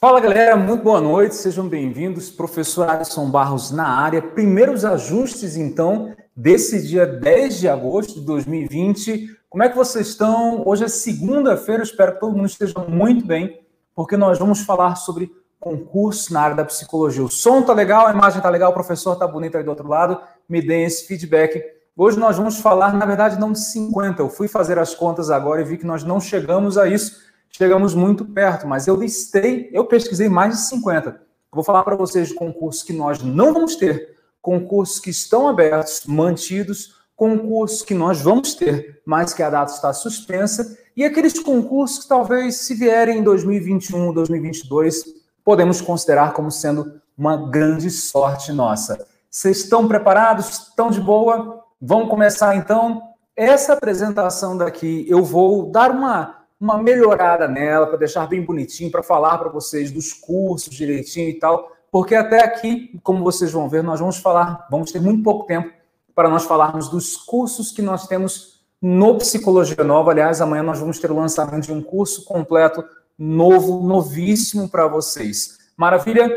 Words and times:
Fala 0.00 0.18
galera, 0.18 0.56
muito 0.56 0.82
boa 0.82 1.00
noite, 1.00 1.36
sejam 1.36 1.68
bem-vindos. 1.68 2.28
Professor 2.28 2.90
Alisson 2.90 3.30
Barros 3.30 3.70
na 3.70 3.86
área. 3.86 4.20
Primeiros 4.20 4.84
ajustes, 4.84 5.56
então, 5.56 6.12
desse 6.34 6.84
dia 6.84 7.06
10 7.06 7.60
de 7.60 7.68
agosto 7.68 8.14
de 8.14 8.26
2020. 8.26 9.28
Como 9.48 9.62
é 9.62 9.68
que 9.68 9.76
vocês 9.76 10.08
estão? 10.08 10.64
Hoje 10.66 10.84
é 10.84 10.88
segunda-feira, 10.88 11.84
espero 11.84 12.14
que 12.14 12.20
todo 12.20 12.36
mundo 12.36 12.46
esteja 12.46 12.74
muito 12.88 13.24
bem, 13.24 13.64
porque 13.94 14.16
nós 14.16 14.36
vamos 14.36 14.62
falar 14.62 14.96
sobre 14.96 15.30
concurso 15.60 16.32
na 16.32 16.40
área 16.40 16.56
da 16.56 16.64
psicologia. 16.64 17.22
O 17.22 17.30
som 17.30 17.62
tá 17.62 17.72
legal, 17.72 18.08
a 18.08 18.12
imagem 18.12 18.42
tá 18.42 18.50
legal, 18.50 18.72
o 18.72 18.74
professor 18.74 19.14
tá 19.14 19.28
bonito 19.28 19.56
aí 19.56 19.62
do 19.62 19.70
outro 19.70 19.88
lado. 19.88 20.20
Me 20.48 20.60
deem 20.60 20.84
esse 20.84 21.06
feedback. 21.06 21.62
Hoje 21.96 22.18
nós 22.18 22.36
vamos 22.36 22.58
falar, 22.58 22.92
na 22.94 23.06
verdade, 23.06 23.38
não 23.38 23.52
de 23.52 23.60
50. 23.60 24.20
Eu 24.20 24.28
fui 24.28 24.48
fazer 24.48 24.76
as 24.76 24.92
contas 24.92 25.30
agora 25.30 25.60
e 25.60 25.64
vi 25.64 25.78
que 25.78 25.86
nós 25.86 26.02
não 26.02 26.20
chegamos 26.20 26.76
a 26.76 26.88
isso 26.88 27.32
chegamos 27.56 27.94
muito 27.94 28.24
perto, 28.24 28.66
mas 28.66 28.88
eu 28.88 28.96
listei, 28.96 29.70
eu 29.72 29.84
pesquisei 29.84 30.28
mais 30.28 30.54
de 30.54 30.60
50. 30.62 31.20
Vou 31.52 31.62
falar 31.62 31.84
para 31.84 31.94
vocês 31.94 32.28
de 32.28 32.34
concursos 32.34 32.82
que 32.82 32.92
nós 32.92 33.22
não 33.22 33.52
vamos 33.52 33.76
ter, 33.76 34.16
concursos 34.42 34.98
que 34.98 35.10
estão 35.10 35.46
abertos, 35.48 36.02
mantidos, 36.04 36.96
concursos 37.14 37.82
que 37.82 37.94
nós 37.94 38.20
vamos 38.20 38.54
ter, 38.54 39.00
mas 39.06 39.32
que 39.32 39.42
a 39.42 39.50
data 39.50 39.72
está 39.72 39.92
suspensa, 39.92 40.76
e 40.96 41.04
aqueles 41.04 41.38
concursos 41.38 42.02
que 42.02 42.08
talvez, 42.08 42.56
se 42.56 42.74
vierem 42.74 43.18
em 43.18 43.22
2021, 43.22 44.12
2022, 44.12 45.04
podemos 45.44 45.80
considerar 45.80 46.32
como 46.32 46.50
sendo 46.50 47.00
uma 47.16 47.36
grande 47.36 47.88
sorte 47.88 48.52
nossa. 48.52 49.06
Vocês 49.30 49.58
estão 49.58 49.86
preparados? 49.86 50.68
Estão 50.68 50.90
de 50.90 51.00
boa? 51.00 51.62
Vamos 51.80 52.08
começar 52.08 52.56
então. 52.56 53.00
Essa 53.36 53.74
apresentação 53.74 54.56
daqui, 54.56 55.06
eu 55.08 55.22
vou 55.22 55.70
dar 55.70 55.90
uma 55.90 56.43
uma 56.64 56.78
melhorada 56.78 57.46
nela, 57.46 57.86
para 57.86 57.98
deixar 57.98 58.26
bem 58.26 58.42
bonitinho, 58.42 58.90
para 58.90 59.02
falar 59.02 59.36
para 59.36 59.50
vocês 59.50 59.92
dos 59.92 60.14
cursos 60.14 60.74
direitinho 60.74 61.28
e 61.28 61.34
tal, 61.34 61.70
porque 61.92 62.14
até 62.14 62.42
aqui, 62.42 62.98
como 63.02 63.22
vocês 63.22 63.52
vão 63.52 63.68
ver, 63.68 63.82
nós 63.82 64.00
vamos 64.00 64.16
falar, 64.16 64.66
vamos 64.70 64.90
ter 64.90 64.98
muito 64.98 65.22
pouco 65.22 65.46
tempo 65.46 65.70
para 66.14 66.28
nós 66.28 66.44
falarmos 66.44 66.88
dos 66.88 67.18
cursos 67.18 67.70
que 67.70 67.82
nós 67.82 68.06
temos 68.06 68.64
no 68.80 69.18
Psicologia 69.18 69.84
Nova. 69.84 70.10
Aliás, 70.10 70.40
amanhã 70.40 70.62
nós 70.62 70.78
vamos 70.78 70.98
ter 70.98 71.10
o 71.10 71.16
lançamento 71.16 71.66
de 71.66 71.72
um 71.72 71.82
curso 71.82 72.24
completo, 72.24 72.82
novo, 73.18 73.86
novíssimo 73.86 74.66
para 74.66 74.88
vocês. 74.88 75.58
Maravilha? 75.76 76.34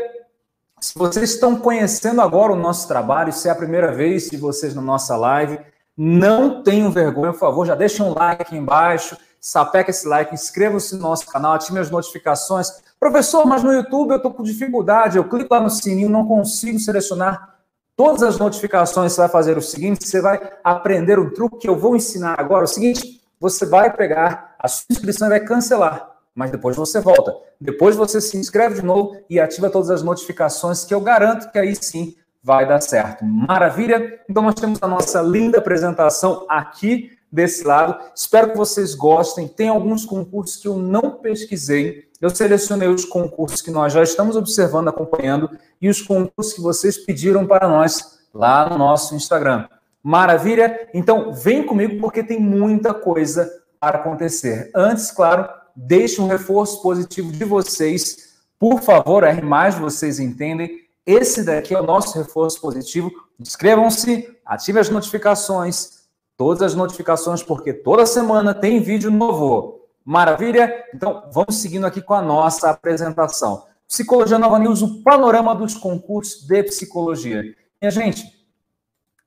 Se 0.78 0.96
vocês 0.96 1.30
estão 1.30 1.56
conhecendo 1.56 2.20
agora 2.20 2.52
o 2.52 2.56
nosso 2.56 2.86
trabalho, 2.86 3.32
se 3.32 3.48
é 3.48 3.50
a 3.50 3.54
primeira 3.54 3.92
vez 3.92 4.28
de 4.28 4.36
vocês 4.36 4.74
na 4.74 4.82
nossa 4.82 5.16
live, 5.16 5.58
não 5.96 6.62
tenham 6.62 6.90
vergonha, 6.90 7.32
por 7.32 7.40
favor, 7.40 7.66
já 7.66 7.74
deixem 7.74 8.04
um 8.04 8.14
like 8.14 8.42
aqui 8.42 8.56
embaixo, 8.56 9.16
sapeca 9.40 9.90
esse 9.90 10.06
like, 10.06 10.34
inscreva-se 10.34 10.94
no 10.96 11.02
nosso 11.02 11.26
canal, 11.26 11.54
ative 11.54 11.78
as 11.78 11.90
notificações. 11.90 12.82
Professor, 12.98 13.46
mas 13.46 13.62
no 13.62 13.72
YouTube 13.72 14.10
eu 14.10 14.16
estou 14.16 14.32
com 14.32 14.42
dificuldade, 14.42 15.16
eu 15.16 15.28
clico 15.28 15.54
lá 15.54 15.60
no 15.60 15.70
sininho, 15.70 16.08
não 16.08 16.26
consigo 16.26 16.78
selecionar 16.78 17.56
todas 17.96 18.22
as 18.22 18.38
notificações. 18.38 19.12
Você 19.12 19.20
vai 19.20 19.28
fazer 19.28 19.58
o 19.58 19.62
seguinte: 19.62 20.06
você 20.06 20.20
vai 20.20 20.40
aprender 20.62 21.18
um 21.18 21.30
truque 21.30 21.58
que 21.58 21.68
eu 21.68 21.76
vou 21.76 21.96
ensinar 21.96 22.38
agora. 22.38 22.64
O 22.64 22.68
seguinte, 22.68 23.20
você 23.40 23.66
vai 23.66 23.92
pegar 23.94 24.54
a 24.58 24.68
sua 24.68 24.86
inscrição 24.90 25.28
e 25.28 25.30
vai 25.30 25.40
cancelar, 25.40 26.10
mas 26.34 26.50
depois 26.50 26.76
você 26.76 27.00
volta. 27.00 27.34
Depois 27.60 27.96
você 27.96 28.20
se 28.20 28.36
inscreve 28.36 28.76
de 28.76 28.86
novo 28.86 29.16
e 29.28 29.38
ativa 29.40 29.70
todas 29.70 29.90
as 29.90 30.02
notificações, 30.02 30.84
que 30.84 30.94
eu 30.94 31.00
garanto 31.00 31.50
que 31.50 31.58
aí 31.58 31.74
sim 31.74 32.16
vai 32.42 32.66
dar 32.66 32.80
certo. 32.80 33.24
Maravilha? 33.24 34.20
Então 34.28 34.42
nós 34.42 34.54
temos 34.54 34.78
a 34.80 34.88
nossa 34.88 35.20
linda 35.20 35.58
apresentação 35.58 36.46
aqui 36.48 37.17
desse 37.30 37.64
lado. 37.64 37.98
Espero 38.14 38.50
que 38.50 38.56
vocês 38.56 38.94
gostem. 38.94 39.46
Tem 39.46 39.68
alguns 39.68 40.04
concursos 40.04 40.56
que 40.56 40.68
eu 40.68 40.76
não 40.76 41.12
pesquisei. 41.12 42.08
Eu 42.20 42.30
selecionei 42.30 42.88
os 42.88 43.04
concursos 43.04 43.62
que 43.62 43.70
nós 43.70 43.92
já 43.92 44.02
estamos 44.02 44.36
observando, 44.36 44.88
acompanhando, 44.88 45.50
e 45.80 45.88
os 45.88 46.02
concursos 46.02 46.54
que 46.54 46.60
vocês 46.60 46.98
pediram 46.98 47.46
para 47.46 47.68
nós 47.68 48.18
lá 48.34 48.68
no 48.68 48.76
nosso 48.76 49.14
Instagram. 49.14 49.68
Maravilha? 50.02 50.88
Então, 50.92 51.32
vem 51.32 51.64
comigo 51.64 52.00
porque 52.00 52.22
tem 52.22 52.40
muita 52.40 52.92
coisa 52.92 53.50
para 53.78 53.98
acontecer. 53.98 54.70
Antes, 54.74 55.10
claro, 55.10 55.48
deixe 55.76 56.20
um 56.20 56.26
reforço 56.26 56.82
positivo 56.82 57.30
de 57.30 57.44
vocês. 57.44 58.38
Por 58.58 58.80
favor, 58.80 59.22
R 59.22 59.40
vocês 59.80 60.18
entendem. 60.18 60.88
Esse 61.06 61.44
daqui 61.44 61.74
é 61.74 61.80
o 61.80 61.86
nosso 61.86 62.18
reforço 62.18 62.60
positivo. 62.60 63.10
Inscrevam-se, 63.38 64.28
ative 64.44 64.80
as 64.80 64.90
notificações, 64.90 65.97
todas 66.38 66.62
as 66.62 66.74
notificações, 66.76 67.42
porque 67.42 67.74
toda 67.74 68.06
semana 68.06 68.54
tem 68.54 68.80
vídeo 68.80 69.10
novo. 69.10 69.80
Maravilha? 70.04 70.72
Então, 70.94 71.24
vamos 71.32 71.60
seguindo 71.60 71.84
aqui 71.84 72.00
com 72.00 72.14
a 72.14 72.22
nossa 72.22 72.70
apresentação. 72.70 73.64
Psicologia 73.88 74.38
Nova 74.38 74.58
News, 74.58 74.80
o 74.80 75.02
panorama 75.02 75.54
dos 75.54 75.74
concursos 75.74 76.46
de 76.46 76.62
psicologia. 76.62 77.42
Minha 77.82 77.90
gente, 77.90 78.24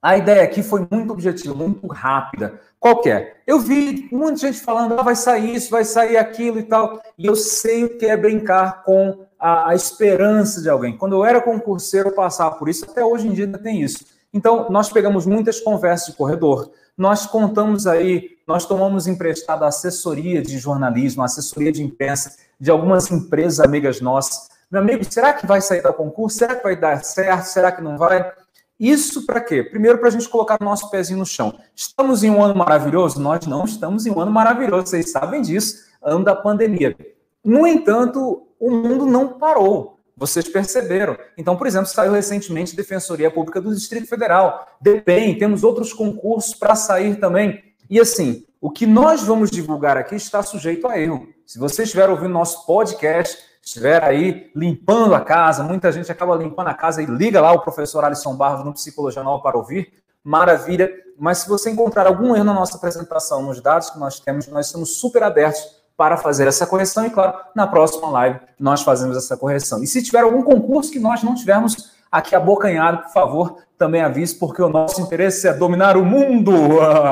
a 0.02 0.18
ideia 0.18 0.42
aqui 0.42 0.64
foi 0.64 0.88
muito 0.90 1.12
objetiva, 1.12 1.54
muito 1.54 1.86
rápida. 1.86 2.60
Qualquer. 2.80 3.22
É? 3.22 3.36
Eu 3.46 3.60
vi 3.60 4.08
muita 4.12 4.38
gente 4.38 4.62
falando, 4.62 4.98
ah, 4.98 5.04
vai 5.04 5.16
sair 5.16 5.54
isso, 5.54 5.70
vai 5.70 5.84
sair 5.84 6.16
aquilo 6.16 6.60
e 6.60 6.64
tal. 6.64 7.02
E 7.18 7.26
eu 7.26 7.36
sei 7.36 7.84
o 7.84 7.98
que 7.98 8.06
é 8.06 8.16
brincar 8.16 8.84
com 8.84 9.26
a, 9.38 9.72
a 9.72 9.76
esperança 9.76 10.62
de 10.62 10.70
alguém. 10.70 10.98
Quando 10.98 11.14
eu 11.14 11.26
era 11.26 11.42
concurseiro, 11.42 12.10
eu 12.10 12.16
passava 12.16 12.56
por 12.56 12.70
isso, 12.70 12.86
até 12.90 13.04
hoje 13.04 13.28
em 13.28 13.34
dia 13.34 13.46
ainda 13.46 13.60
tem 13.60 13.82
isso. 13.82 14.06
Então, 14.34 14.69
nós 14.69 14.90
pegamos 14.92 15.25
muitas 15.25 15.59
conversas 15.59 16.08
de 16.08 16.14
corredor, 16.14 16.72
nós 16.97 17.25
contamos 17.25 17.88
aí, 17.88 18.38
nós 18.47 18.66
tomamos 18.66 19.08
emprestado 19.08 19.64
a 19.64 19.68
assessoria 19.68 20.42
de 20.42 20.58
jornalismo, 20.58 21.24
assessoria 21.24 21.72
de 21.72 21.84
imprensa 21.84 22.36
de 22.59 22.70
algumas 22.70 23.12
empresas 23.12 23.59
amigas 23.59 24.02
nossas. 24.02 24.50
Meu 24.70 24.81
amigo, 24.81 25.03
será 25.03 25.34
que 25.34 25.46
vai 25.46 25.59
sair 25.62 25.81
da 25.81 25.91
concurso? 25.91 26.38
Será 26.38 26.56
que 26.56 26.64
vai 26.64 26.75
dar 26.75 27.03
certo? 27.03 27.46
Será 27.46 27.72
que 27.72 27.81
não 27.81 27.97
vai? 27.97 28.31
Isso 28.80 29.25
para 29.25 29.41
quê? 29.41 29.64
Primeiro, 29.64 29.97
para 29.97 30.08
a 30.08 30.12
gente 30.12 30.30
colocar 30.30 30.58
nosso 30.62 30.90
pezinho 30.90 31.20
no 31.20 31.25
chão. 31.25 31.53
Estamos 31.75 32.24
em 32.24 32.31
um 32.31 32.44
ano 32.44 32.56
maravilhoso? 32.56 33.20
Nós 33.22 33.46
não 33.46 33.66
estamos 33.66 34.06
em 34.06 34.12
um 34.12 34.20
ano 34.20 34.31
maravilhoso, 34.31 34.88
vocês 34.88 35.12
sabem 35.12 35.41
disso, 35.41 35.86
ano 36.02 36.24
da 36.24 36.36
pandemia. 36.36 36.96
No 37.44 37.68
entanto, 37.68 38.47
o 38.59 38.72
mundo 38.72 39.06
não 39.06 39.40
parou. 39.40 40.00
Vocês 40.22 40.48
perceberam. 40.48 41.18
Então, 41.36 41.58
por 41.58 41.66
exemplo, 41.66 41.88
saiu 41.88 42.12
recentemente 42.12 42.76
Defensoria 42.76 43.32
Pública 43.32 43.59
do 43.59 43.74
Distrito 43.74 44.06
Federal. 44.08 44.68
DEPEN, 44.80 45.36
temos 45.40 45.64
outros 45.64 45.94
concursos 45.94 46.54
para 46.54 46.76
sair 46.76 47.16
também. 47.16 47.64
E 47.90 48.00
assim, 48.00 48.46
o 48.62 48.70
que 48.70 48.86
nós 48.86 49.24
vamos 49.24 49.50
divulgar 49.50 49.98
aqui 49.98 50.14
está 50.14 50.44
sujeito 50.44 50.88
a 50.88 50.96
erro. 50.96 51.28
Se 51.44 51.58
você 51.58 51.82
estiver 51.82 52.08
ouvindo 52.08 52.30
nosso 52.30 52.68
podcast, 52.68 53.36
estiver 53.64 54.04
aí 54.04 54.52
limpando 54.56 55.16
a 55.16 55.22
casa, 55.22 55.64
muita 55.64 55.92
gente 55.92 56.12
acaba 56.12 56.36
limpando 56.36 56.68
a 56.68 56.76
casa 56.76 57.02
e 57.02 57.08
liga 57.08 57.42
lá 57.42 57.52
o 57.52 57.62
professor 57.62 58.03
Alisson 58.06 58.36
Barros 58.36 58.64
no 58.64 58.74
Psicologia 58.74 59.24
Nova 59.24 59.42
para 59.42 59.58
ouvir, 59.58 59.92
maravilha. 60.24 60.92
Mas 61.18 61.40
se 61.40 61.50
você 61.50 61.72
encontrar 61.72 62.06
algum 62.06 62.36
erro 62.36 62.46
na 62.46 62.53
nossa 62.53 62.78
apresentação, 62.78 63.42
nos 63.42 63.59
dados 63.59 63.90
que 63.90 63.98
nós 63.98 64.20
temos, 64.20 64.48
nós 64.50 64.68
estamos 64.68 64.98
super 64.98 65.24
abertos 65.24 65.81
para 66.02 66.18
fazer 66.18 66.48
essa 66.48 66.66
correção. 66.66 67.06
E, 67.06 67.12
claro, 67.12 67.38
na 67.54 67.68
próxima 67.68 68.10
live 68.10 68.40
nós 68.60 68.82
fazemos 68.82 69.16
essa 69.16 69.38
correção. 69.38 69.84
E 69.84 69.86
se 69.86 70.02
tiver 70.02 70.22
algum 70.22 70.42
concurso 70.42 70.92
que 70.92 71.00
nós 71.00 71.22
não 71.22 71.36
tivermos 71.36 71.92
aqui 72.12 72.36
abocanhado, 72.36 73.04
por 73.04 73.12
favor, 73.12 73.58
também 73.78 74.02
avise, 74.02 74.34
porque 74.34 74.64
o 74.64 74.68
nosso 74.68 75.00
interesse 75.00 75.48
é 75.48 75.54
dominar 75.54 75.96
o 75.98 76.04
mundo. 76.04 76.52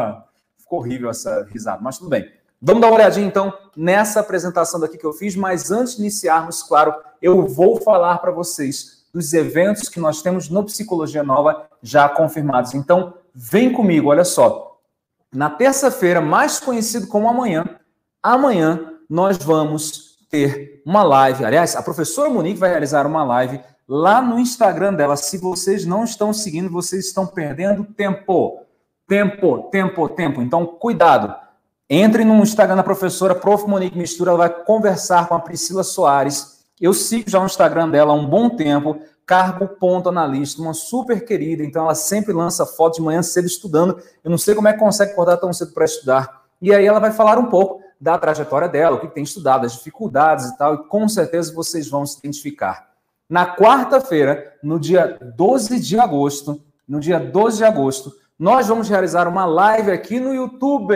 Ficou 0.58 0.80
horrível 0.80 1.08
essa 1.08 1.48
risada, 1.52 1.80
mas 1.84 2.00
tudo 2.00 2.10
bem. 2.10 2.32
Vamos 2.60 2.82
dar 2.82 2.88
uma 2.88 2.96
olhadinha, 2.96 3.28
então, 3.28 3.54
nessa 3.78 4.22
apresentação 4.22 4.80
daqui 4.80 4.98
que 4.98 5.06
eu 5.06 5.14
fiz, 5.14 5.36
mas 5.36 5.70
antes 5.70 5.96
de 5.96 6.02
iniciarmos, 6.02 6.64
claro, 6.64 6.92
eu 7.22 7.48
vou 7.48 7.80
falar 7.80 8.18
para 8.18 8.32
vocês 8.32 9.06
dos 9.14 9.32
eventos 9.36 9.88
que 9.88 10.00
nós 10.00 10.24
temos 10.24 10.50
no 10.50 10.64
Psicologia 10.64 11.22
Nova 11.22 11.68
já 11.80 12.10
confirmados. 12.10 12.74
Então, 12.74 13.14
vem 13.36 13.72
comigo, 13.72 14.10
olha 14.10 14.26
só. 14.26 14.80
Na 15.32 15.48
terça-feira, 15.48 16.20
mais 16.20 16.60
conhecido 16.60 17.06
como 17.06 17.30
amanhã, 17.30 17.79
Amanhã 18.22 18.96
nós 19.10 19.38
vamos 19.38 20.18
ter 20.30 20.82
uma 20.86 21.04
live. 21.04 21.46
Aliás, 21.46 21.76
a 21.76 21.82
professora 21.82 22.30
Monique 22.30 22.60
vai 22.60 22.70
realizar 22.70 23.08
uma 23.08 23.24
live 23.24 23.62
lá 23.88 24.22
no 24.22 24.38
Instagram 24.38 24.94
dela. 24.94 25.16
Se 25.16 25.38
vocês 25.38 25.86
não 25.86 26.04
estão 26.04 26.34
seguindo, 26.34 26.70
vocês 26.70 27.08
estão 27.08 27.26
perdendo 27.26 27.86
tempo. 27.86 28.66
Tempo, 29.08 29.70
tempo, 29.72 30.10
tempo. 30.10 30.42
Então, 30.42 30.66
cuidado. 30.66 31.34
Entre 31.90 32.26
no 32.26 32.36
Instagram 32.36 32.76
da 32.76 32.84
professora 32.84 33.34
Prof. 33.34 33.66
Monique 33.66 33.98
Mistura, 33.98 34.32
ela 34.32 34.38
vai 34.38 34.50
conversar 34.64 35.28
com 35.28 35.34
a 35.34 35.40
Priscila 35.40 35.84
Soares. 35.84 36.66
Eu 36.80 36.94
sigo 36.94 37.30
já 37.30 37.42
o 37.42 37.46
Instagram 37.46 37.90
dela 37.90 38.12
há 38.12 38.16
um 38.16 38.28
bom 38.28 38.50
tempo, 38.50 39.00
cargo 39.26 39.68
ponto 39.68 40.10
analista, 40.10 40.62
uma 40.62 40.74
super 40.74 41.26
querida, 41.26 41.64
então 41.64 41.84
ela 41.84 41.96
sempre 41.96 42.32
lança 42.32 42.66
fotos 42.66 43.00
de 43.00 43.04
manhã 43.04 43.22
cedo 43.22 43.48
estudando. 43.48 44.00
Eu 44.24 44.30
não 44.30 44.38
sei 44.38 44.56
como 44.56 44.68
é 44.68 44.74
que 44.74 44.80
consegue 44.80 45.12
acordar 45.12 45.38
tão 45.38 45.52
cedo 45.52 45.74
para 45.74 45.86
estudar. 45.86 46.44
E 46.62 46.74
aí 46.74 46.86
ela 46.86 47.00
vai 47.00 47.12
falar 47.12 47.38
um 47.38 47.48
pouco 47.48 47.82
da 48.00 48.18
trajetória 48.18 48.68
dela, 48.70 48.96
o 48.96 49.00
que 49.00 49.08
tem 49.08 49.24
estudado, 49.24 49.66
as 49.66 49.74
dificuldades 49.74 50.46
e 50.46 50.58
tal, 50.58 50.76
e 50.76 50.84
com 50.88 51.08
certeza 51.10 51.54
vocês 51.54 51.90
vão 51.90 52.06
se 52.06 52.20
identificar. 52.20 52.90
Na 53.30 53.56
quarta-feira, 53.56 54.56
no 54.64 54.80
dia 54.80 55.18
12 55.36 55.80
de 55.80 56.00
agosto, 56.00 56.62
no 56.88 57.00
dia 57.00 57.20
12 57.20 57.58
de 57.58 57.64
agosto, 57.64 58.12
nós 58.38 58.68
vamos 58.68 58.90
realizar 58.90 59.28
uma 59.28 59.46
live 59.46 59.92
aqui 59.92 60.20
no 60.20 60.34
YouTube 60.34 60.96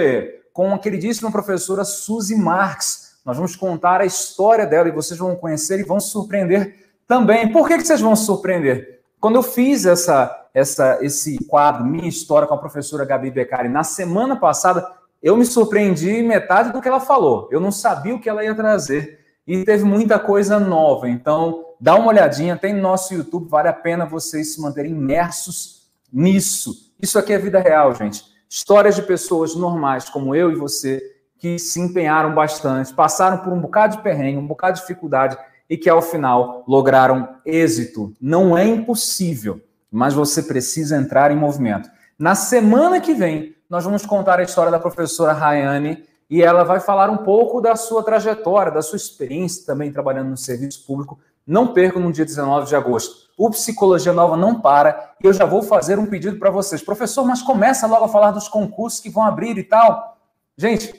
com 0.54 0.74
a 0.74 0.80
queridíssima 0.80 1.32
professora 1.32 1.84
Suzy 1.84 2.36
Marx. 2.36 3.20
Nós 3.26 3.36
vamos 3.36 3.56
contar 3.56 4.02
a 4.02 4.06
história 4.06 4.66
dela 4.66 4.88
e 4.88 4.94
vocês 4.94 5.20
vão 5.20 5.36
conhecer 5.36 5.80
e 5.80 5.84
vão 5.84 6.00
se 6.00 6.10
surpreender 6.10 6.76
também. 7.08 7.52
Por 7.52 7.68
que, 7.68 7.78
que 7.78 7.86
vocês 7.86 8.02
vão 8.02 8.16
se 8.16 8.26
surpreender? 8.26 9.02
Quando 9.20 9.36
eu 9.36 9.44
fiz 9.44 9.86
essa, 9.86 10.48
essa, 10.54 11.00
esse 11.02 11.38
quadro, 11.46 11.86
Minha 11.86 12.08
História, 12.08 12.48
com 12.48 12.54
a 12.54 12.58
professora 12.58 13.06
Gabi 13.06 13.32
Beccari, 13.32 13.70
na 13.70 13.84
semana 13.84 14.36
passada, 14.36 14.86
eu 15.24 15.38
me 15.38 15.46
surpreendi 15.46 16.22
metade 16.22 16.74
do 16.74 16.82
que 16.82 16.88
ela 16.88 17.00
falou. 17.00 17.48
Eu 17.50 17.62
não 17.62 17.72
sabia 17.72 18.14
o 18.14 18.20
que 18.20 18.28
ela 18.28 18.44
ia 18.44 18.54
trazer. 18.54 19.20
E 19.48 19.64
teve 19.64 19.86
muita 19.86 20.20
coisa 20.20 20.60
nova. 20.60 21.10
Então, 21.10 21.64
dá 21.80 21.96
uma 21.96 22.10
olhadinha, 22.10 22.58
tem 22.58 22.74
no 22.74 22.82
nosso 22.82 23.14
YouTube, 23.14 23.50
vale 23.50 23.70
a 23.70 23.74
pena 23.74 24.06
vocês 24.06 24.54
se 24.54 24.62
manterem 24.62 24.92
imersos 24.92 25.88
nisso. 26.12 26.94
Isso 27.02 27.18
aqui 27.18 27.32
é 27.32 27.38
vida 27.38 27.60
real, 27.60 27.96
gente. 27.96 28.22
Histórias 28.50 28.96
de 28.96 29.02
pessoas 29.02 29.56
normais, 29.56 30.10
como 30.10 30.36
eu 30.36 30.52
e 30.52 30.56
você, 30.56 31.02
que 31.40 31.58
se 31.58 31.80
empenharam 31.80 32.36
bastante, 32.36 32.94
passaram 32.94 33.38
por 33.38 33.52
um 33.54 33.60
bocado 33.60 33.98
de 33.98 34.04
perrengue, 34.04 34.38
um 34.38 34.48
bocado 34.48 34.76
de 34.76 34.82
dificuldade 34.82 35.38
e 35.70 35.78
que 35.78 35.90
ao 35.90 36.02
final 36.02 36.64
lograram 36.68 37.38
êxito. 37.46 38.14
Não 38.20 38.58
é 38.58 38.66
impossível, 38.66 39.62
mas 39.90 40.14
você 40.14 40.44
precisa 40.44 40.98
entrar 40.98 41.32
em 41.32 41.38
movimento. 41.38 41.90
Na 42.20 42.36
semana 42.36 43.02
que 43.02 43.14
vem, 43.14 43.56
nós 43.74 43.84
vamos 43.84 44.06
contar 44.06 44.40
a 44.40 44.44
história 44.44 44.72
da 44.72 44.78
professora 44.78 45.34
Rayane 45.34 46.06
e 46.30 46.44
ela 46.44 46.64
vai 46.64 46.80
falar 46.80 47.10
um 47.10 47.18
pouco 47.18 47.60
da 47.60 47.76
sua 47.76 48.04
trajetória, 48.04 48.72
da 48.72 48.84
sua 48.84 48.98
experiência 48.98 49.66
também 49.66 49.92
trabalhando 49.92 50.30
no 50.30 50.38
serviço 50.38 50.86
público. 50.86 51.18
Não 51.46 51.74
percam 51.74 52.00
no 52.00 52.12
dia 52.12 52.24
19 52.24 52.68
de 52.68 52.76
agosto. 52.76 53.32
O 53.36 53.50
Psicologia 53.50 54.14
Nova 54.14 54.38
não 54.38 54.62
para 54.62 55.16
e 55.20 55.26
eu 55.26 55.34
já 55.34 55.46
vou 55.46 55.64
fazer 55.64 55.98
um 55.98 56.06
pedido 56.06 56.38
para 56.38 56.52
vocês. 56.52 56.84
Professor, 56.84 57.26
mas 57.26 57.42
começa 57.42 57.88
logo 57.88 58.06
a 58.06 58.08
falar 58.08 58.30
dos 58.30 58.48
concursos 58.48 59.00
que 59.00 59.10
vão 59.10 59.24
abrir 59.24 59.58
e 59.58 59.64
tal. 59.64 60.20
Gente, 60.56 60.94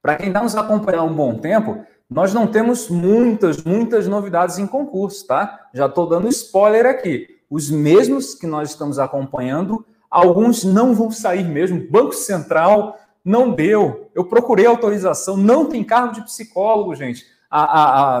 para 0.00 0.14
quem 0.14 0.28
está 0.28 0.40
nos 0.40 0.54
acompanhando 0.54 1.00
há 1.00 1.04
um 1.04 1.16
bom 1.16 1.34
tempo, 1.34 1.84
nós 2.08 2.32
não 2.32 2.46
temos 2.46 2.88
muitas, 2.88 3.64
muitas 3.64 4.06
novidades 4.06 4.56
em 4.56 4.68
concurso, 4.68 5.26
tá? 5.26 5.66
Já 5.74 5.86
estou 5.86 6.08
dando 6.08 6.28
spoiler 6.28 6.86
aqui. 6.86 7.26
Os 7.50 7.68
mesmos 7.68 8.36
que 8.36 8.46
nós 8.46 8.70
estamos 8.70 9.00
acompanhando, 9.00 9.84
alguns 10.10 10.64
não 10.64 10.94
vão 10.94 11.10
sair 11.10 11.44
mesmo. 11.44 11.86
Banco 11.90 12.12
Central 12.12 12.98
não 13.24 13.50
deu. 13.50 14.10
Eu 14.14 14.24
procurei 14.24 14.66
autorização, 14.66 15.36
não 15.36 15.66
tem 15.66 15.84
cargo 15.84 16.14
de 16.14 16.22
psicólogo, 16.22 16.94
gente. 16.94 17.26
A, 17.50 17.62
a, 17.62 18.18
a, 18.18 18.20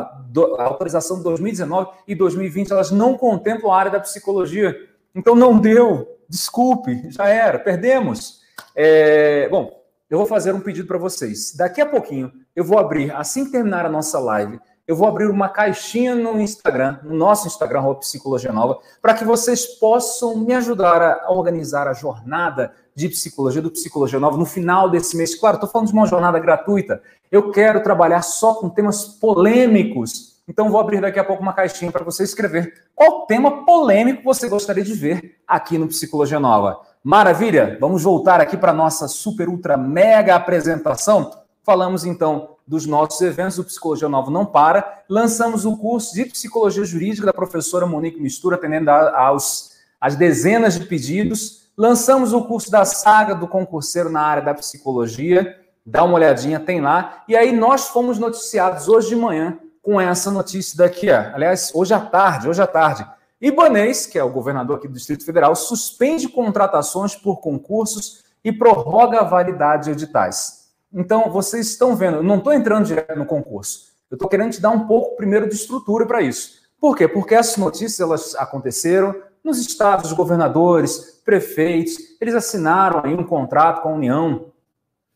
a 0.58 0.64
autorização 0.64 1.18
de 1.18 1.24
2019 1.24 1.90
e 2.06 2.14
2020, 2.14 2.72
elas 2.72 2.90
não 2.90 3.16
contemplam 3.16 3.72
a 3.72 3.78
área 3.78 3.90
da 3.90 4.00
psicologia. 4.00 4.76
Então 5.14 5.34
não 5.34 5.58
deu. 5.58 6.06
Desculpe, 6.28 7.10
já 7.10 7.28
era, 7.28 7.58
perdemos. 7.58 8.40
É, 8.74 9.48
bom, 9.48 9.82
eu 10.10 10.18
vou 10.18 10.26
fazer 10.26 10.52
um 10.52 10.60
pedido 10.60 10.86
para 10.86 10.98
vocês. 10.98 11.54
Daqui 11.56 11.80
a 11.80 11.86
pouquinho, 11.86 12.32
eu 12.54 12.64
vou 12.64 12.78
abrir, 12.78 13.10
assim 13.14 13.44
que 13.44 13.52
terminar 13.52 13.86
a 13.86 13.90
nossa 13.90 14.18
live, 14.18 14.58
eu 14.88 14.96
vou 14.96 15.06
abrir 15.06 15.28
uma 15.30 15.50
caixinha 15.50 16.14
no 16.14 16.40
Instagram, 16.40 16.96
no 17.02 17.14
nosso 17.14 17.46
Instagram, 17.46 17.94
Psicologia 17.96 18.50
Nova, 18.50 18.78
para 19.02 19.12
que 19.12 19.22
vocês 19.22 19.66
possam 19.66 20.38
me 20.38 20.54
ajudar 20.54 21.02
a 21.02 21.30
organizar 21.30 21.86
a 21.86 21.92
jornada 21.92 22.72
de 22.94 23.06
psicologia, 23.10 23.60
do 23.60 23.70
Psicologia 23.70 24.18
Nova, 24.18 24.38
no 24.38 24.46
final 24.46 24.88
desse 24.88 25.14
mês. 25.14 25.34
Claro, 25.34 25.56
estou 25.56 25.68
falando 25.68 25.88
de 25.88 25.92
uma 25.92 26.06
jornada 26.06 26.38
gratuita. 26.38 27.02
Eu 27.30 27.52
quero 27.52 27.82
trabalhar 27.82 28.22
só 28.22 28.54
com 28.54 28.70
temas 28.70 29.04
polêmicos. 29.04 30.38
Então, 30.48 30.70
vou 30.70 30.80
abrir 30.80 31.02
daqui 31.02 31.18
a 31.18 31.24
pouco 31.24 31.42
uma 31.42 31.52
caixinha 31.52 31.92
para 31.92 32.02
você 32.02 32.24
escrever 32.24 32.86
qual 32.94 33.26
tema 33.26 33.66
polêmico 33.66 34.24
você 34.24 34.48
gostaria 34.48 34.82
de 34.82 34.94
ver 34.94 35.36
aqui 35.46 35.76
no 35.76 35.88
Psicologia 35.88 36.40
Nova. 36.40 36.80
Maravilha? 37.04 37.76
Vamos 37.78 38.04
voltar 38.04 38.40
aqui 38.40 38.56
para 38.56 38.72
a 38.72 38.74
nossa 38.74 39.06
super, 39.06 39.50
ultra, 39.50 39.76
mega 39.76 40.34
apresentação. 40.34 41.30
Falamos 41.62 42.06
então 42.06 42.56
dos 42.68 42.84
nossos 42.84 43.18
eventos, 43.22 43.58
o 43.58 43.64
Psicologia 43.64 44.10
Nova 44.10 44.30
não 44.30 44.44
para. 44.44 45.02
Lançamos 45.08 45.64
o 45.64 45.74
curso 45.78 46.14
de 46.14 46.26
Psicologia 46.26 46.84
Jurídica 46.84 47.26
da 47.26 47.32
professora 47.32 47.86
Monique 47.86 48.20
Mistura, 48.20 48.56
atendendo 48.56 48.90
aos, 48.90 49.72
às 49.98 50.14
dezenas 50.14 50.78
de 50.78 50.84
pedidos. 50.84 51.70
Lançamos 51.76 52.34
o 52.34 52.44
curso 52.44 52.70
da 52.70 52.84
saga 52.84 53.34
do 53.34 53.48
concurseiro 53.48 54.10
na 54.10 54.20
área 54.20 54.42
da 54.42 54.52
psicologia. 54.52 55.58
Dá 55.84 56.04
uma 56.04 56.14
olhadinha, 56.14 56.60
tem 56.60 56.82
lá. 56.82 57.24
E 57.26 57.34
aí 57.34 57.52
nós 57.52 57.88
fomos 57.88 58.18
noticiados 58.18 58.86
hoje 58.86 59.08
de 59.08 59.16
manhã 59.16 59.58
com 59.80 59.98
essa 59.98 60.30
notícia 60.30 60.76
daqui. 60.76 61.10
Ó. 61.10 61.34
Aliás, 61.34 61.72
hoje 61.74 61.94
à 61.94 62.00
tarde, 62.00 62.50
hoje 62.50 62.60
à 62.60 62.66
tarde. 62.66 63.06
Ibanês, 63.40 64.04
que 64.04 64.18
é 64.18 64.22
o 64.22 64.30
governador 64.30 64.76
aqui 64.76 64.88
do 64.88 64.92
Distrito 64.92 65.24
Federal, 65.24 65.56
suspende 65.56 66.28
contratações 66.28 67.16
por 67.16 67.40
concursos 67.40 68.24
e 68.44 68.52
prorroga 68.52 69.20
a 69.20 69.24
validade 69.24 69.84
de 69.84 69.92
editais. 69.92 70.57
Então, 70.92 71.30
vocês 71.30 71.68
estão 71.68 71.94
vendo, 71.94 72.18
eu 72.18 72.22
não 72.22 72.38
estou 72.38 72.52
entrando 72.52 72.86
direto 72.86 73.18
no 73.18 73.26
concurso. 73.26 73.88
Eu 74.10 74.14
estou 74.14 74.28
querendo 74.28 74.52
te 74.52 74.60
dar 74.60 74.70
um 74.70 74.86
pouco 74.86 75.16
primeiro 75.16 75.48
de 75.48 75.54
estrutura 75.54 76.06
para 76.06 76.22
isso. 76.22 76.62
Por 76.80 76.96
quê? 76.96 77.06
Porque 77.06 77.34
essas 77.34 77.56
notícias 77.56 78.00
elas 78.00 78.34
aconteceram 78.34 79.14
nos 79.44 79.58
estados, 79.60 80.10
os 80.10 80.16
governadores, 80.16 81.20
prefeitos, 81.24 81.96
eles 82.20 82.34
assinaram 82.34 83.02
aí 83.04 83.14
um 83.14 83.24
contrato 83.24 83.82
com 83.82 83.90
a 83.90 83.92
União, 83.92 84.46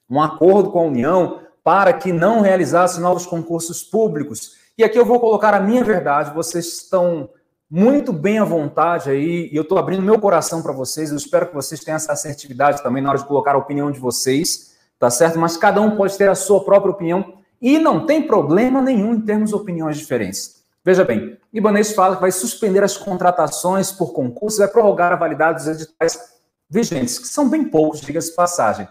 um 0.08 0.20
acordo 0.20 0.70
com 0.70 0.80
a 0.80 0.84
União 0.84 1.40
para 1.64 1.92
que 1.92 2.12
não 2.12 2.40
realizasse 2.40 3.00
novos 3.00 3.24
concursos 3.24 3.82
públicos. 3.82 4.56
E 4.76 4.84
aqui 4.84 4.98
eu 4.98 5.06
vou 5.06 5.20
colocar 5.20 5.54
a 5.54 5.60
minha 5.60 5.84
verdade, 5.84 6.34
vocês 6.34 6.66
estão 6.66 7.30
muito 7.70 8.12
bem 8.12 8.38
à 8.38 8.44
vontade 8.44 9.08
aí, 9.08 9.48
e 9.50 9.56
eu 9.56 9.62
estou 9.62 9.78
abrindo 9.78 10.02
meu 10.02 10.18
coração 10.18 10.62
para 10.62 10.72
vocês. 10.72 11.10
Eu 11.10 11.16
espero 11.16 11.46
que 11.46 11.54
vocês 11.54 11.80
tenham 11.82 11.96
essa 11.96 12.12
assertividade 12.12 12.82
também 12.82 13.02
na 13.02 13.08
hora 13.08 13.18
de 13.18 13.24
colocar 13.24 13.54
a 13.54 13.58
opinião 13.58 13.90
de 13.90 13.98
vocês, 13.98 14.71
tá 15.02 15.10
certo? 15.10 15.36
Mas 15.36 15.56
cada 15.56 15.80
um 15.80 15.96
pode 15.96 16.16
ter 16.16 16.28
a 16.28 16.34
sua 16.36 16.64
própria 16.64 16.92
opinião 16.92 17.34
e 17.60 17.76
não 17.76 18.06
tem 18.06 18.24
problema 18.24 18.80
nenhum 18.80 19.14
em 19.14 19.20
termos 19.20 19.50
de 19.50 19.56
opiniões 19.56 19.98
diferentes. 19.98 20.62
Veja 20.84 21.04
bem, 21.04 21.36
Ibanez 21.52 21.92
fala 21.92 22.14
que 22.14 22.20
vai 22.20 22.30
suspender 22.30 22.84
as 22.84 22.96
contratações 22.96 23.90
por 23.90 24.12
concurso, 24.12 24.58
vai 24.58 24.68
prorrogar 24.68 25.12
a 25.12 25.16
validade 25.16 25.58
dos 25.58 25.66
editais 25.66 26.38
vigentes, 26.70 27.18
que 27.18 27.26
são 27.26 27.50
bem 27.50 27.64
poucos, 27.64 28.00
diga-se 28.00 28.32
passagem. 28.32 28.86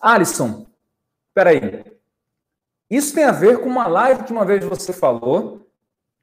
Alisson, 0.00 0.64
peraí. 1.34 1.84
Isso 2.88 3.14
tem 3.14 3.24
a 3.24 3.30
ver 3.30 3.60
com 3.60 3.68
uma 3.68 3.86
live 3.86 4.24
que 4.24 4.32
uma 4.32 4.46
vez 4.46 4.64
você 4.64 4.94
falou, 4.94 5.66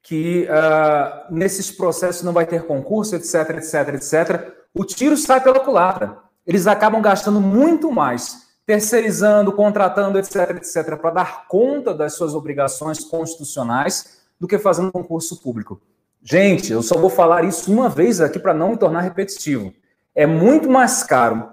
que 0.01 0.47
uh, 0.49 1.31
nesses 1.31 1.69
processos 1.69 2.23
não 2.23 2.33
vai 2.33 2.47
ter 2.47 2.65
concurso, 2.65 3.15
etc, 3.15 3.51
etc, 3.51 3.93
etc. 3.93 4.51
O 4.73 4.83
tiro 4.83 5.15
sai 5.15 5.41
pela 5.41 5.59
culatra. 5.59 6.17
Eles 6.43 6.65
acabam 6.65 7.03
gastando 7.03 7.39
muito 7.39 7.91
mais 7.91 8.46
terceirizando, 8.67 9.53
contratando, 9.53 10.19
etc, 10.19 10.57
etc, 10.57 10.97
para 10.97 11.09
dar 11.11 11.47
conta 11.47 11.93
das 11.93 12.15
suas 12.15 12.35
obrigações 12.35 12.99
constitucionais 12.99 14.19
do 14.37 14.45
que 14.45 14.59
fazendo 14.59 14.91
concurso 14.91 15.41
público. 15.41 15.81
Gente, 16.21 16.73
eu 16.73 16.83
só 16.83 16.97
vou 16.97 17.09
falar 17.09 17.45
isso 17.45 17.71
uma 17.71 17.87
vez 17.87 18.19
aqui 18.19 18.37
para 18.37 18.53
não 18.53 18.71
me 18.71 18.77
tornar 18.77 18.99
repetitivo. 18.99 19.73
É 20.13 20.25
muito 20.25 20.69
mais 20.69 21.01
caro 21.01 21.49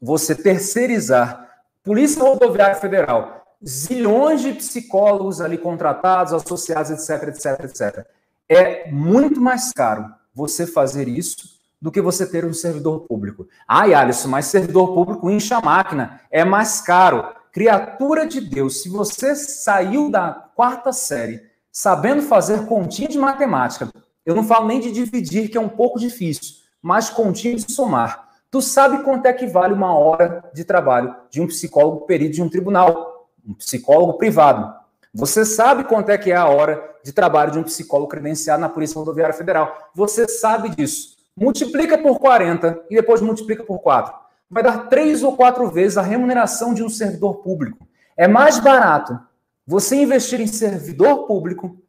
você 0.00 0.32
terceirizar 0.32 1.48
Polícia 1.82 2.22
Rodoviária 2.22 2.76
Federal, 2.76 3.44
zilhões 3.66 4.40
de 4.40 4.52
psicólogos 4.52 5.40
ali 5.40 5.58
contratados, 5.58 6.32
associados, 6.32 6.90
etc, 6.92 7.28
etc, 7.28 7.64
etc. 7.64 8.06
É 8.48 8.88
muito 8.88 9.40
mais 9.40 9.72
caro 9.72 10.14
você 10.32 10.64
fazer 10.64 11.08
isso 11.08 11.59
do 11.80 11.90
que 11.90 12.00
você 12.00 12.26
ter 12.26 12.44
um 12.44 12.52
servidor 12.52 13.00
público. 13.00 13.48
Ai, 13.66 13.94
Alisson, 13.94 14.28
mas 14.28 14.46
servidor 14.46 14.94
público 14.94 15.30
incha 15.30 15.56
a 15.56 15.60
máquina, 15.60 16.20
é 16.30 16.44
mais 16.44 16.80
caro. 16.80 17.24
Criatura 17.52 18.26
de 18.26 18.40
Deus, 18.40 18.82
se 18.82 18.88
você 18.88 19.34
saiu 19.34 20.10
da 20.10 20.32
quarta 20.54 20.92
série 20.92 21.42
sabendo 21.72 22.22
fazer 22.22 22.66
continha 22.66 23.08
de 23.08 23.18
matemática, 23.18 23.88
eu 24.26 24.34
não 24.34 24.44
falo 24.44 24.66
nem 24.66 24.80
de 24.80 24.92
dividir, 24.92 25.48
que 25.48 25.56
é 25.56 25.60
um 25.60 25.68
pouco 25.68 25.98
difícil, 25.98 26.56
mas 26.82 27.08
continha 27.10 27.56
de 27.56 27.72
somar. 27.72 28.28
Tu 28.50 28.60
sabe 28.60 29.02
quanto 29.02 29.26
é 29.26 29.32
que 29.32 29.46
vale 29.46 29.72
uma 29.72 29.96
hora 29.96 30.44
de 30.52 30.64
trabalho 30.64 31.14
de 31.30 31.40
um 31.40 31.46
psicólogo 31.46 32.04
perito 32.06 32.34
de 32.34 32.42
um 32.42 32.48
tribunal? 32.48 33.10
um 33.46 33.54
psicólogo 33.54 34.14
privado. 34.14 34.72
Você 35.12 35.44
sabe 35.44 35.84
quanto 35.84 36.10
é 36.10 36.18
que 36.18 36.30
é 36.30 36.36
a 36.36 36.46
hora 36.46 36.82
de 37.02 37.12
trabalho 37.12 37.50
de 37.50 37.58
um 37.58 37.64
psicólogo 37.64 38.08
credenciado 38.08 38.60
na 38.60 38.68
Polícia 38.68 38.98
Rodoviária 38.98 39.34
Federal. 39.34 39.90
Você 39.94 40.28
sabe 40.28 40.68
disso. 40.70 41.16
Multiplica 41.40 41.96
por 41.96 42.18
40 42.18 42.84
e 42.90 42.96
depois 42.96 43.22
multiplica 43.22 43.64
por 43.64 43.78
4. 43.78 44.12
Vai 44.50 44.62
dar 44.62 44.88
três 44.88 45.22
ou 45.22 45.34
quatro 45.34 45.70
vezes 45.70 45.96
a 45.96 46.02
remuneração 46.02 46.74
de 46.74 46.82
um 46.82 46.88
servidor 46.90 47.36
público. 47.36 47.88
É 48.14 48.28
mais 48.28 48.58
barato 48.58 49.18
você 49.66 49.96
investir 49.96 50.38
em 50.38 50.46
servidor 50.46 51.26
público 51.26 51.80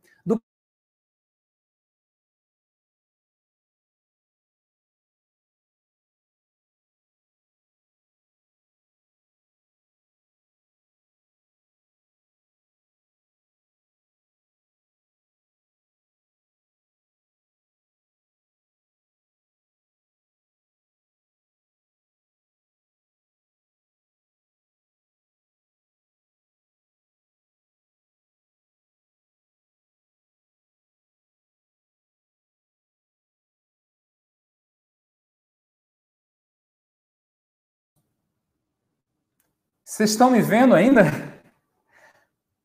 Vocês 40.01 40.12
estão 40.13 40.31
me 40.31 40.41
vendo 40.41 40.74
ainda? 40.74 41.03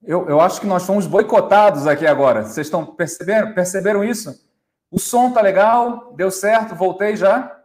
Eu, 0.03 0.27
eu 0.27 0.41
acho 0.41 0.59
que 0.59 0.67
nós 0.67 0.87
fomos 0.87 1.07
boicotados 1.07 1.87
aqui 1.87 2.07
agora. 2.07 2.45
Vocês 2.45 2.67
estão 2.67 2.87
percebendo? 2.87 3.53
Perceberam 3.53 4.03
isso? 4.03 4.43
O 4.91 4.99
som 4.99 5.31
tá 5.31 5.43
legal, 5.43 6.15
deu 6.15 6.31
certo, 6.31 6.75
voltei 6.75 7.15
já. 7.15 7.61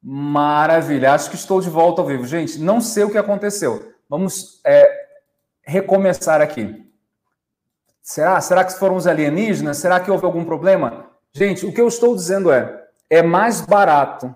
Maravilha, 0.00 1.12
acho 1.12 1.28
que 1.28 1.34
estou 1.34 1.60
de 1.60 1.68
volta 1.68 2.02
ao 2.02 2.06
vivo. 2.06 2.24
Gente, 2.24 2.60
não 2.60 2.80
sei 2.80 3.02
o 3.02 3.10
que 3.10 3.18
aconteceu. 3.18 3.94
Vamos 4.08 4.60
é, 4.64 4.88
recomeçar 5.64 6.40
aqui. 6.40 6.88
Será? 8.00 8.40
Será 8.40 8.64
que 8.64 8.78
foram 8.78 8.94
os 8.94 9.08
alienígenas? 9.08 9.78
Será 9.78 9.98
que 9.98 10.08
houve 10.08 10.24
algum 10.24 10.44
problema? 10.44 11.10
Gente, 11.32 11.66
o 11.66 11.72
que 11.72 11.80
eu 11.80 11.88
estou 11.88 12.14
dizendo 12.14 12.52
é: 12.52 12.80
é 13.10 13.24
mais 13.24 13.60
barato, 13.60 14.32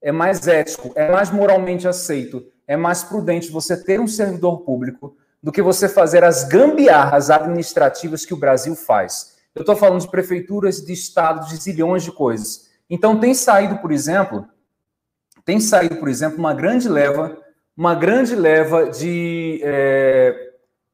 é 0.00 0.10
mais 0.10 0.48
ético, 0.48 0.92
é 0.94 1.12
mais 1.12 1.30
moralmente 1.30 1.86
aceito, 1.86 2.42
é 2.66 2.76
mais 2.76 3.04
prudente 3.04 3.50
você 3.50 3.76
ter 3.76 4.00
um 4.00 4.06
servidor 4.06 4.60
público 4.60 5.16
do 5.42 5.52
que 5.52 5.60
você 5.60 5.88
fazer 5.88 6.24
as 6.24 6.44
gambiarras 6.44 7.30
administrativas 7.30 8.24
que 8.24 8.32
o 8.32 8.38
Brasil 8.38 8.74
faz. 8.74 9.36
Eu 9.54 9.60
estou 9.60 9.76
falando 9.76 10.00
de 10.00 10.10
prefeituras, 10.10 10.84
de 10.84 10.92
estados, 10.92 11.48
de 11.48 11.56
zilhões 11.56 12.02
de 12.02 12.10
coisas. 12.10 12.70
Então 12.88 13.20
tem 13.20 13.34
saído, 13.34 13.78
por 13.78 13.92
exemplo, 13.92 14.48
tem 15.44 15.60
saído, 15.60 15.96
por 15.96 16.08
exemplo, 16.08 16.38
uma 16.38 16.54
grande 16.54 16.88
leva, 16.88 17.38
uma 17.76 17.94
grande 17.94 18.34
leva 18.34 18.88
de 18.88 19.60
é, 19.62 20.34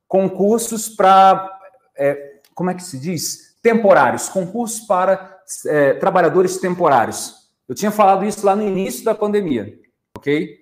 concursos 0.08 0.88
para, 0.88 1.48
é, 1.96 2.40
como 2.54 2.70
é 2.70 2.74
que 2.74 2.82
se 2.82 2.98
diz? 2.98 3.56
Temporários, 3.62 4.28
concursos 4.28 4.80
para 4.80 5.38
é, 5.66 5.94
trabalhadores 5.94 6.56
temporários. 6.56 7.36
Eu 7.68 7.74
tinha 7.74 7.92
falado 7.92 8.24
isso 8.24 8.44
lá 8.44 8.56
no 8.56 8.66
início 8.66 9.04
da 9.04 9.14
pandemia, 9.14 9.78
ok? 10.16 10.59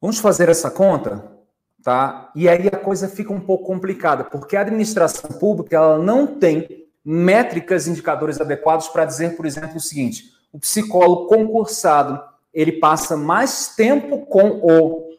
Vamos 0.00 0.18
fazer 0.18 0.48
essa 0.48 0.70
conta? 0.70 1.40
tá? 1.82 2.30
E 2.34 2.48
aí 2.48 2.68
a 2.68 2.76
coisa 2.76 3.08
fica 3.08 3.32
um 3.32 3.40
pouco 3.40 3.64
complicada, 3.64 4.24
porque 4.24 4.56
a 4.56 4.60
administração 4.60 5.30
pública 5.30 5.76
ela 5.76 5.98
não 5.98 6.26
tem 6.26 6.86
métricas, 7.04 7.86
indicadores 7.86 8.40
adequados 8.40 8.88
para 8.88 9.04
dizer, 9.04 9.36
por 9.36 9.46
exemplo, 9.46 9.76
o 9.76 9.80
seguinte: 9.80 10.24
o 10.52 10.58
psicólogo 10.58 11.26
concursado 11.26 12.20
ele 12.52 12.72
passa 12.72 13.16
mais 13.16 13.74
tempo 13.76 14.26
com 14.26 14.60
o 14.62 15.10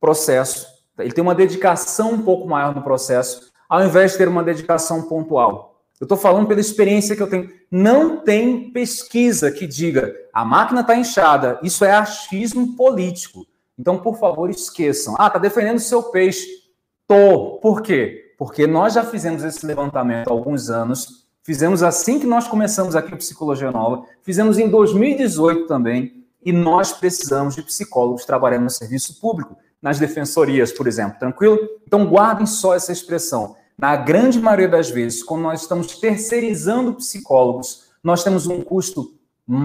processo, 0.00 0.66
ele 0.98 1.12
tem 1.12 1.22
uma 1.22 1.34
dedicação 1.34 2.12
um 2.12 2.22
pouco 2.22 2.48
maior 2.48 2.74
no 2.74 2.82
processo, 2.82 3.52
ao 3.68 3.84
invés 3.84 4.12
de 4.12 4.18
ter 4.18 4.28
uma 4.28 4.42
dedicação 4.42 5.02
pontual. 5.02 5.72
Eu 6.00 6.06
estou 6.06 6.18
falando 6.18 6.48
pela 6.48 6.60
experiência 6.60 7.14
que 7.14 7.22
eu 7.22 7.30
tenho. 7.30 7.48
Não 7.70 8.18
tem 8.18 8.72
pesquisa 8.72 9.50
que 9.50 9.66
diga 9.66 10.12
a 10.32 10.44
máquina 10.44 10.80
está 10.80 10.96
inchada. 10.96 11.58
Isso 11.62 11.84
é 11.84 11.92
achismo 11.92 12.74
político. 12.76 13.46
Então, 13.78 13.98
por 13.98 14.18
favor, 14.18 14.50
esqueçam. 14.50 15.14
Ah, 15.18 15.28
tá 15.28 15.38
defendendo 15.38 15.76
o 15.76 15.80
seu 15.80 16.02
peixe. 16.04 16.46
Tô. 17.06 17.58
Por 17.60 17.82
quê? 17.82 18.34
Porque 18.38 18.66
nós 18.66 18.94
já 18.94 19.04
fizemos 19.04 19.42
esse 19.42 19.66
levantamento 19.66 20.28
há 20.28 20.32
alguns 20.32 20.70
anos. 20.70 21.24
Fizemos 21.42 21.82
assim 21.82 22.18
que 22.18 22.26
nós 22.26 22.48
começamos 22.48 22.96
aqui 22.96 23.12
o 23.12 23.18
Psicologia 23.18 23.70
Nova. 23.70 24.04
Fizemos 24.22 24.58
em 24.58 24.68
2018 24.68 25.66
também. 25.66 26.24
E 26.44 26.52
nós 26.52 26.92
precisamos 26.92 27.54
de 27.54 27.62
psicólogos 27.62 28.24
trabalhando 28.24 28.64
no 28.64 28.70
serviço 28.70 29.18
público, 29.18 29.56
nas 29.80 29.98
defensorias, 29.98 30.72
por 30.72 30.86
exemplo. 30.86 31.18
Tranquilo? 31.18 31.58
Então, 31.86 32.06
guardem 32.06 32.46
só 32.46 32.74
essa 32.74 32.92
expressão. 32.92 33.56
Na 33.76 33.96
grande 33.96 34.38
maioria 34.38 34.68
das 34.68 34.90
vezes, 34.90 35.22
quando 35.22 35.42
nós 35.42 35.62
estamos 35.62 35.98
terceirizando 35.98 36.94
psicólogos, 36.94 37.84
nós 38.02 38.22
temos 38.22 38.46
um 38.46 38.60
custo 38.60 39.14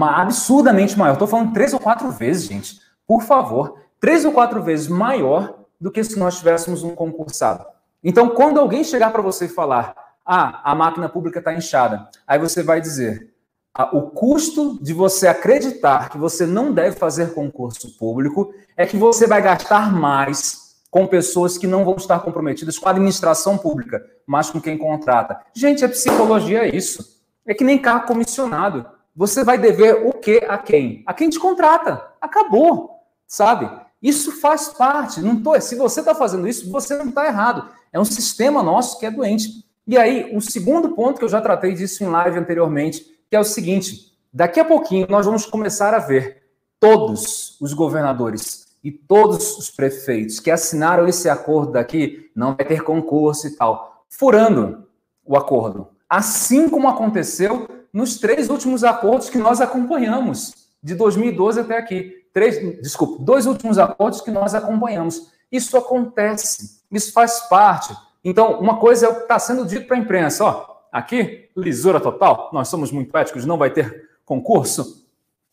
absurdamente 0.02 0.98
maior. 0.98 1.12
Estou 1.12 1.28
falando 1.28 1.52
três 1.52 1.72
ou 1.72 1.80
quatro 1.80 2.10
vezes, 2.10 2.44
gente. 2.44 2.80
Por 3.06 3.22
favor, 3.22 3.74
três 4.00 4.24
ou 4.24 4.32
quatro 4.32 4.62
vezes 4.62 4.88
maior 4.88 5.60
do 5.80 5.90
que 5.90 6.02
se 6.02 6.18
nós 6.18 6.38
tivéssemos 6.38 6.82
um 6.82 6.94
concursado. 6.94 7.64
Então, 8.02 8.30
quando 8.30 8.58
alguém 8.58 8.82
chegar 8.82 9.12
para 9.12 9.22
você 9.22 9.44
e 9.44 9.48
falar, 9.48 9.94
ah, 10.24 10.60
a 10.64 10.74
máquina 10.74 11.08
pública 11.08 11.38
está 11.38 11.52
inchada, 11.54 12.08
aí 12.26 12.38
você 12.38 12.62
vai 12.62 12.80
dizer, 12.80 13.32
ah, 13.74 13.96
o 13.96 14.10
custo 14.10 14.78
de 14.82 14.92
você 14.92 15.28
acreditar 15.28 16.08
que 16.08 16.18
você 16.18 16.46
não 16.46 16.72
deve 16.72 16.96
fazer 16.96 17.34
concurso 17.34 17.96
público 17.98 18.52
é 18.76 18.86
que 18.86 18.96
você 18.96 19.26
vai 19.26 19.42
gastar 19.42 19.92
mais 19.92 20.80
com 20.90 21.06
pessoas 21.06 21.56
que 21.56 21.66
não 21.66 21.84
vão 21.84 21.94
estar 21.94 22.18
comprometidas 22.20 22.78
com 22.78 22.88
a 22.88 22.90
administração 22.90 23.56
pública, 23.56 24.04
mas 24.26 24.50
com 24.50 24.60
quem 24.60 24.76
contrata. 24.76 25.40
Gente, 25.54 25.84
a 25.84 25.88
psicologia 25.88 26.64
é 26.66 26.74
isso. 26.74 27.20
É 27.46 27.54
que 27.54 27.64
nem 27.64 27.78
carro 27.78 28.06
comissionado. 28.06 28.84
Você 29.14 29.44
vai 29.44 29.56
dever 29.56 30.06
o 30.06 30.12
que 30.12 30.44
a 30.48 30.58
quem? 30.58 31.04
A 31.06 31.14
quem 31.14 31.30
te 31.30 31.38
contrata. 31.38 32.02
Acabou, 32.20 32.90
sabe? 33.26 33.70
Isso 34.02 34.40
faz 34.40 34.68
parte. 34.68 35.20
Não 35.20 35.42
tô, 35.42 35.58
se 35.60 35.74
você 35.74 36.00
está 36.00 36.14
fazendo 36.14 36.48
isso, 36.48 36.70
você 36.70 36.96
não 36.96 37.08
está 37.08 37.26
errado. 37.26 37.68
É 37.92 38.00
um 38.00 38.04
sistema 38.04 38.62
nosso 38.62 38.98
que 38.98 39.06
é 39.06 39.10
doente. 39.10 39.64
E 39.86 39.98
aí, 39.98 40.30
o 40.34 40.40
segundo 40.40 40.90
ponto 40.90 41.18
que 41.18 41.24
eu 41.24 41.28
já 41.28 41.40
tratei 41.40 41.74
disso 41.74 42.02
em 42.04 42.08
live 42.08 42.38
anteriormente, 42.38 43.04
que 43.28 43.36
é 43.36 43.40
o 43.40 43.44
seguinte: 43.44 44.12
daqui 44.32 44.60
a 44.60 44.64
pouquinho 44.64 45.06
nós 45.08 45.26
vamos 45.26 45.44
começar 45.44 45.92
a 45.94 45.98
ver 45.98 46.42
todos 46.78 47.58
os 47.60 47.74
governadores 47.74 48.66
e 48.82 48.90
todos 48.90 49.58
os 49.58 49.70
prefeitos 49.70 50.40
que 50.40 50.50
assinaram 50.50 51.06
esse 51.06 51.28
acordo 51.28 51.72
daqui, 51.72 52.30
não 52.34 52.54
vai 52.54 52.64
ter 52.64 52.82
concurso 52.82 53.46
e 53.46 53.50
tal, 53.50 54.04
furando 54.08 54.86
o 55.24 55.36
acordo. 55.36 55.88
Assim 56.08 56.68
como 56.68 56.88
aconteceu 56.88 57.68
nos 57.92 58.18
três 58.18 58.48
últimos 58.48 58.82
acordos 58.82 59.28
que 59.28 59.38
nós 59.38 59.60
acompanhamos, 59.60 60.54
de 60.82 60.94
2012 60.94 61.60
até 61.60 61.76
aqui 61.76 62.19
três, 62.32 62.58
desculpa, 62.80 63.22
dois 63.22 63.46
últimos 63.46 63.78
acordos 63.78 64.20
que 64.20 64.30
nós 64.30 64.54
acompanhamos. 64.54 65.30
Isso 65.50 65.76
acontece, 65.76 66.82
isso 66.90 67.12
faz 67.12 67.40
parte. 67.48 67.94
Então, 68.24 68.60
uma 68.60 68.78
coisa 68.78 69.06
é 69.06 69.08
o 69.08 69.14
que 69.16 69.22
está 69.22 69.38
sendo 69.38 69.64
dito 69.64 69.86
para 69.86 69.96
a 69.96 70.00
imprensa, 70.00 70.44
ó, 70.44 70.76
aqui, 70.92 71.48
lisura 71.56 72.00
total, 72.00 72.50
nós 72.52 72.68
somos 72.68 72.92
muito 72.92 73.16
éticos, 73.16 73.44
não 73.44 73.58
vai 73.58 73.70
ter 73.70 74.08
concurso. 74.24 75.06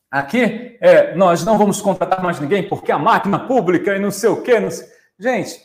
Aqui, 0.09 0.77
é, 0.79 1.15
nós 1.15 1.43
não 1.43 1.57
vamos 1.57 1.81
contratar 1.81 2.23
mais 2.23 2.39
ninguém 2.39 2.67
porque 2.67 2.91
a 2.91 2.99
máquina 2.99 3.39
pública 3.39 3.95
e 3.95 3.99
não 3.99 4.11
sei 4.11 4.29
o 4.29 4.41
quê. 4.41 4.59
Não 4.59 4.71
sei... 4.71 4.87
Gente, 5.19 5.61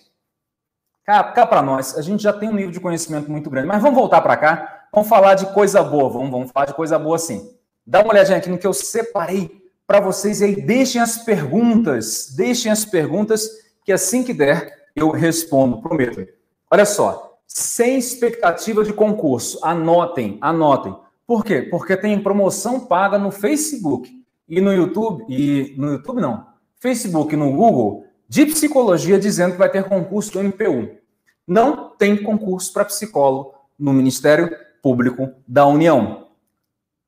cá, 1.04 1.22
cá 1.24 1.46
para 1.46 1.62
nós, 1.62 1.96
a 1.96 2.02
gente 2.02 2.22
já 2.22 2.32
tem 2.32 2.48
um 2.48 2.54
nível 2.54 2.72
de 2.72 2.80
conhecimento 2.80 3.30
muito 3.30 3.48
grande, 3.48 3.68
mas 3.68 3.80
vamos 3.80 3.96
voltar 3.96 4.20
para 4.20 4.36
cá, 4.36 4.86
vamos 4.92 5.08
falar 5.08 5.34
de 5.34 5.46
coisa 5.52 5.82
boa, 5.82 6.08
vamos, 6.08 6.30
vamos 6.30 6.50
falar 6.50 6.66
de 6.66 6.74
coisa 6.74 6.98
boa 6.98 7.18
sim. 7.18 7.54
Dá 7.86 8.00
uma 8.00 8.12
olhadinha 8.12 8.38
aqui 8.38 8.48
no 8.48 8.58
que 8.58 8.66
eu 8.66 8.72
separei 8.72 9.61
para 9.86 10.00
vocês 10.00 10.40
aí 10.42 10.54
deixem 10.54 11.00
as 11.00 11.18
perguntas, 11.18 12.32
deixem 12.36 12.70
as 12.70 12.84
perguntas 12.84 13.48
que 13.84 13.92
assim 13.92 14.22
que 14.22 14.32
der 14.32 14.88
eu 14.94 15.10
respondo, 15.10 15.80
prometo. 15.80 16.26
Olha 16.70 16.84
só, 16.84 17.38
sem 17.46 17.98
expectativa 17.98 18.84
de 18.84 18.92
concurso, 18.92 19.58
anotem, 19.62 20.38
anotem. 20.40 20.96
Por 21.26 21.44
quê? 21.44 21.62
Porque 21.62 21.96
tem 21.96 22.22
promoção 22.22 22.80
paga 22.80 23.18
no 23.18 23.30
Facebook 23.30 24.10
e 24.48 24.60
no 24.60 24.72
YouTube, 24.72 25.24
e 25.28 25.74
no 25.78 25.92
YouTube 25.92 26.20
não, 26.20 26.46
Facebook 26.78 27.34
e 27.34 27.36
no 27.36 27.52
Google, 27.52 28.06
de 28.28 28.46
psicologia 28.46 29.18
dizendo 29.18 29.52
que 29.52 29.58
vai 29.58 29.70
ter 29.70 29.84
concurso 29.84 30.32
do 30.32 30.42
MPU. 30.42 30.90
Não 31.46 31.90
tem 31.90 32.22
concurso 32.22 32.72
para 32.72 32.84
psicólogo 32.84 33.54
no 33.78 33.92
Ministério 33.92 34.50
Público 34.82 35.30
da 35.46 35.66
União. 35.66 36.21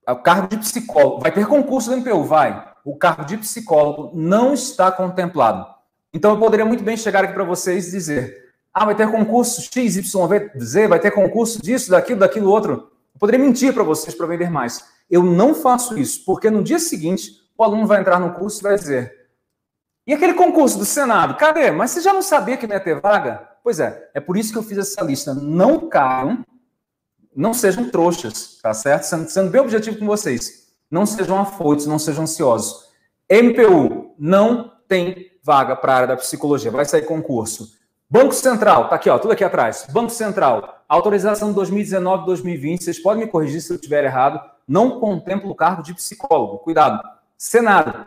O 0.09 0.17
cargo 0.17 0.49
de 0.49 0.59
psicólogo. 0.59 1.21
Vai 1.21 1.33
ter 1.33 1.47
concurso 1.47 1.91
do 1.91 1.97
MPU? 1.97 2.25
Vai 2.25 2.75
o 2.85 2.97
cargo 2.97 3.25
de 3.25 3.39
psicólogo 3.39 4.11
não 4.15 4.53
está 4.53 4.93
contemplado. 4.93 5.67
Então 6.13 6.33
eu 6.33 6.39
poderia 6.39 6.67
muito 6.67 6.85
bem 6.85 6.97
chegar 6.97 7.25
aqui 7.25 7.33
para 7.33 7.45
vocês 7.45 7.89
e 7.89 7.93
dizer: 7.93 8.53
ah, 8.73 8.85
vai 8.85 8.95
ter 8.95 9.11
concurso 9.11 9.63
X, 9.63 9.97
Y, 9.97 10.51
Z, 10.61 10.89
vai 10.89 11.01
ter 11.01 11.11
concurso 11.11 11.61
disso, 11.63 11.91
daquilo, 11.91 12.21
daquilo 12.21 12.51
outro. 12.51 12.93
Eu 13.15 13.19
poderia 13.19 13.45
mentir 13.45 13.73
para 13.73 13.83
vocês 13.83 14.15
para 14.15 14.27
vender 14.27 14.51
mais. 14.51 14.85
Eu 15.11 15.23
não 15.23 15.55
faço 15.55 15.99
isso, 15.99 16.25
porque 16.25 16.51
no 16.51 16.63
dia 16.63 16.79
seguinte 16.79 17.31
o 17.57 17.65
aluno 17.65 17.87
vai 17.87 18.01
entrar 18.01 18.21
no 18.21 18.35
curso 18.35 18.61
e 18.61 18.63
vai 18.63 18.75
dizer: 18.77 19.13
e 20.07 20.13
aquele 20.13 20.35
concurso 20.35 20.79
do 20.79 20.85
Senado, 20.85 21.37
cadê? 21.37 21.71
Mas 21.71 21.91
você 21.91 22.03
já 22.03 22.13
não 22.13 22.23
sabia 22.23 22.57
que 22.57 22.67
não 22.67 22.75
ia 22.75 22.81
ter 22.81 23.01
vaga? 23.01 23.49
Pois 23.63 23.81
é, 23.81 24.11
é 24.13 24.21
por 24.21 24.37
isso 24.37 24.53
que 24.53 24.59
eu 24.59 24.63
fiz 24.63 24.77
essa 24.77 25.03
lista. 25.03 25.33
Não 25.33 25.89
caiam, 25.89 26.45
não 27.35 27.55
sejam 27.55 27.91
trouxas, 27.91 28.59
tá 28.63 28.73
certo? 28.73 29.05
Sendo, 29.05 29.29
sendo 29.29 29.51
bem 29.51 29.61
objetivo 29.61 29.99
com 29.99 30.07
vocês. 30.07 30.73
Não 30.91 31.05
sejam 31.07 31.41
afoitos, 31.41 31.87
não 31.87 31.99
sejam 31.99 32.25
ansiosos. 32.25 32.85
MPU 33.31 34.15
não 34.19 34.73
tem 34.87 35.33
vaga 35.43 35.75
para 35.75 35.93
a 35.93 35.97
área 35.97 36.09
da 36.09 36.17
psicologia, 36.17 36.71
vai 36.71 36.85
sair 36.85 37.03
concurso. 37.03 37.73
Banco 38.09 38.33
Central, 38.35 38.89
tá 38.89 38.97
aqui, 38.97 39.11
ó, 39.11 39.19
tudo 39.19 39.33
aqui 39.33 39.43
atrás. 39.43 39.87
Banco 39.91 40.11
Central, 40.11 40.85
autorização 40.89 41.53
2019-2020, 41.55 42.83
vocês 42.83 42.99
podem 42.99 43.25
me 43.25 43.31
corrigir 43.31 43.61
se 43.61 43.73
eu 43.73 43.77
estiver 43.77 44.05
errado, 44.05 44.41
não 44.69 45.01
contempla 45.01 45.51
o 45.51 45.55
cargo 45.55 45.83
de 45.83 45.95
psicólogo. 45.95 46.59
Cuidado. 46.59 47.03
Senado, 47.37 48.07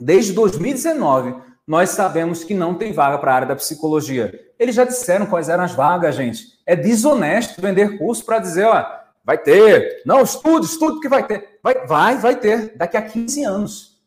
desde 0.00 0.32
2019, 0.32 1.36
nós 1.66 1.90
sabemos 1.90 2.44
que 2.44 2.54
não 2.54 2.74
tem 2.74 2.92
vaga 2.92 3.18
para 3.18 3.32
a 3.32 3.34
área 3.34 3.48
da 3.48 3.56
psicologia. 3.56 4.32
Eles 4.58 4.74
já 4.74 4.84
disseram 4.84 5.26
quais 5.26 5.48
eram 5.48 5.64
as 5.64 5.72
vagas, 5.72 6.14
gente. 6.14 6.55
É 6.66 6.74
desonesto 6.74 7.62
vender 7.62 7.96
curso 7.96 8.24
para 8.24 8.40
dizer, 8.40 8.64
ó, 8.64 9.06
Vai 9.26 9.36
ter. 9.36 10.02
Não, 10.06 10.22
estude, 10.22 10.66
estude 10.66 11.00
que 11.00 11.08
vai 11.08 11.26
ter. 11.26 11.58
Vai, 11.60 11.84
vai, 11.84 12.16
vai 12.16 12.36
ter. 12.36 12.76
Daqui 12.76 12.96
a 12.96 13.02
15 13.02 13.42
anos. 13.42 14.00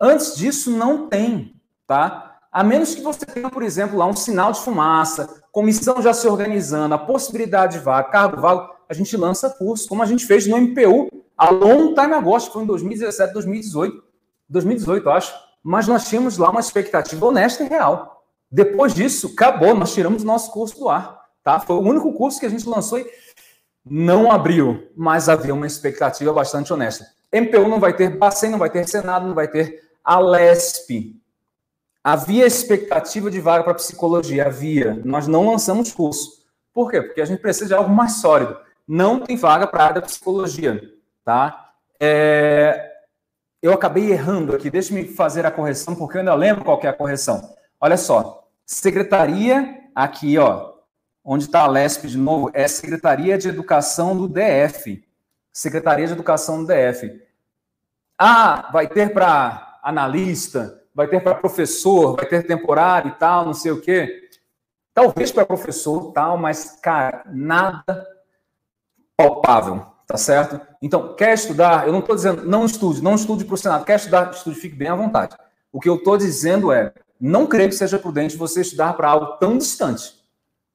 Antes 0.00 0.36
disso, 0.36 0.70
não 0.70 1.08
tem, 1.08 1.60
tá? 1.88 2.38
A 2.52 2.62
menos 2.62 2.94
que 2.94 3.02
você 3.02 3.26
tenha, 3.26 3.50
por 3.50 3.64
exemplo, 3.64 3.98
lá 3.98 4.06
um 4.06 4.14
sinal 4.14 4.52
de 4.52 4.60
fumaça, 4.60 5.42
comissão 5.50 6.00
já 6.00 6.14
se 6.14 6.28
organizando, 6.28 6.94
a 6.94 6.98
possibilidade 6.98 7.78
de 7.78 7.84
vaga, 7.84 8.10
cargo 8.10 8.40
vago, 8.40 8.72
a 8.88 8.94
gente 8.94 9.16
lança 9.16 9.50
curso, 9.50 9.88
como 9.88 10.04
a 10.04 10.06
gente 10.06 10.24
fez 10.24 10.46
no 10.46 10.56
MPU 10.56 11.08
a 11.36 11.50
long 11.50 11.92
time 11.94 12.14
ago, 12.14 12.36
acho 12.36 12.46
que 12.46 12.52
foi 12.52 12.62
em 12.62 12.66
2017, 12.66 13.32
2018, 13.32 14.04
2018, 14.48 15.10
acho. 15.10 15.34
Mas 15.64 15.88
nós 15.88 16.08
tínhamos 16.08 16.38
lá 16.38 16.50
uma 16.50 16.60
expectativa 16.60 17.26
honesta 17.26 17.64
e 17.64 17.68
real. 17.68 18.24
Depois 18.48 18.94
disso, 18.94 19.32
acabou, 19.34 19.74
nós 19.74 19.92
tiramos 19.92 20.22
o 20.22 20.26
nosso 20.26 20.52
curso 20.52 20.78
do 20.78 20.88
ar. 20.88 21.17
Tá? 21.48 21.58
Foi 21.58 21.76
o 21.76 21.80
único 21.80 22.12
curso 22.12 22.38
que 22.38 22.44
a 22.44 22.50
gente 22.50 22.68
lançou 22.68 22.98
e 22.98 23.10
não 23.82 24.30
abriu, 24.30 24.86
mas 24.94 25.30
havia 25.30 25.54
uma 25.54 25.66
expectativa 25.66 26.30
bastante 26.30 26.70
honesta. 26.74 27.06
MPU 27.32 27.66
não 27.68 27.80
vai 27.80 27.96
ter, 27.96 28.18
Bacen 28.18 28.50
não 28.50 28.58
vai 28.58 28.68
ter, 28.68 28.86
Senado 28.86 29.26
não 29.26 29.34
vai 29.34 29.48
ter, 29.48 29.82
a 30.04 30.18
LESP. 30.18 31.18
Havia 32.04 32.44
expectativa 32.44 33.30
de 33.30 33.40
vaga 33.40 33.64
para 33.64 33.72
psicologia, 33.72 34.44
havia. 34.44 35.00
Nós 35.06 35.26
não 35.26 35.50
lançamos 35.50 35.90
curso. 35.90 36.44
Por 36.70 36.90
quê? 36.90 37.00
Porque 37.00 37.22
a 37.22 37.24
gente 37.24 37.40
precisa 37.40 37.68
de 37.68 37.72
algo 37.72 37.88
mais 37.88 38.20
sólido. 38.20 38.54
Não 38.86 39.20
tem 39.20 39.34
vaga 39.34 39.66
para 39.66 39.80
a 39.80 39.86
área 39.86 40.00
da 40.02 40.06
psicologia, 40.06 40.82
tá? 41.24 41.70
É... 41.98 42.92
Eu 43.62 43.72
acabei 43.72 44.12
errando 44.12 44.54
aqui, 44.54 44.68
deixe-me 44.68 45.08
fazer 45.08 45.46
a 45.46 45.50
correção, 45.50 45.94
porque 45.94 46.18
eu 46.18 46.20
ainda 46.20 46.34
lembro 46.34 46.62
qual 46.62 46.78
é 46.82 46.88
a 46.88 46.92
correção. 46.92 47.54
Olha 47.80 47.96
só, 47.96 48.46
secretaria, 48.66 49.78
aqui, 49.94 50.36
ó, 50.36 50.76
onde 51.30 51.44
está 51.44 51.60
a 51.60 51.66
LESP 51.66 52.08
de 52.08 52.16
novo, 52.16 52.50
é 52.54 52.66
Secretaria 52.66 53.36
de 53.36 53.50
Educação 53.50 54.16
do 54.16 54.26
DF. 54.26 55.06
Secretaria 55.52 56.06
de 56.06 56.14
Educação 56.14 56.64
do 56.64 56.66
DF. 56.66 57.20
Ah, 58.18 58.70
vai 58.72 58.88
ter 58.88 59.12
para 59.12 59.78
analista, 59.82 60.82
vai 60.94 61.06
ter 61.06 61.22
para 61.22 61.34
professor, 61.34 62.16
vai 62.16 62.24
ter 62.24 62.46
temporário 62.46 63.10
e 63.10 63.14
tal, 63.16 63.44
não 63.44 63.52
sei 63.52 63.72
o 63.72 63.80
quê. 63.80 64.30
Talvez 64.94 65.30
para 65.30 65.44
professor, 65.44 66.12
tal, 66.12 66.38
mas, 66.38 66.78
cara, 66.80 67.22
nada 67.26 68.06
palpável, 69.14 69.84
tá 70.06 70.16
certo? 70.16 70.58
Então, 70.80 71.14
quer 71.14 71.34
estudar? 71.34 71.86
Eu 71.86 71.92
não 71.92 72.00
estou 72.00 72.16
dizendo, 72.16 72.46
não 72.46 72.64
estude, 72.64 73.02
não 73.02 73.16
estude 73.16 73.44
para 73.44 73.54
o 73.54 73.58
Senado. 73.58 73.84
Quer 73.84 73.96
estudar? 73.96 74.30
Estude, 74.30 74.58
fique 74.58 74.74
bem 74.74 74.88
à 74.88 74.94
vontade. 74.94 75.36
O 75.70 75.78
que 75.78 75.90
eu 75.90 75.96
estou 75.96 76.16
dizendo 76.16 76.72
é, 76.72 76.90
não 77.20 77.46
creio 77.46 77.68
que 77.68 77.74
seja 77.74 77.98
prudente 77.98 78.34
você 78.34 78.62
estudar 78.62 78.94
para 78.94 79.10
algo 79.10 79.36
tão 79.36 79.58
distante 79.58 80.17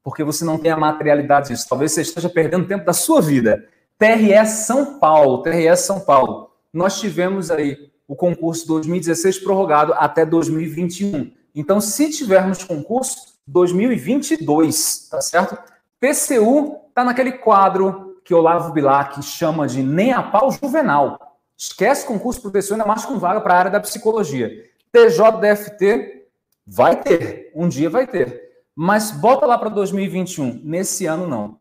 porque 0.04 0.24
você 0.24 0.44
não 0.44 0.58
tem 0.58 0.72
a 0.72 0.78
materialidade 0.78 1.50
disso. 1.50 1.68
Talvez 1.70 1.94
você 1.94 2.02
esteja 2.02 2.30
perdendo 2.30 2.68
tempo 2.68 2.86
da 2.86 2.94
sua 2.94 3.22
vida. 3.22 3.68
TRE 3.98 4.46
São 4.46 5.00
Paulo, 5.00 5.42
TRE 5.42 5.76
São 5.78 6.00
Paulo. 6.00 6.52
Nós 6.74 7.00
tivemos 7.00 7.50
aí 7.50 7.92
o 8.08 8.16
concurso 8.16 8.68
2016 8.68 9.40
prorrogado 9.40 9.94
até 9.94 10.26
2021. 10.26 11.32
Então, 11.56 11.80
se 11.80 12.10
tivermos 12.10 12.64
concurso 12.64 13.34
2022, 13.48 15.08
tá 15.10 15.22
certo? 15.22 15.58
PCU 16.00 16.82
está 16.90 17.04
naquele 17.04 17.34
quadro 17.34 18.20
que 18.26 18.34
Olavo 18.34 18.74
Bilac 18.74 19.22
chama 19.24 19.68
de 19.68 19.82
nem 19.82 20.12
a 20.12 20.22
pau 20.22 20.52
juvenal. 20.52 21.38
Esquece 21.58 22.06
concurso 22.06 22.42
para 22.42 22.60
o 22.60 22.74
ainda 22.74 22.86
mais 22.86 23.06
com 23.06 23.20
vaga 23.20 23.40
para 23.40 23.54
a 23.54 23.58
área 23.58 23.72
da 23.72 23.80
psicologia. 23.80 24.50
TJDFT 24.92 26.28
vai 26.66 27.02
ter, 27.02 27.52
um 27.56 27.68
dia 27.68 27.90
vai 27.90 28.08
ter. 28.08 28.43
Mas 28.76 29.12
bota 29.12 29.46
lá 29.46 29.58
para 29.58 29.70
2021. 29.70 30.62
Nesse 30.64 31.06
ano, 31.06 31.28
não. 31.28 31.60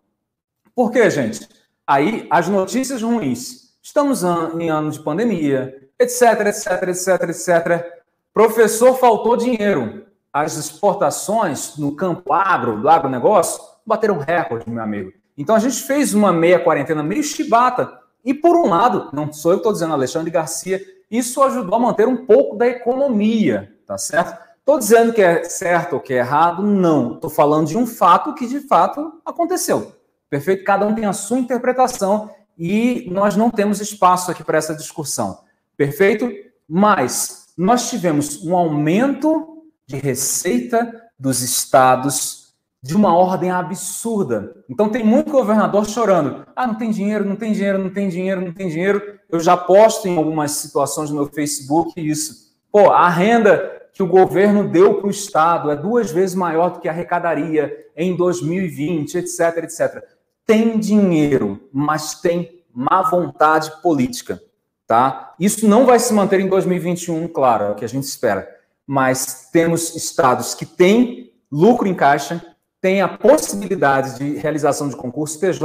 Por 0.75 0.91
quê, 0.91 1.11
gente? 1.11 1.49
Aí, 1.87 2.27
as 2.31 2.49
notícias 2.49 3.03
ruins. 3.03 3.73
Estamos 3.83 4.23
em 4.59 4.71
ano 4.71 4.91
de 4.91 5.01
pandemia, 5.01 5.89
etc, 5.99 6.47
etc, 6.47 6.89
etc, 6.89 7.29
etc. 7.29 8.03
Professor, 8.33 8.95
faltou 8.99 9.37
dinheiro. 9.37 10.07
As 10.33 10.57
exportações 10.57 11.77
no 11.77 11.95
campo 11.95 12.33
agro, 12.33 12.81
do 12.81 12.89
agronegócio, 12.89 13.61
bateram 13.85 14.19
recorde, 14.19 14.71
meu 14.71 14.83
amigo. 14.83 15.13
Então, 15.37 15.55
a 15.55 15.59
gente 15.59 15.83
fez 15.83 16.15
uma 16.15 16.33
meia 16.33 16.59
quarentena 16.59 17.03
meio 17.03 17.23
chibata. 17.23 18.01
E, 18.25 18.33
por 18.33 18.57
um 18.57 18.69
lado, 18.69 19.11
não 19.13 19.31
sou 19.33 19.53
eu 19.53 19.59
que 19.59 19.61
estou 19.61 19.73
dizendo, 19.73 19.93
Alexandre 19.93 20.31
Garcia, 20.31 20.81
isso 21.11 21.43
ajudou 21.43 21.75
a 21.75 21.79
manter 21.79 22.09
um 22.09 22.25
pouco 22.25 22.57
da 22.57 22.67
economia, 22.67 23.77
tá 23.87 23.99
certo? 23.99 24.52
Estou 24.63 24.79
dizendo 24.79 25.13
que 25.13 25.21
é 25.21 25.43
certo 25.43 25.95
ou 25.95 26.01
que 26.01 26.15
é 26.15 26.19
errado? 26.19 26.63
Não. 26.63 27.15
Estou 27.15 27.29
falando 27.29 27.67
de 27.67 27.77
um 27.77 27.85
fato 27.85 28.33
que 28.33 28.47
de 28.47 28.61
fato 28.61 29.21
aconteceu. 29.27 29.93
Perfeito? 30.31 30.63
Cada 30.63 30.87
um 30.87 30.95
tem 30.95 31.05
a 31.05 31.13
sua 31.13 31.39
interpretação 31.39 32.31
e 32.57 33.09
nós 33.11 33.35
não 33.35 33.51
temos 33.51 33.81
espaço 33.81 34.31
aqui 34.31 34.45
para 34.45 34.59
essa 34.59 34.73
discussão. 34.73 35.41
Perfeito? 35.77 36.31
Mas 36.69 37.49
nós 37.59 37.91
tivemos 37.91 38.45
um 38.45 38.57
aumento 38.57 39.65
de 39.85 39.97
receita 39.97 41.11
dos 41.19 41.43
estados 41.43 42.55
de 42.81 42.95
uma 42.95 43.17
ordem 43.17 43.51
absurda. 43.51 44.65
Então 44.71 44.89
tem 44.89 45.05
muito 45.05 45.33
governador 45.33 45.89
chorando. 45.89 46.47
Ah, 46.55 46.69
não 46.69 46.77
tem 46.77 46.93
dinheiro, 46.93 47.25
não 47.25 47.35
tem 47.35 47.53
dinheiro, 47.53 47.79
não 47.79 47.91
tem 47.91 48.09
dinheiro, 48.09 48.41
não 48.41 48.53
tem 48.53 48.69
dinheiro. 48.69 49.19
Eu 49.29 49.41
já 49.41 49.57
posto 49.57 50.07
em 50.07 50.17
algumas 50.17 50.53
situações 50.53 51.11
no 51.11 51.17
meu 51.17 51.27
Facebook 51.27 52.01
isso. 52.01 52.53
Pô, 52.71 52.91
a 52.91 53.09
renda 53.09 53.82
que 53.93 54.03
o 54.03 54.07
governo 54.07 54.69
deu 54.69 54.95
para 54.95 55.07
o 55.07 55.11
Estado 55.11 55.71
é 55.71 55.77
duas 55.77 56.11
vezes 56.11 56.35
maior 56.35 56.71
do 56.71 56.81
que 56.81 56.89
arrecadaria 56.89 57.87
em 57.95 58.17
2020, 58.17 59.19
etc, 59.19 59.59
etc. 59.59 60.03
Tem 60.47 60.79
dinheiro, 60.79 61.69
mas 61.73 62.15
tem 62.21 62.65
má 62.75 63.03
vontade 63.03 63.71
política, 63.83 64.43
tá? 64.87 65.35
Isso 65.39 65.69
não 65.69 65.85
vai 65.85 65.99
se 65.99 66.13
manter 66.15 66.41
em 66.41 66.49
2021, 66.49 67.29
claro, 67.29 67.65
é 67.65 67.71
o 67.71 67.75
que 67.75 67.85
a 67.85 67.89
gente 67.89 68.05
espera. 68.05 68.49
Mas 68.87 69.51
temos 69.53 69.95
estados 69.95 70.55
que 70.55 70.65
têm 70.65 71.31
lucro 71.51 71.87
em 71.87 71.95
caixa, 71.95 72.43
têm 72.81 73.03
a 73.03 73.09
possibilidade 73.09 74.19
de 74.19 74.39
realização 74.39 74.89
de 74.89 74.97
concurso. 74.97 75.39
TJ, 75.39 75.61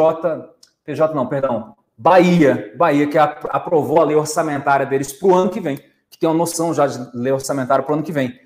TJ 0.84 1.14
não, 1.16 1.28
perdão, 1.28 1.76
Bahia, 1.98 2.74
Bahia 2.78 3.08
que 3.08 3.18
aprovou 3.18 4.02
a 4.02 4.04
lei 4.04 4.16
orçamentária 4.18 4.86
deles 4.86 5.14
para 5.14 5.28
o 5.30 5.34
ano 5.34 5.50
que 5.50 5.62
vem 5.62 5.80
que 6.10 6.18
tem 6.18 6.28
uma 6.28 6.36
noção 6.36 6.74
já 6.74 6.88
de 6.88 7.10
lei 7.14 7.32
orçamentária 7.32 7.84
para 7.84 7.92
o 7.92 7.96
ano 7.96 8.04
que 8.04 8.12
vem. 8.12 8.40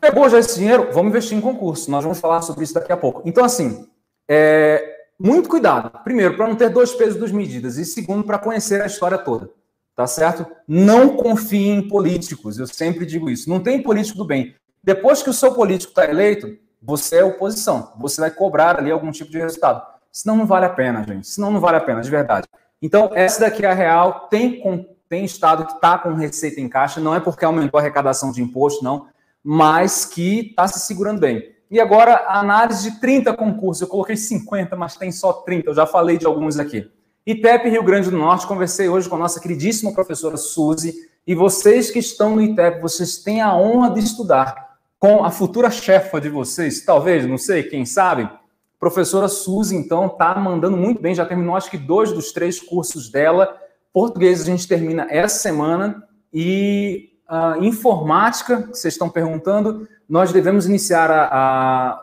Pegou 0.00 0.28
já 0.28 0.38
esse 0.38 0.58
dinheiro? 0.58 0.88
Vamos 0.92 1.10
investir 1.10 1.36
em 1.36 1.40
concurso. 1.40 1.90
Nós 1.90 2.02
vamos 2.02 2.18
falar 2.18 2.40
sobre 2.42 2.64
isso 2.64 2.74
daqui 2.74 2.90
a 2.90 2.96
pouco. 2.96 3.22
Então, 3.26 3.44
assim, 3.44 3.86
é, 4.26 4.96
muito 5.18 5.48
cuidado. 5.48 5.90
Primeiro, 6.02 6.36
para 6.36 6.48
não 6.48 6.56
ter 6.56 6.70
dois 6.70 6.92
pesos, 6.94 7.16
duas 7.16 7.32
medidas. 7.32 7.76
E 7.76 7.84
segundo, 7.84 8.24
para 8.24 8.38
conhecer 8.38 8.80
a 8.80 8.86
história 8.86 9.18
toda. 9.18 9.50
Tá 9.94 10.06
certo? 10.06 10.46
Não 10.66 11.16
confie 11.16 11.68
em 11.68 11.86
políticos. 11.86 12.58
Eu 12.58 12.66
sempre 12.66 13.04
digo 13.04 13.28
isso. 13.28 13.50
Não 13.50 13.60
tem 13.60 13.82
político 13.82 14.16
do 14.16 14.24
bem. 14.24 14.54
Depois 14.82 15.22
que 15.22 15.28
o 15.28 15.34
seu 15.34 15.52
político 15.52 15.90
está 15.90 16.06
eleito, 16.08 16.56
você 16.80 17.16
é 17.16 17.24
oposição. 17.24 17.92
Você 17.98 18.22
vai 18.22 18.30
cobrar 18.30 18.78
ali 18.78 18.90
algum 18.90 19.10
tipo 19.10 19.30
de 19.30 19.38
resultado. 19.38 19.86
Senão 20.10 20.36
não 20.36 20.46
vale 20.46 20.64
a 20.64 20.70
pena, 20.70 21.04
gente. 21.06 21.26
Senão 21.26 21.50
não 21.50 21.60
vale 21.60 21.76
a 21.76 21.80
pena, 21.80 22.00
de 22.00 22.10
verdade. 22.10 22.48
Então, 22.80 23.10
essa 23.12 23.40
daqui 23.40 23.66
é 23.66 23.70
a 23.70 23.74
real. 23.74 24.28
Tem 24.30 24.62
tem 25.10 25.24
estado 25.24 25.66
que 25.66 25.72
está 25.72 25.98
com 25.98 26.14
receita 26.14 26.60
em 26.60 26.68
caixa, 26.68 27.00
não 27.00 27.12
é 27.12 27.18
porque 27.18 27.44
aumentou 27.44 27.78
a 27.78 27.82
arrecadação 27.82 28.30
de 28.30 28.40
imposto, 28.40 28.84
não, 28.84 29.08
mas 29.42 30.04
que 30.04 30.50
está 30.50 30.68
se 30.68 30.78
segurando 30.86 31.18
bem. 31.18 31.52
E 31.68 31.80
agora, 31.80 32.14
a 32.14 32.38
análise 32.38 32.88
de 32.88 33.00
30 33.00 33.34
concursos. 33.34 33.82
Eu 33.82 33.88
coloquei 33.88 34.16
50, 34.16 34.76
mas 34.76 34.96
tem 34.96 35.10
só 35.10 35.32
30. 35.32 35.70
Eu 35.70 35.74
já 35.74 35.84
falei 35.84 36.16
de 36.16 36.26
alguns 36.26 36.58
aqui. 36.58 36.88
ITEP 37.26 37.68
Rio 37.68 37.82
Grande 37.82 38.08
do 38.08 38.16
Norte, 38.16 38.46
conversei 38.46 38.88
hoje 38.88 39.08
com 39.08 39.16
a 39.16 39.18
nossa 39.18 39.40
queridíssima 39.40 39.92
professora 39.92 40.36
Suzy. 40.36 40.94
E 41.26 41.34
vocês 41.34 41.90
que 41.90 41.98
estão 41.98 42.36
no 42.36 42.42
ITEP, 42.42 42.80
vocês 42.80 43.18
têm 43.18 43.40
a 43.40 43.54
honra 43.56 43.90
de 43.90 44.00
estudar 44.00 44.78
com 44.98 45.24
a 45.24 45.30
futura 45.30 45.70
chefa 45.70 46.20
de 46.20 46.28
vocês, 46.28 46.84
talvez, 46.84 47.26
não 47.26 47.38
sei, 47.38 47.64
quem 47.64 47.84
sabe. 47.84 48.30
Professora 48.78 49.28
Suzy, 49.28 49.74
então, 49.74 50.06
está 50.06 50.34
mandando 50.36 50.76
muito 50.76 51.02
bem. 51.02 51.14
Já 51.14 51.26
terminou, 51.26 51.56
acho 51.56 51.70
que, 51.70 51.78
dois 51.78 52.12
dos 52.12 52.32
três 52.32 52.60
cursos 52.60 53.10
dela 53.10 53.56
Português 53.92 54.40
a 54.40 54.44
gente 54.44 54.66
termina 54.68 55.06
essa 55.10 55.38
semana 55.38 56.02
e 56.32 57.10
a 57.28 57.56
informática, 57.60 58.62
que 58.62 58.68
vocês 58.76 58.94
estão 58.94 59.08
perguntando, 59.08 59.88
nós 60.08 60.32
devemos 60.32 60.66
iniciar 60.66 61.10
a, 61.10 62.00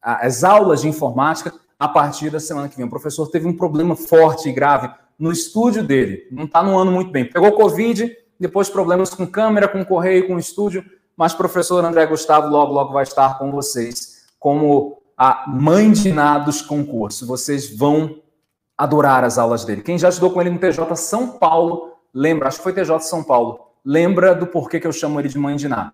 a, 0.00 0.26
as 0.26 0.44
aulas 0.44 0.82
de 0.82 0.88
informática 0.88 1.52
a 1.78 1.88
partir 1.88 2.30
da 2.30 2.38
semana 2.38 2.68
que 2.68 2.76
vem. 2.76 2.86
O 2.86 2.90
professor 2.90 3.26
teve 3.28 3.46
um 3.46 3.56
problema 3.56 3.96
forte 3.96 4.48
e 4.48 4.52
grave 4.52 4.90
no 5.18 5.32
estúdio 5.32 5.82
dele, 5.82 6.28
não 6.30 6.44
está 6.44 6.62
no 6.62 6.78
ano 6.78 6.92
muito 6.92 7.10
bem. 7.10 7.24
Pegou 7.24 7.50
Covid, 7.52 8.16
depois 8.38 8.70
problemas 8.70 9.10
com 9.10 9.26
câmera, 9.26 9.66
com 9.66 9.84
correio, 9.84 10.28
com 10.28 10.38
estúdio, 10.38 10.84
mas 11.16 11.32
o 11.32 11.36
professor 11.36 11.84
André 11.84 12.06
Gustavo 12.06 12.48
logo, 12.48 12.72
logo 12.72 12.92
vai 12.92 13.02
estar 13.02 13.36
com 13.38 13.50
vocês 13.50 14.28
como 14.38 15.02
a 15.16 15.44
mãe 15.48 15.90
de 15.90 16.12
nada 16.12 16.44
dos 16.44 16.62
concursos. 16.62 17.26
Vocês 17.26 17.76
vão 17.76 18.22
adorar 18.78 19.24
as 19.24 19.36
aulas 19.36 19.64
dele. 19.64 19.82
Quem 19.82 19.98
já 19.98 20.08
estudou 20.08 20.30
com 20.30 20.40
ele 20.40 20.50
no 20.50 20.58
TJ 20.58 20.94
São 20.94 21.30
Paulo, 21.30 21.94
lembra, 22.14 22.46
acho 22.46 22.58
que 22.58 22.62
foi 22.62 22.72
TJ 22.72 23.00
São 23.00 23.24
Paulo, 23.24 23.60
lembra 23.84 24.34
do 24.34 24.46
porquê 24.46 24.78
que 24.78 24.86
eu 24.86 24.92
chamo 24.92 25.20
ele 25.20 25.28
de 25.28 25.38
mãe 25.38 25.56
de 25.56 25.66
Ná. 25.66 25.90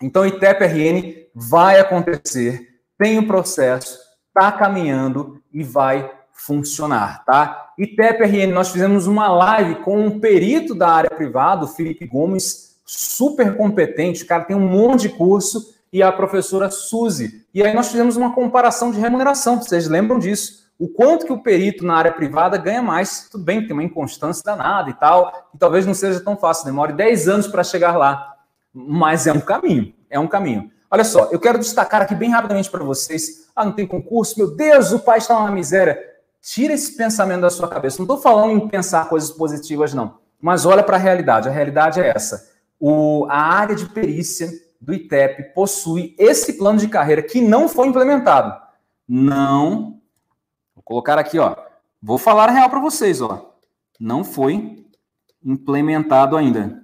Então, 0.00 0.24
ITEP-RN 0.24 1.26
vai 1.34 1.78
acontecer, 1.78 2.80
tem 2.96 3.18
o 3.18 3.22
um 3.22 3.26
processo, 3.26 3.98
está 4.28 4.50
caminhando 4.50 5.42
e 5.52 5.62
vai 5.62 6.10
funcionar, 6.32 7.24
tá? 7.24 7.72
ITEP-RN, 7.76 8.52
nós 8.52 8.70
fizemos 8.70 9.06
uma 9.06 9.28
live 9.28 9.76
com 9.76 10.00
um 10.00 10.20
perito 10.20 10.74
da 10.74 10.88
área 10.88 11.10
privada, 11.10 11.64
o 11.64 11.68
Felipe 11.68 12.06
Gomes, 12.06 12.78
super 12.86 13.56
competente, 13.56 14.22
o 14.22 14.26
cara 14.26 14.44
tem 14.44 14.56
um 14.56 14.68
monte 14.68 15.02
de 15.02 15.08
curso, 15.10 15.74
e 15.92 16.02
a 16.02 16.12
professora 16.12 16.70
Suzy. 16.70 17.46
E 17.52 17.62
aí 17.62 17.74
nós 17.74 17.88
fizemos 17.88 18.16
uma 18.16 18.34
comparação 18.34 18.90
de 18.90 19.00
remuneração, 19.00 19.60
vocês 19.60 19.88
lembram 19.88 20.18
disso? 20.18 20.68
O 20.78 20.88
quanto 20.88 21.26
que 21.26 21.32
o 21.32 21.42
perito 21.42 21.84
na 21.84 21.96
área 21.96 22.12
privada 22.12 22.56
ganha 22.56 22.80
mais. 22.80 23.28
Tudo 23.28 23.42
bem, 23.42 23.66
tem 23.66 23.72
uma 23.72 23.82
inconstância 23.82 24.42
danada 24.44 24.88
e 24.88 24.94
tal, 24.94 25.50
e 25.52 25.58
talvez 25.58 25.84
não 25.84 25.94
seja 25.94 26.20
tão 26.20 26.36
fácil, 26.36 26.66
demore 26.66 26.92
10 26.92 27.28
anos 27.28 27.46
para 27.48 27.64
chegar 27.64 27.96
lá. 27.96 28.34
Mas 28.72 29.26
é 29.26 29.32
um 29.32 29.40
caminho, 29.40 29.92
é 30.08 30.20
um 30.20 30.28
caminho. 30.28 30.70
Olha 30.90 31.04
só, 31.04 31.28
eu 31.32 31.40
quero 31.40 31.58
destacar 31.58 32.02
aqui 32.02 32.14
bem 32.14 32.30
rapidamente 32.30 32.70
para 32.70 32.84
vocês. 32.84 33.48
Ah, 33.54 33.64
não 33.64 33.72
tem 33.72 33.86
concurso? 33.86 34.38
Meu 34.38 34.54
Deus, 34.54 34.92
o 34.92 35.00
pai 35.00 35.18
está 35.18 35.42
na 35.42 35.50
miséria. 35.50 35.98
Tira 36.40 36.72
esse 36.72 36.96
pensamento 36.96 37.42
da 37.42 37.50
sua 37.50 37.68
cabeça. 37.68 37.98
Não 37.98 38.04
estou 38.04 38.16
falando 38.16 38.52
em 38.52 38.68
pensar 38.68 39.08
coisas 39.08 39.30
positivas, 39.30 39.92
não. 39.92 40.18
Mas 40.40 40.64
olha 40.64 40.82
para 40.82 40.96
a 40.96 41.00
realidade. 41.00 41.48
A 41.48 41.52
realidade 41.52 42.00
é 42.00 42.08
essa. 42.08 42.52
O, 42.80 43.26
a 43.28 43.36
área 43.36 43.74
de 43.74 43.86
perícia 43.86 44.48
do 44.80 44.94
ITEP 44.94 45.54
possui 45.54 46.14
esse 46.18 46.54
plano 46.54 46.78
de 46.78 46.88
carreira 46.88 47.22
que 47.22 47.40
não 47.40 47.68
foi 47.68 47.88
implementado. 47.88 48.60
Não. 49.06 50.00
Vou 50.74 50.82
colocar 50.84 51.18
aqui, 51.18 51.38
ó. 51.38 51.56
Vou 52.00 52.18
falar 52.18 52.48
a 52.48 52.52
real 52.52 52.70
para 52.70 52.80
vocês, 52.80 53.20
ó. 53.20 53.54
Não 53.98 54.22
foi 54.22 54.86
implementado 55.44 56.36
ainda. 56.36 56.82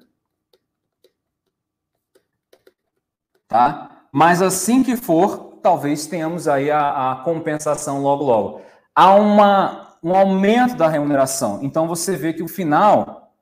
Tá? 3.47 4.07
Mas 4.11 4.43
assim 4.43 4.83
que 4.83 4.97
for, 4.97 5.59
talvez 5.63 6.07
tenhamos 6.07 6.49
aí 6.49 6.71
a, 6.71 7.13
a 7.13 7.17
compensação 7.17 8.03
logo 8.03 8.25
logo. 8.25 8.63
Há 8.95 9.15
uma, 9.15 9.97
um 10.03 10.15
aumento 10.15 10.77
da 10.77 10.89
remuneração. 10.89 11.61
Então 11.63 11.87
você 11.87 12.17
vê 12.17 12.33
que 12.33 12.43
o 12.43 12.49
final, 12.49 13.33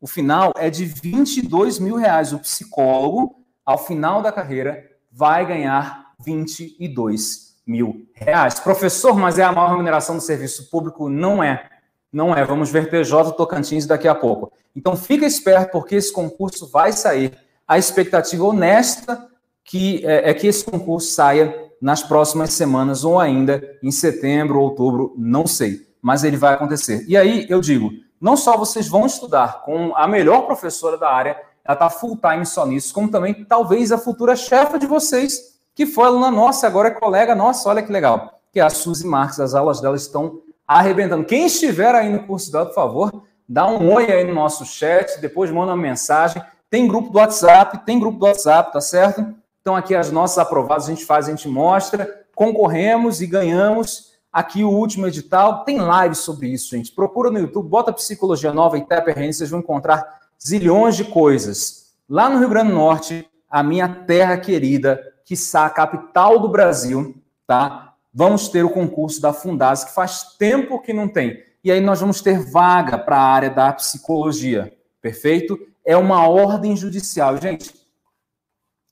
o 0.00 0.06
final 0.06 0.52
é 0.56 0.68
de 0.68 0.84
22 0.84 1.78
mil 1.78 1.96
reais. 1.96 2.32
O 2.32 2.38
psicólogo 2.40 3.41
ao 3.64 3.78
final 3.78 4.22
da 4.22 4.32
carreira, 4.32 4.84
vai 5.10 5.46
ganhar 5.46 6.12
22 6.24 7.52
mil 7.66 8.06
reais. 8.14 8.58
Professor, 8.58 9.16
mas 9.16 9.38
é 9.38 9.44
a 9.44 9.52
maior 9.52 9.70
remuneração 9.70 10.16
do 10.16 10.22
serviço 10.22 10.68
público? 10.70 11.08
Não 11.08 11.42
é. 11.42 11.68
Não 12.12 12.34
é. 12.34 12.44
Vamos 12.44 12.70
ver 12.70 12.90
PJ 12.90 13.32
Tocantins 13.32 13.86
daqui 13.86 14.08
a 14.08 14.14
pouco. 14.14 14.52
Então, 14.74 14.96
fica 14.96 15.26
esperto, 15.26 15.72
porque 15.72 15.96
esse 15.96 16.12
concurso 16.12 16.68
vai 16.68 16.92
sair. 16.92 17.36
A 17.66 17.78
expectativa 17.78 18.44
honesta 18.44 19.28
que 19.64 20.04
é, 20.04 20.30
é 20.30 20.34
que 20.34 20.46
esse 20.46 20.64
concurso 20.64 21.12
saia 21.12 21.70
nas 21.80 22.02
próximas 22.02 22.52
semanas 22.52 23.04
ou 23.04 23.18
ainda 23.18 23.62
em 23.82 23.90
setembro, 23.90 24.60
outubro, 24.60 25.14
não 25.16 25.46
sei. 25.46 25.86
Mas 26.00 26.24
ele 26.24 26.36
vai 26.36 26.54
acontecer. 26.54 27.04
E 27.08 27.16
aí, 27.16 27.46
eu 27.48 27.60
digo, 27.60 27.90
não 28.20 28.36
só 28.36 28.56
vocês 28.56 28.88
vão 28.88 29.06
estudar 29.06 29.62
com 29.62 29.94
a 29.96 30.06
melhor 30.06 30.42
professora 30.42 30.96
da 30.96 31.10
área, 31.10 31.40
ela 31.64 31.74
está 31.74 31.88
full 31.88 32.16
time 32.16 32.44
só 32.44 32.66
nisso, 32.66 32.92
como 32.92 33.10
também 33.10 33.44
talvez 33.44 33.92
a 33.92 33.98
futura 33.98 34.34
chefa 34.34 34.78
de 34.78 34.86
vocês, 34.86 35.58
que 35.74 35.86
foi 35.86 36.06
aluna 36.06 36.30
nossa, 36.30 36.66
agora 36.66 36.88
é 36.88 36.90
colega 36.90 37.34
nossa, 37.34 37.68
olha 37.68 37.82
que 37.82 37.92
legal, 37.92 38.40
que 38.52 38.60
é 38.60 38.62
a 38.62 38.70
Suzy 38.70 39.06
Marques, 39.06 39.40
as 39.40 39.54
aulas 39.54 39.80
dela 39.80 39.96
estão 39.96 40.40
arrebentando. 40.66 41.24
Quem 41.24 41.46
estiver 41.46 41.94
aí 41.94 42.10
no 42.10 42.26
curso 42.26 42.50
dela, 42.50 42.66
por 42.66 42.74
favor, 42.74 43.22
dá 43.48 43.66
um 43.66 43.92
oi 43.92 44.10
aí 44.10 44.24
no 44.24 44.34
nosso 44.34 44.64
chat, 44.64 45.20
depois 45.20 45.50
manda 45.50 45.72
uma 45.72 45.82
mensagem. 45.82 46.42
Tem 46.68 46.86
grupo 46.88 47.10
do 47.10 47.18
WhatsApp, 47.18 47.84
tem 47.84 48.00
grupo 48.00 48.18
do 48.18 48.26
WhatsApp, 48.26 48.72
tá 48.72 48.80
certo? 48.80 49.34
Então 49.60 49.76
aqui 49.76 49.94
as 49.94 50.10
nossas 50.10 50.38
aprovadas 50.38 50.86
a 50.86 50.90
gente 50.90 51.04
faz, 51.04 51.26
a 51.26 51.30
gente 51.30 51.48
mostra, 51.48 52.24
concorremos 52.34 53.20
e 53.20 53.26
ganhamos. 53.26 54.12
Aqui 54.32 54.64
o 54.64 54.70
último 54.70 55.06
edital, 55.06 55.62
tem 55.64 55.78
live 55.78 56.14
sobre 56.14 56.48
isso, 56.48 56.70
gente. 56.70 56.90
Procura 56.90 57.30
no 57.30 57.38
YouTube, 57.38 57.68
bota 57.68 57.92
Psicologia 57.92 58.52
Nova 58.52 58.78
e 58.78 58.84
TEPRN, 58.84 59.30
vocês 59.30 59.50
vão 59.50 59.60
encontrar 59.60 60.21
zilhões 60.46 60.96
de 60.96 61.04
coisas. 61.04 61.92
Lá 62.08 62.28
no 62.28 62.38
Rio 62.38 62.48
Grande 62.48 62.70
do 62.70 62.74
Norte, 62.74 63.28
a 63.48 63.62
minha 63.62 63.88
terra 63.88 64.36
querida, 64.36 65.00
que 65.24 65.34
a 65.54 65.70
capital 65.70 66.38
do 66.38 66.48
Brasil, 66.48 67.14
tá? 67.46 67.94
Vamos 68.12 68.48
ter 68.48 68.64
o 68.64 68.70
concurso 68.70 69.20
da 69.20 69.32
Fundas, 69.32 69.84
que 69.84 69.94
faz 69.94 70.36
tempo 70.38 70.80
que 70.80 70.92
não 70.92 71.08
tem. 71.08 71.42
E 71.64 71.70
aí 71.70 71.80
nós 71.80 72.00
vamos 72.00 72.20
ter 72.20 72.38
vaga 72.38 72.98
para 72.98 73.16
a 73.16 73.22
área 73.22 73.50
da 73.50 73.72
psicologia, 73.72 74.76
perfeito? 75.00 75.58
É 75.84 75.96
uma 75.96 76.28
ordem 76.28 76.76
judicial. 76.76 77.36
Gente, 77.38 77.74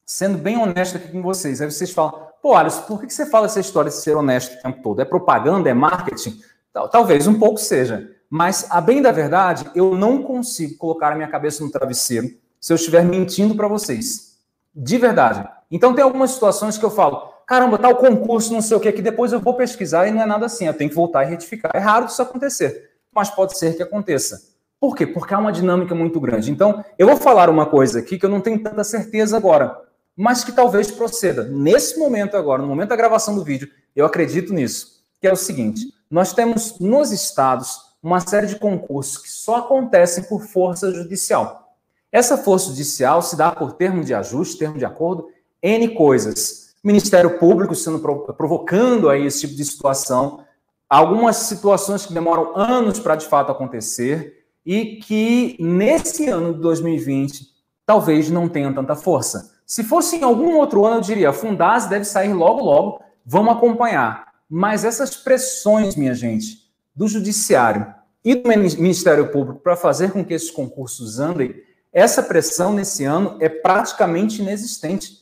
sendo 0.07 0.39
bem 0.39 0.57
honesto 0.57 0.97
aqui 0.97 1.09
com 1.09 1.21
vocês, 1.21 1.61
aí 1.61 1.71
vocês 1.71 1.91
falam, 1.91 2.29
pô, 2.41 2.55
Alisson, 2.55 2.83
por 2.83 3.01
que 3.01 3.13
você 3.13 3.27
fala 3.27 3.47
essa 3.47 3.61
história 3.61 3.91
de 3.91 3.97
ser 3.97 4.17
honesto 4.17 4.59
o 4.59 4.63
tempo 4.63 4.83
todo? 4.83 5.01
É 5.01 5.05
propaganda, 5.05 5.69
é 5.69 5.75
marketing? 5.75 6.41
Talvez 6.73 7.27
um 7.27 7.39
pouco 7.39 7.59
seja. 7.59 8.11
Mas, 8.31 8.69
a 8.71 8.81
bem 8.81 9.03
da 9.03 9.11
verdade, 9.11 9.69
eu 9.75 9.97
não 9.97 10.23
consigo 10.23 10.77
colocar 10.77 11.13
a 11.13 11.17
minha 11.17 11.27
cabeça 11.27 11.65
no 11.65 11.71
travesseiro 11.71 12.31
se 12.61 12.73
eu 12.73 12.77
estiver 12.77 13.05
mentindo 13.05 13.57
para 13.57 13.67
vocês. 13.67 14.39
De 14.73 14.97
verdade. 14.99 15.49
Então, 15.69 15.93
tem 15.93 16.05
algumas 16.05 16.31
situações 16.31 16.79
que 16.79 16.85
eu 16.85 16.91
falo, 16.93 17.35
caramba, 17.45 17.77
tal 17.77 17.97
concurso, 17.97 18.53
não 18.53 18.63
sei 18.63 18.77
o 18.77 18.81
que, 18.81 18.93
que 18.93 19.03
depois 19.03 19.33
eu 19.33 19.41
vou 19.41 19.55
pesquisar 19.55 20.07
e 20.07 20.13
não 20.13 20.23
é 20.23 20.27
nada 20.27 20.47
assim. 20.47 20.67
Eu 20.67 20.75
tenho 20.75 20.89
que 20.89 20.95
voltar 20.95 21.25
e 21.25 21.31
retificar. 21.31 21.73
É 21.75 21.81
raro 21.81 22.07
isso 22.07 22.23
acontecer, 22.23 22.91
mas 23.13 23.31
pode 23.31 23.59
ser 23.59 23.77
que 23.77 23.83
aconteça. 23.83 24.49
Por 24.79 24.95
quê? 24.95 25.07
Porque 25.07 25.35
há 25.35 25.39
uma 25.39 25.51
dinâmica 25.51 25.93
muito 25.93 26.21
grande. 26.21 26.53
Então, 26.53 26.85
eu 26.97 27.09
vou 27.09 27.17
falar 27.17 27.51
uma 27.51 27.67
coisa 27.67 27.99
aqui 27.99 28.17
que 28.17 28.25
eu 28.25 28.31
não 28.31 28.41
tenho 28.41 28.63
tanta 28.63 28.85
certeza 28.85 29.37
agora, 29.37 29.77
mas 30.17 30.45
que 30.45 30.53
talvez 30.53 30.89
proceda. 30.89 31.45
Nesse 31.45 31.99
momento 31.99 32.37
agora, 32.37 32.63
no 32.63 32.69
momento 32.69 32.91
da 32.91 32.97
gravação 32.97 33.35
do 33.35 33.43
vídeo, 33.43 33.69
eu 33.97 34.07
acredito 34.07 34.55
nisso, 34.55 35.03
que 35.21 35.27
é 35.27 35.33
o 35.33 35.37
seguinte: 35.37 35.93
nós 36.09 36.33
temos 36.33 36.79
nos 36.79 37.11
estados 37.11 37.90
uma 38.03 38.21
série 38.21 38.47
de 38.47 38.57
concursos 38.57 39.19
que 39.19 39.31
só 39.31 39.57
acontecem 39.57 40.25
por 40.25 40.43
força 40.43 40.93
judicial. 40.93 41.75
Essa 42.11 42.37
força 42.37 42.69
judicial 42.69 43.23
se 43.23 43.37
dá 43.37 43.53
por 43.53 43.73
termo 43.73 44.03
de 44.03 44.15
ajuste, 44.15 44.59
termo 44.59 44.79
de 44.79 44.85
acordo, 44.85 45.29
N 45.63 45.95
coisas. 45.95 46.75
Ministério 46.83 47.39
Público 47.39 47.75
sendo 47.75 47.99
provocando 47.99 49.11
aí 49.11 49.27
esse 49.27 49.41
tipo 49.41 49.55
de 49.55 49.65
situação, 49.65 50.45
algumas 50.89 51.37
situações 51.37 52.07
que 52.07 52.15
demoram 52.15 52.57
anos 52.57 52.99
para 52.99 53.17
de 53.17 53.27
fato 53.27 53.53
acontecer 53.53 54.47
e 54.65 54.97
que 54.97 55.57
nesse 55.61 56.29
ano 56.29 56.55
de 56.55 56.61
2020 56.61 57.47
talvez 57.85 58.31
não 58.31 58.49
tenham 58.49 58.73
tanta 58.73 58.97
força. 58.97 59.59
Se 59.67 59.85
fosse 59.85 60.17
em 60.17 60.25
algum 60.25 60.57
outro 60.57 60.85
ano, 60.85 60.97
eu 60.97 61.01
diria, 61.01 61.33
Fundaz 61.33 61.87
deve 61.87 62.05
sair 62.05 62.33
logo 62.33 62.65
logo, 62.65 63.01
vamos 63.25 63.55
acompanhar. 63.55 64.27
Mas 64.49 64.85
essas 64.85 65.17
pressões, 65.17 65.95
minha 65.95 66.15
gente, 66.15 66.70
do 67.01 67.09
Judiciário 67.09 67.87
e 68.23 68.35
do 68.35 68.47
Ministério 68.47 69.29
Público 69.29 69.61
para 69.61 69.75
fazer 69.75 70.13
com 70.13 70.23
que 70.23 70.35
esses 70.35 70.51
concursos 70.51 71.19
andem, 71.19 71.55
essa 71.91 72.23
pressão 72.23 72.75
nesse 72.75 73.07
ano 73.07 73.39
é 73.41 73.49
praticamente 73.49 74.43
inexistente, 74.43 75.13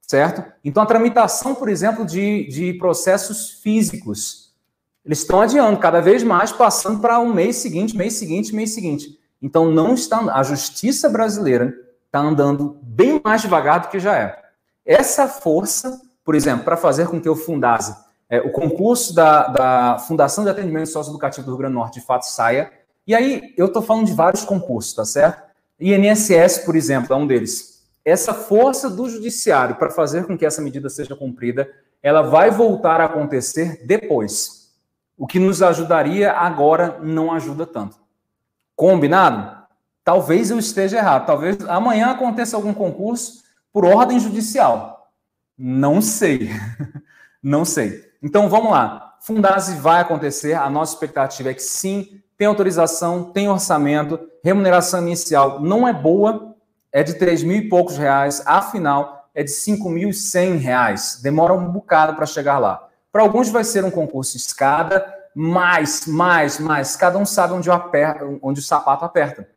certo? 0.00 0.42
Então, 0.64 0.82
a 0.82 0.86
tramitação, 0.86 1.54
por 1.54 1.68
exemplo, 1.68 2.06
de, 2.06 2.48
de 2.48 2.72
processos 2.78 3.50
físicos, 3.50 4.54
eles 5.04 5.18
estão 5.18 5.42
adiando 5.42 5.78
cada 5.78 6.00
vez 6.00 6.22
mais, 6.22 6.52
passando 6.52 7.00
para 7.00 7.20
um 7.20 7.34
mês 7.34 7.56
seguinte, 7.56 7.94
mês 7.94 8.14
seguinte, 8.14 8.54
mês 8.54 8.72
seguinte. 8.72 9.20
Então, 9.42 9.70
não 9.70 9.92
está 9.92 10.20
a 10.34 10.42
justiça 10.42 11.06
brasileira 11.06 11.74
está 12.06 12.18
andando 12.18 12.78
bem 12.82 13.20
mais 13.22 13.42
devagar 13.42 13.80
do 13.80 13.88
que 13.88 14.00
já 14.00 14.16
é. 14.16 14.42
Essa 14.86 15.28
força, 15.28 16.00
por 16.24 16.34
exemplo, 16.34 16.64
para 16.64 16.78
fazer 16.78 17.08
com 17.08 17.20
que 17.20 17.28
o 17.28 17.36
Fundase 17.36 18.05
é, 18.28 18.40
o 18.40 18.50
concurso 18.50 19.14
da, 19.14 19.48
da 19.48 19.98
Fundação 20.00 20.44
de 20.44 20.50
Atendimento 20.50 20.88
Socioeducativo 20.88 21.44
do 21.44 21.50
Rio 21.52 21.58
Grande 21.58 21.74
do 21.74 21.78
Norte 21.78 22.00
de 22.00 22.06
fato 22.06 22.22
saia. 22.22 22.70
E 23.06 23.14
aí, 23.14 23.54
eu 23.56 23.66
estou 23.66 23.82
falando 23.82 24.06
de 24.06 24.12
vários 24.12 24.44
concursos, 24.44 24.94
tá 24.94 25.04
certo? 25.04 25.42
INSS, 25.78 26.58
por 26.64 26.74
exemplo, 26.74 27.14
é 27.14 27.16
um 27.16 27.26
deles. 27.26 27.84
Essa 28.04 28.32
força 28.32 28.88
do 28.88 29.08
judiciário 29.08 29.76
para 29.76 29.90
fazer 29.90 30.26
com 30.26 30.36
que 30.36 30.46
essa 30.46 30.62
medida 30.62 30.88
seja 30.88 31.14
cumprida, 31.14 31.70
ela 32.02 32.22
vai 32.22 32.50
voltar 32.50 33.00
a 33.00 33.04
acontecer 33.04 33.84
depois. 33.86 34.72
O 35.16 35.26
que 35.26 35.38
nos 35.38 35.62
ajudaria 35.62 36.32
agora 36.32 36.98
não 37.02 37.32
ajuda 37.32 37.66
tanto. 37.66 37.96
Combinado? 38.74 39.56
Talvez 40.04 40.50
eu 40.50 40.58
esteja 40.58 40.98
errado. 40.98 41.26
Talvez 41.26 41.60
amanhã 41.68 42.10
aconteça 42.10 42.56
algum 42.56 42.72
concurso 42.72 43.42
por 43.72 43.84
ordem 43.84 44.20
judicial. 44.20 45.10
Não 45.58 46.00
sei. 46.00 46.50
não 47.42 47.64
sei. 47.64 48.04
Então 48.22 48.48
vamos 48.48 48.70
lá. 48.70 49.16
Fundase 49.20 49.76
vai 49.76 50.00
acontecer. 50.00 50.54
A 50.54 50.70
nossa 50.70 50.94
expectativa 50.94 51.50
é 51.50 51.54
que 51.54 51.62
sim, 51.62 52.22
tem 52.36 52.46
autorização, 52.46 53.24
tem 53.24 53.48
orçamento, 53.48 54.20
remuneração 54.44 55.00
inicial 55.02 55.60
não 55.60 55.88
é 55.88 55.92
boa, 55.92 56.54
é 56.92 57.02
de 57.02 57.14
3 57.14 57.42
mil 57.42 57.56
e 57.56 57.68
poucos 57.68 57.96
reais, 57.96 58.42
afinal 58.46 59.28
é 59.34 59.42
de 59.42 59.50
5.100 59.50 60.58
reais. 60.58 61.20
Demora 61.22 61.52
um 61.52 61.70
bocado 61.70 62.14
para 62.14 62.24
chegar 62.24 62.58
lá. 62.58 62.88
Para 63.12 63.22
alguns 63.22 63.48
vai 63.50 63.64
ser 63.64 63.84
um 63.84 63.90
concurso 63.90 64.36
escada, 64.36 65.06
mais, 65.34 66.06
mais, 66.06 66.58
mais. 66.58 66.96
Cada 66.96 67.18
um 67.18 67.26
sabe 67.26 67.52
onde, 67.52 67.68
onde 68.42 68.60
o 68.60 68.62
sapato 68.62 69.04
aperta. 69.04 69.48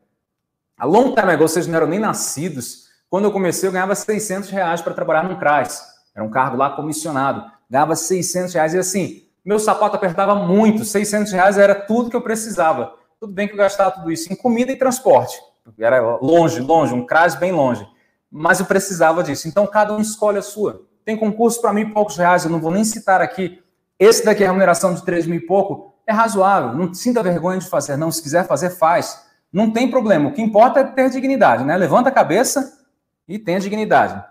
A 0.77 0.85
long 0.85 1.13
time 1.13 1.31
ago, 1.31 1.47
vocês 1.47 1.67
não 1.67 1.75
eram 1.75 1.87
nem 1.87 1.99
nascidos. 1.99 2.89
Quando 3.09 3.25
eu 3.25 3.31
comecei, 3.31 3.67
eu 3.67 3.73
ganhava 3.73 3.95
600 3.95 4.49
reais 4.49 4.81
para 4.81 4.93
trabalhar 4.93 5.23
num 5.23 5.37
CRAS. 5.37 5.81
Era 6.13 6.23
um 6.23 6.29
cargo 6.29 6.57
lá 6.57 6.71
comissionado 6.71 7.58
ganhava 7.69 7.95
600 7.95 8.53
reais. 8.53 8.73
E 8.73 8.79
assim, 8.79 9.23
meu 9.45 9.59
sapato 9.59 9.95
apertava 9.95 10.35
muito, 10.35 10.83
600 10.83 11.31
reais 11.31 11.57
era 11.57 11.75
tudo 11.75 12.09
que 12.09 12.15
eu 12.15 12.21
precisava. 12.21 12.93
Tudo 13.19 13.33
bem 13.33 13.47
que 13.47 13.53
eu 13.53 13.57
gastava 13.57 13.91
tudo 13.91 14.11
isso 14.11 14.31
em 14.31 14.35
comida 14.35 14.71
e 14.71 14.77
transporte. 14.77 15.37
Era 15.77 16.17
longe, 16.17 16.59
longe, 16.61 16.93
um 16.93 17.05
crase 17.05 17.37
bem 17.37 17.51
longe. 17.51 17.85
Mas 18.31 18.59
eu 18.59 18.65
precisava 18.65 19.23
disso. 19.23 19.47
Então, 19.47 19.67
cada 19.67 19.93
um 19.93 19.99
escolhe 19.99 20.37
a 20.37 20.41
sua. 20.41 20.85
tem 21.03 21.17
concurso 21.17 21.59
para 21.61 21.73
mil 21.73 21.87
e 21.87 21.91
poucos 21.91 22.17
reais, 22.17 22.45
eu 22.45 22.51
não 22.51 22.59
vou 22.59 22.71
nem 22.71 22.83
citar 22.83 23.21
aqui. 23.21 23.61
Esse 23.97 24.23
daqui, 24.23 24.43
a 24.43 24.47
remuneração 24.47 24.93
de 24.93 25.03
três 25.03 25.25
mil 25.25 25.37
e 25.37 25.45
pouco, 25.45 25.93
é 26.05 26.13
razoável. 26.13 26.73
Não 26.73 26.93
sinta 26.93 27.21
vergonha 27.21 27.59
de 27.59 27.67
fazer, 27.67 27.97
não. 27.97 28.11
Se 28.11 28.21
quiser 28.21 28.47
fazer, 28.47 28.69
faz. 28.69 29.25
Não 29.51 29.71
tem 29.71 29.89
problema. 29.89 30.29
O 30.29 30.33
que 30.33 30.41
importa 30.41 30.79
é 30.79 30.83
ter 30.83 31.09
dignidade, 31.09 31.63
né? 31.63 31.75
Levanta 31.75 32.09
a 32.09 32.11
cabeça 32.11 32.79
e 33.27 33.37
tenha 33.39 33.59
dignidade. 33.59 34.23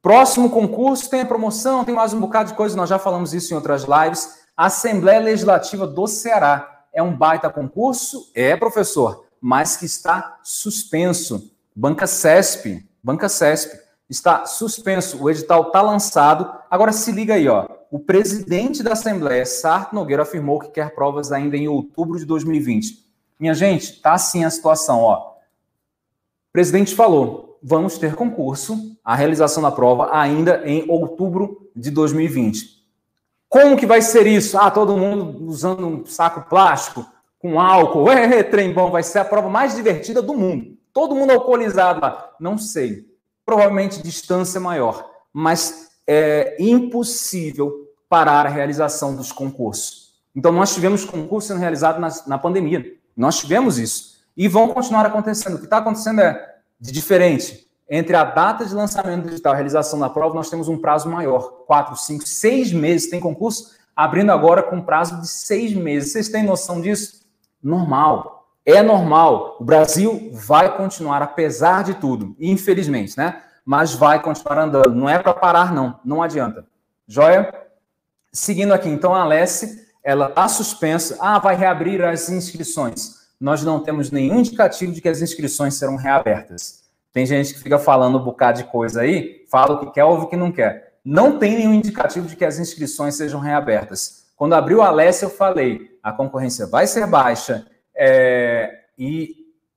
Próximo 0.00 0.48
concurso 0.48 1.10
tem 1.10 1.22
a 1.22 1.26
promoção, 1.26 1.84
tem 1.84 1.94
mais 1.94 2.12
um 2.12 2.20
bocado 2.20 2.50
de 2.50 2.56
coisa, 2.56 2.76
nós 2.76 2.88
já 2.88 3.00
falamos 3.00 3.34
isso 3.34 3.52
em 3.52 3.56
outras 3.56 3.84
lives. 3.84 4.38
Assembleia 4.56 5.18
Legislativa 5.18 5.86
do 5.86 6.06
Ceará. 6.06 6.84
É 6.92 7.02
um 7.02 7.16
baita 7.16 7.50
concurso? 7.50 8.30
É, 8.34 8.56
professor, 8.56 9.26
mas 9.40 9.76
que 9.76 9.86
está 9.86 10.38
suspenso. 10.42 11.52
Banca 11.74 12.06
CESP, 12.06 12.88
Banca 13.02 13.28
CESP, 13.28 13.76
está 14.08 14.46
suspenso. 14.46 15.22
O 15.22 15.28
edital 15.28 15.68
está 15.68 15.82
lançado. 15.82 16.52
Agora 16.70 16.92
se 16.92 17.10
liga 17.10 17.34
aí, 17.34 17.48
ó. 17.48 17.66
O 17.90 17.98
presidente 17.98 18.82
da 18.82 18.92
Assembleia, 18.92 19.44
Sarto 19.46 19.94
Nogueira, 19.94 20.22
afirmou 20.22 20.60
que 20.60 20.68
quer 20.68 20.94
provas 20.94 21.32
ainda 21.32 21.56
em 21.56 21.68
outubro 21.68 22.18
de 22.18 22.24
2020. 22.24 23.04
Minha 23.38 23.54
gente, 23.54 24.00
tá 24.00 24.12
assim 24.12 24.44
a 24.44 24.50
situação, 24.50 25.00
ó. 25.00 25.34
O 26.48 26.52
presidente 26.52 26.94
falou: 26.94 27.47
vamos 27.62 27.98
ter 27.98 28.14
concurso, 28.14 28.96
a 29.04 29.14
realização 29.14 29.62
da 29.62 29.70
prova 29.70 30.10
ainda 30.12 30.62
em 30.64 30.84
outubro 30.88 31.70
de 31.74 31.90
2020. 31.90 32.78
Como 33.48 33.76
que 33.76 33.86
vai 33.86 34.02
ser 34.02 34.26
isso? 34.26 34.58
Ah, 34.58 34.70
todo 34.70 34.96
mundo 34.96 35.46
usando 35.46 35.86
um 35.86 36.04
saco 36.04 36.48
plástico 36.48 37.06
com 37.38 37.60
álcool. 37.60 38.10
É, 38.12 38.42
trem 38.42 38.72
bom, 38.72 38.90
vai 38.90 39.02
ser 39.02 39.20
a 39.20 39.24
prova 39.24 39.48
mais 39.48 39.74
divertida 39.74 40.20
do 40.20 40.34
mundo. 40.34 40.76
Todo 40.92 41.14
mundo 41.14 41.30
alcoolizado 41.30 42.00
lá. 42.00 42.30
Não 42.38 42.58
sei. 42.58 43.06
Provavelmente 43.46 44.02
distância 44.02 44.60
maior. 44.60 45.08
Mas 45.32 45.88
é 46.06 46.56
impossível 46.58 47.88
parar 48.08 48.46
a 48.46 48.50
realização 48.50 49.14
dos 49.14 49.32
concursos. 49.32 50.14
Então, 50.34 50.52
nós 50.52 50.74
tivemos 50.74 51.04
concurso 51.04 51.48
sendo 51.48 51.60
realizado 51.60 52.00
na, 52.00 52.08
na 52.26 52.38
pandemia. 52.38 52.94
Nós 53.16 53.38
tivemos 53.38 53.78
isso. 53.78 54.18
E 54.36 54.46
vão 54.46 54.68
continuar 54.68 55.04
acontecendo. 55.06 55.54
O 55.54 55.58
que 55.58 55.64
está 55.64 55.78
acontecendo 55.78 56.20
é 56.20 56.47
de 56.80 56.92
diferente. 56.92 57.66
Entre 57.90 58.14
a 58.14 58.24
data 58.24 58.66
de 58.66 58.74
lançamento 58.74 59.26
digital 59.26 59.52
e 59.52 59.54
a 59.54 59.56
realização 59.56 59.98
da 59.98 60.10
prova, 60.10 60.34
nós 60.34 60.50
temos 60.50 60.68
um 60.68 60.78
prazo 60.78 61.08
maior. 61.08 61.64
Quatro, 61.66 61.96
cinco, 61.96 62.26
seis 62.26 62.72
meses. 62.72 63.08
Tem 63.08 63.18
concurso 63.18 63.76
abrindo 63.96 64.30
agora 64.30 64.62
com 64.62 64.80
prazo 64.80 65.20
de 65.20 65.28
seis 65.28 65.72
meses. 65.74 66.12
Vocês 66.12 66.28
têm 66.28 66.44
noção 66.44 66.80
disso? 66.80 67.26
Normal. 67.62 68.46
É 68.64 68.82
normal. 68.82 69.56
O 69.58 69.64
Brasil 69.64 70.30
vai 70.34 70.76
continuar, 70.76 71.22
apesar 71.22 71.82
de 71.82 71.94
tudo. 71.94 72.36
Infelizmente, 72.38 73.16
né? 73.16 73.42
Mas 73.64 73.94
vai 73.94 74.20
continuar 74.22 74.58
andando. 74.58 74.94
Não 74.94 75.08
é 75.08 75.18
para 75.18 75.32
parar, 75.32 75.72
não. 75.72 75.98
Não 76.04 76.22
adianta. 76.22 76.66
Joia? 77.06 77.50
Seguindo 78.30 78.72
aqui, 78.72 78.88
então, 78.88 79.14
a 79.14 79.22
Alessi 79.22 79.88
ela 80.04 80.28
está 80.28 80.46
suspensa. 80.46 81.16
Ah, 81.20 81.38
vai 81.38 81.56
reabrir 81.56 82.04
as 82.04 82.28
inscrições. 82.28 83.17
Nós 83.40 83.62
não 83.62 83.80
temos 83.80 84.10
nenhum 84.10 84.40
indicativo 84.40 84.92
de 84.92 85.00
que 85.00 85.08
as 85.08 85.22
inscrições 85.22 85.74
serão 85.74 85.96
reabertas. 85.96 86.82
Tem 87.12 87.24
gente 87.24 87.54
que 87.54 87.60
fica 87.60 87.78
falando 87.78 88.18
um 88.18 88.24
bocado 88.24 88.58
de 88.58 88.68
coisa 88.68 89.02
aí, 89.02 89.44
fala 89.50 89.74
o 89.74 89.80
que 89.80 89.92
quer, 89.92 90.04
ouve 90.04 90.24
o 90.24 90.28
que 90.28 90.36
não 90.36 90.52
quer. 90.52 90.98
Não 91.04 91.38
tem 91.38 91.56
nenhum 91.56 91.74
indicativo 91.74 92.26
de 92.26 92.36
que 92.36 92.44
as 92.44 92.58
inscrições 92.58 93.14
sejam 93.14 93.40
reabertas. 93.40 94.26
Quando 94.36 94.54
abriu 94.54 94.82
a 94.82 94.88
Alessia, 94.88 95.26
eu 95.26 95.30
falei, 95.30 95.98
a 96.02 96.12
concorrência 96.12 96.66
vai 96.66 96.86
ser 96.86 97.06
baixa 97.06 97.66
é, 97.96 98.84
e 98.98 99.34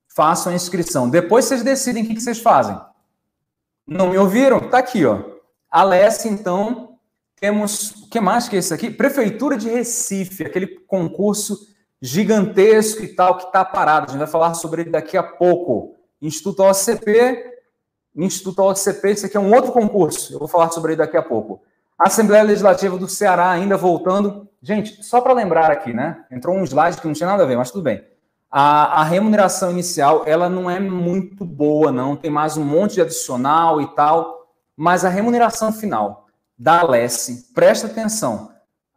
façam 0.07 0.51
a 0.51 0.55
inscrição. 0.55 1.09
Depois 1.09 1.45
vocês 1.45 1.63
decidem 1.63 2.03
o 2.03 2.07
que, 2.07 2.19
vocês 2.19 2.39
fazem. 2.39 2.79
Não 3.87 4.09
me 4.09 4.17
ouviram? 4.17 4.59
Tá 4.69 4.79
aqui, 4.79 5.05
ó. 5.05 5.23
Alessia, 5.69 6.29
então, 6.29 6.97
temos, 7.39 7.91
o 8.03 8.09
que 8.09 8.19
mais 8.19 8.47
que 8.47 8.55
é 8.55 8.59
esse 8.59 8.73
aqui? 8.73 8.91
Prefeitura 8.91 9.57
de 9.57 9.69
Recife, 9.69 10.43
aquele 10.43 10.67
concurso 10.67 11.57
gigantesco 12.01 13.03
e 13.03 13.09
tal 13.09 13.37
que 13.37 13.45
está 13.45 13.63
parado. 13.63 14.07
A 14.07 14.09
gente 14.09 14.19
vai 14.19 14.27
falar 14.27 14.53
sobre 14.55 14.81
ele 14.81 14.89
daqui 14.89 15.15
a 15.15 15.23
pouco. 15.23 15.95
Instituto 16.21 16.63
OCP, 16.63 17.51
Instituto 18.15 18.63
OCP, 18.63 19.09
esse 19.09 19.25
aqui 19.27 19.37
é 19.37 19.39
um 19.39 19.53
outro 19.53 19.71
concurso. 19.71 20.33
Eu 20.33 20.39
vou 20.39 20.47
falar 20.47 20.71
sobre 20.71 20.93
ele 20.93 20.97
daqui 20.97 21.17
a 21.17 21.21
pouco. 21.21 21.61
Assembleia 21.97 22.43
Legislativa 22.43 22.97
do 22.97 23.07
Ceará, 23.07 23.51
ainda 23.51 23.77
voltando. 23.77 24.47
Gente, 24.61 25.03
só 25.03 25.21
para 25.21 25.33
lembrar 25.33 25.69
aqui, 25.69 25.93
né? 25.93 26.25
Entrou 26.31 26.55
um 26.55 26.63
slide 26.63 26.99
que 26.99 27.05
não 27.05 27.13
tinha 27.13 27.29
nada 27.29 27.43
a 27.43 27.45
ver, 27.45 27.55
mas 27.55 27.69
tudo 27.69 27.83
bem. 27.83 28.03
A, 28.49 29.01
a, 29.01 29.03
remuneração 29.03 29.71
inicial, 29.71 30.23
ela 30.25 30.49
não 30.49 30.69
é 30.69 30.79
muito 30.79 31.45
boa, 31.45 31.91
não. 31.91 32.15
Tem 32.15 32.29
mais 32.29 32.57
um 32.57 32.65
monte 32.65 32.95
de 32.95 33.01
adicional 33.01 33.79
e 33.79 33.87
tal. 33.95 34.47
Mas 34.75 35.05
a 35.05 35.09
remuneração 35.09 35.71
final, 35.71 36.25
da 36.57 36.79
Alesse, 36.81 37.53
presta 37.53 37.87
atenção, 37.87 38.50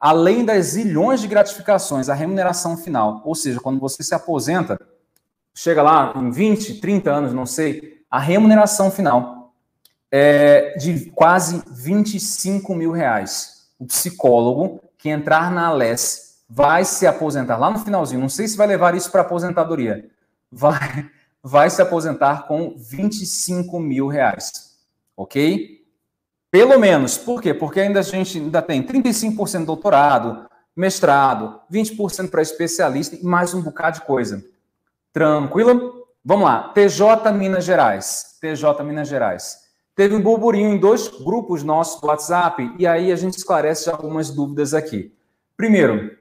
além 0.05 0.45
das 0.45 0.67
zilhões 0.67 1.23
de 1.23 1.27
gratificações, 1.27 2.11
a 2.11 2.15
remuneração 2.15 2.77
final, 2.77 3.23
ou 3.25 3.35
seja, 3.35 3.59
quando 3.59 3.81
você 3.81 4.03
se 4.03 4.15
aposenta, 4.15 4.79
chega 5.55 5.83
lá 5.83 6.13
em 6.15 6.31
20, 6.31 6.79
30 6.79 7.11
anos, 7.11 7.33
não 7.33 7.47
sei, 7.47 8.03
a 8.11 8.19
remuneração 8.19 8.91
final 8.91 9.55
é 10.13 10.77
de 10.77 11.11
quase 11.13 11.63
25 11.71 12.75
mil 12.75 12.93
reais. 12.93 13.71
O 13.79 13.87
psicólogo 13.87 14.79
que 14.99 15.09
entrar 15.09 15.51
na 15.51 15.69
Alesse 15.69 16.35
vai 16.51 16.85
se 16.85 17.07
aposentar 17.07 17.57
lá 17.57 17.71
no 17.71 17.79
finalzinho, 17.79 18.21
não 18.21 18.29
sei 18.29 18.47
se 18.47 18.59
vai 18.59 18.67
levar 18.67 18.95
isso 18.95 19.11
para 19.11 19.23
aposentadoria, 19.23 20.11
vai, 20.53 21.11
vai 21.43 21.71
se 21.71 21.81
aposentar 21.81 22.47
com 22.47 22.75
25 22.77 23.81
mil 23.81 24.07
reais, 24.07 24.77
ok? 25.17 25.74
Pelo 26.55 26.79
menos. 26.79 27.19
Por 27.19 27.43
quê? 27.43 27.53
Porque 27.53 27.81
ainda 27.81 27.99
a 27.99 28.03
gente 28.05 28.39
ainda 28.39 28.63
tem 28.63 28.81
35% 28.81 29.65
doutorado, 29.65 30.49
mestrado, 30.77 31.61
20% 31.69 32.31
para 32.31 32.43
especialista 32.43 33.17
e 33.17 33.25
mais 33.25 33.53
um 33.55 33.61
bocado 33.61 33.99
de 33.99 34.07
coisa. 34.07 34.41
Tranquilo? 35.13 36.07
Vamos 36.25 36.45
lá. 36.45 36.69
TJ 36.69 37.33
Minas 37.33 37.65
Gerais. 37.65 38.37
TJ 38.41 38.85
Minas 38.85 39.09
Gerais. 39.09 39.65
Teve 39.97 40.15
um 40.15 40.23
burburinho 40.23 40.73
em 40.73 40.79
dois 40.79 41.09
grupos 41.09 41.65
nossos 41.65 42.01
do 42.01 42.07
WhatsApp 42.07 42.73
e 42.79 42.87
aí 42.87 43.11
a 43.11 43.17
gente 43.17 43.37
esclarece 43.37 43.91
algumas 43.91 44.31
dúvidas 44.31 44.75
aqui. 44.75 45.13
Primeiro, 45.57 46.17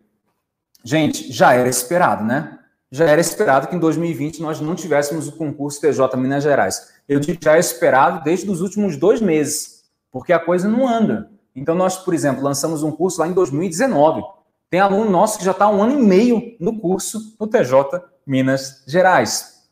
gente, 0.83 1.31
já 1.31 1.53
era 1.53 1.69
esperado, 1.69 2.23
né? 2.23 2.57
Já 2.91 3.05
era 3.05 3.21
esperado 3.21 3.67
que 3.67 3.75
em 3.75 3.79
2020 3.79 4.41
nós 4.41 4.59
não 4.59 4.73
tivéssemos 4.73 5.27
o 5.27 5.33
concurso 5.33 5.79
TJ 5.79 6.17
Minas 6.17 6.43
Gerais. 6.43 6.91
Eu 7.07 7.19
digo 7.19 7.37
já 7.39 7.55
esperado 7.59 8.23
desde 8.23 8.49
os 8.49 8.61
últimos 8.61 8.97
dois 8.97 9.21
meses 9.21 9.82
porque 10.13 10.31
a 10.31 10.39
coisa 10.39 10.69
não 10.69 10.87
anda. 10.87 11.31
Então, 11.55 11.73
nós, 11.73 11.97
por 11.97 12.13
exemplo, 12.13 12.43
lançamos 12.43 12.83
um 12.83 12.91
curso 12.91 13.19
lá 13.19 13.27
em 13.27 13.33
2019. 13.33 14.21
Tem 14.69 14.79
aluno 14.79 15.09
nosso 15.09 15.39
que 15.39 15.43
já 15.43 15.51
está 15.51 15.67
um 15.67 15.81
ano 15.81 15.99
e 15.99 16.03
meio 16.03 16.55
no 16.59 16.79
curso 16.79 17.35
no 17.39 17.47
TJ 17.47 17.99
Minas 18.25 18.83
Gerais. 18.87 19.67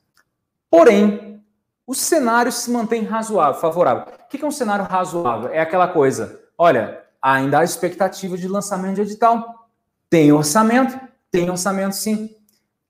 Porém, 0.69 1.43
o 1.85 1.93
cenário 1.93 2.51
se 2.51 2.71
mantém 2.71 3.03
razoável, 3.03 3.61
favorável. 3.61 4.13
O 4.25 4.27
que 4.27 4.43
é 4.43 4.47
um 4.47 4.51
cenário 4.51 4.83
razoável? 4.85 5.49
É 5.49 5.59
aquela 5.59 5.87
coisa, 5.87 6.39
olha, 6.57 7.03
ainda 7.21 7.59
há 7.59 7.63
expectativa 7.63 8.35
de 8.35 8.47
lançamento 8.47 8.95
de 8.95 9.01
edital. 9.01 9.67
Tem 10.09 10.31
orçamento? 10.31 10.99
Tem 11.29 11.49
orçamento 11.49 11.95
sim. 11.95 12.35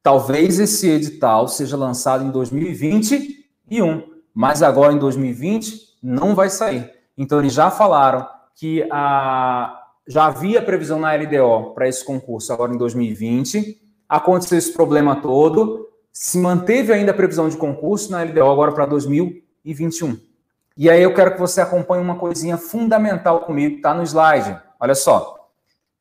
Talvez 0.01 0.57
esse 0.57 0.89
edital 0.89 1.47
seja 1.47 1.75
lançado 1.75 2.23
em 2.23 2.31
2021, 2.31 4.03
mas 4.33 4.63
agora 4.63 4.93
em 4.93 4.97
2020 4.97 5.97
não 6.01 6.33
vai 6.33 6.49
sair. 6.49 7.00
Então, 7.17 7.39
eles 7.39 7.53
já 7.53 7.69
falaram 7.69 8.27
que 8.55 8.87
a, 8.91 9.81
já 10.07 10.25
havia 10.25 10.61
previsão 10.61 10.99
na 10.99 11.15
LDO 11.15 11.73
para 11.73 11.87
esse 11.87 12.03
concurso 12.03 12.51
agora 12.51 12.73
em 12.73 12.77
2020. 12.77 13.79
Aconteceu 14.07 14.57
esse 14.57 14.73
problema 14.73 15.15
todo, 15.21 15.87
se 16.11 16.37
manteve 16.37 16.91
ainda 16.91 17.11
a 17.11 17.15
previsão 17.15 17.47
de 17.47 17.57
concurso 17.57 18.11
na 18.11 18.23
LDO 18.23 18.49
agora 18.49 18.71
para 18.71 18.85
2021. 18.85 20.17
E 20.75 20.89
aí 20.89 21.01
eu 21.01 21.13
quero 21.13 21.33
que 21.33 21.39
você 21.39 21.61
acompanhe 21.61 22.03
uma 22.03 22.17
coisinha 22.17 22.57
fundamental 22.57 23.41
comigo, 23.41 23.77
está 23.77 23.93
no 23.93 24.03
slide. 24.03 24.59
Olha 24.79 24.95
só. 24.95 25.49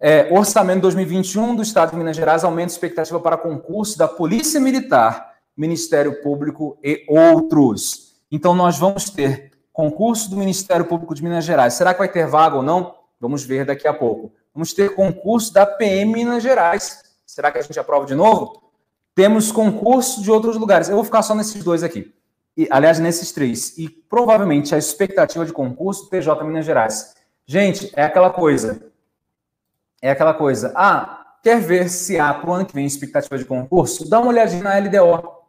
É, 0.03 0.29
orçamento 0.33 0.81
2021 0.81 1.57
do 1.57 1.63
Estado 1.63 1.91
de 1.91 1.97
Minas 1.97 2.17
Gerais 2.17 2.43
aumenta 2.43 2.73
a 2.73 2.75
expectativa 2.75 3.21
para 3.21 3.37
concurso 3.37 3.99
da 3.99 4.09
Polícia 4.09 4.59
Militar, 4.59 5.35
Ministério 5.55 6.23
Público 6.23 6.79
e 6.83 7.05
outros. 7.07 8.15
Então, 8.33 8.55
nós 8.55 8.79
vamos 8.79 9.11
ter 9.11 9.50
Concurso 9.81 10.29
do 10.29 10.37
Ministério 10.37 10.85
Público 10.85 11.15
de 11.15 11.23
Minas 11.23 11.43
Gerais. 11.43 11.73
Será 11.73 11.95
que 11.95 12.01
vai 12.01 12.09
ter 12.09 12.27
vaga 12.27 12.55
ou 12.55 12.63
não? 12.63 12.97
Vamos 13.19 13.45
ver 13.45 13.65
daqui 13.65 13.89
a 13.89 13.95
pouco. 13.95 14.31
Vamos 14.53 14.75
ter 14.75 14.95
concurso 14.95 15.55
da 15.55 15.65
PM 15.65 16.13
Minas 16.13 16.43
Gerais. 16.43 17.03
Será 17.25 17.51
que 17.51 17.57
a 17.57 17.63
gente 17.63 17.81
aprova 17.81 18.05
de 18.05 18.15
novo? 18.15 18.63
Temos 19.15 19.51
concurso 19.51 20.21
de 20.21 20.31
outros 20.31 20.59
lugares. 20.59 20.91
Eu 20.91 20.97
vou 20.97 21.05
ficar 21.05 21.23
só 21.23 21.35
nesses 21.35 21.65
dois 21.65 21.83
aqui. 21.83 22.15
E, 22.55 22.69
aliás, 22.71 22.99
nesses 22.99 23.33
três. 23.33 23.79
E 23.79 23.89
provavelmente 23.89 24.75
a 24.75 24.79
expectativa 24.79 25.47
de 25.47 25.53
concurso 25.55 26.05
do 26.05 26.11
TJ 26.11 26.45
Minas 26.45 26.67
Gerais. 26.67 27.15
Gente, 27.47 27.91
é 27.97 28.03
aquela 28.03 28.29
coisa. 28.29 28.83
É 30.03 30.11
aquela 30.11 30.35
coisa. 30.35 30.75
Ah, 30.77 31.37
quer 31.43 31.59
ver 31.59 31.89
se 31.89 32.21
há 32.21 32.35
para 32.35 32.51
o 32.51 32.53
ano 32.53 32.67
que 32.67 32.75
vem 32.75 32.85
expectativa 32.85 33.39
de 33.39 33.47
concurso? 33.47 34.11
Dá 34.11 34.21
uma 34.21 34.29
olhadinha 34.29 34.63
na 34.63 34.79
LDO. 34.79 35.40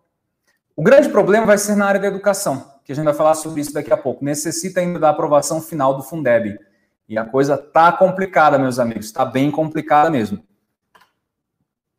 O 0.76 0.84
grande 0.84 1.10
problema 1.10 1.46
vai 1.46 1.58
ser 1.58 1.76
na 1.76 1.86
área 1.86 2.00
da 2.00 2.08
educação 2.08 2.72
que 2.84 2.92
a 2.92 2.96
gente 2.96 3.06
vai 3.06 3.14
falar 3.14 3.36
sobre 3.36 3.62
isso 3.62 3.74
daqui 3.74 3.94
a 3.94 3.98
pouco, 3.98 4.24
necessita 4.24 4.82
ainda 4.82 5.00
da 5.00 5.10
aprovação 5.10 5.62
final 5.62 5.96
do 5.96 6.04
Fundeb. 6.04 6.60
E 7.08 7.18
a 7.18 7.26
coisa 7.26 7.58
tá 7.58 7.92
complicada, 7.92 8.58
meus 8.60 8.80
amigos, 8.80 9.06
está 9.06 9.24
bem 9.24 9.52
complicada 9.52 10.10
mesmo. 10.10 10.44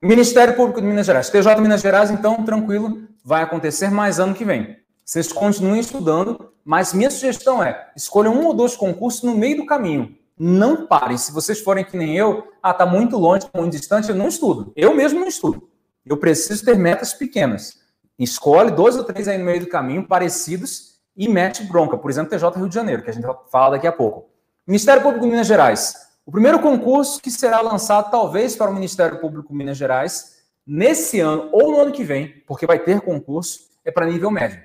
Ministério 0.03 0.55
Público 0.55 0.81
de 0.81 0.87
Minas 0.87 1.07
Gerais. 1.07 1.31
TJ 1.31 1.61
Minas 1.61 1.81
Gerais, 1.81 2.11
então, 2.11 2.45
tranquilo, 2.45 3.09
vai 3.25 3.43
acontecer 3.43 3.91
mais 3.91 4.19
ano 4.19 4.35
que 4.35 4.45
vem. 4.45 4.77
Vocês 5.05 5.33
continuem 5.33 5.81
estudando, 5.81 6.53
mas 6.65 6.93
minha 6.93 7.11
sugestão 7.11 7.63
é: 7.63 7.91
escolham 7.97 8.35
um 8.35 8.47
ou 8.47 8.55
dois 8.55 8.77
concursos 8.77 9.23
no 9.23 9.35
meio 9.35 9.59
do 9.59 9.67
caminho. 9.67 10.17
Não 10.39 10.87
parem. 10.87 11.17
Se 11.17 11.31
vocês 11.31 11.61
forem 11.61 11.85
que 11.85 11.97
nem 11.97 12.17
eu, 12.17 12.49
ah, 12.63 12.75
tá 12.75 12.85
muito 12.85 13.17
longe, 13.17 13.47
tá 13.47 13.61
muito 13.61 13.73
distante, 13.73 14.09
eu 14.09 14.17
não 14.17 14.29
estudo. 14.29 14.73
Eu 14.75 14.95
mesmo 14.95 15.21
não 15.21 15.29
estudo. 15.29 15.71
Eu 16.05 16.17
preciso 16.17 16.65
ter 16.65 16.77
metas 16.77 17.15
pequenas. 17.15 17.82
Escolhe 18.23 18.71
dois 18.71 18.97
ou 18.97 19.05
três 19.05 19.27
aí 19.27 19.37
no 19.37 19.45
meio 19.45 19.61
do 19.61 19.67
caminho, 19.67 20.07
parecidos, 20.07 20.93
e 21.17 21.29
mete 21.29 21.65
bronca. 21.65 21.99
Por 21.99 22.11
exemplo, 22.11 22.31
TJ 22.31 22.51
Rio 22.57 22.69
de 22.69 22.75
Janeiro, 22.75 23.03
que 23.03 23.11
a 23.11 23.13
gente 23.13 23.27
vai 23.27 23.37
falar 23.51 23.71
daqui 23.71 23.87
a 23.87 23.93
pouco. 23.93 24.31
Ministério 24.67 25.03
Público 25.03 25.25
de 25.25 25.31
Minas 25.31 25.47
Gerais. 25.47 25.95
O 26.25 26.31
primeiro 26.31 26.61
concurso 26.61 27.21
que 27.21 27.31
será 27.31 27.61
lançado, 27.61 28.11
talvez, 28.11 28.55
para 28.55 28.71
o 28.71 28.75
Ministério 28.75 29.21
Público 29.21 29.53
Minas 29.53 29.77
Gerais, 29.77 30.37
nesse 30.65 31.19
ano 31.19 31.49
ou 31.53 31.73
no 31.73 31.81
ano 31.81 31.93
que 31.93 32.05
vem, 32.05 32.43
porque 32.47 32.65
vai 32.65 32.79
ter 32.79 33.01
concurso, 33.01 33.69
é 33.85 33.91
para 33.91 34.07
nível 34.07 34.31
médio. 34.31 34.63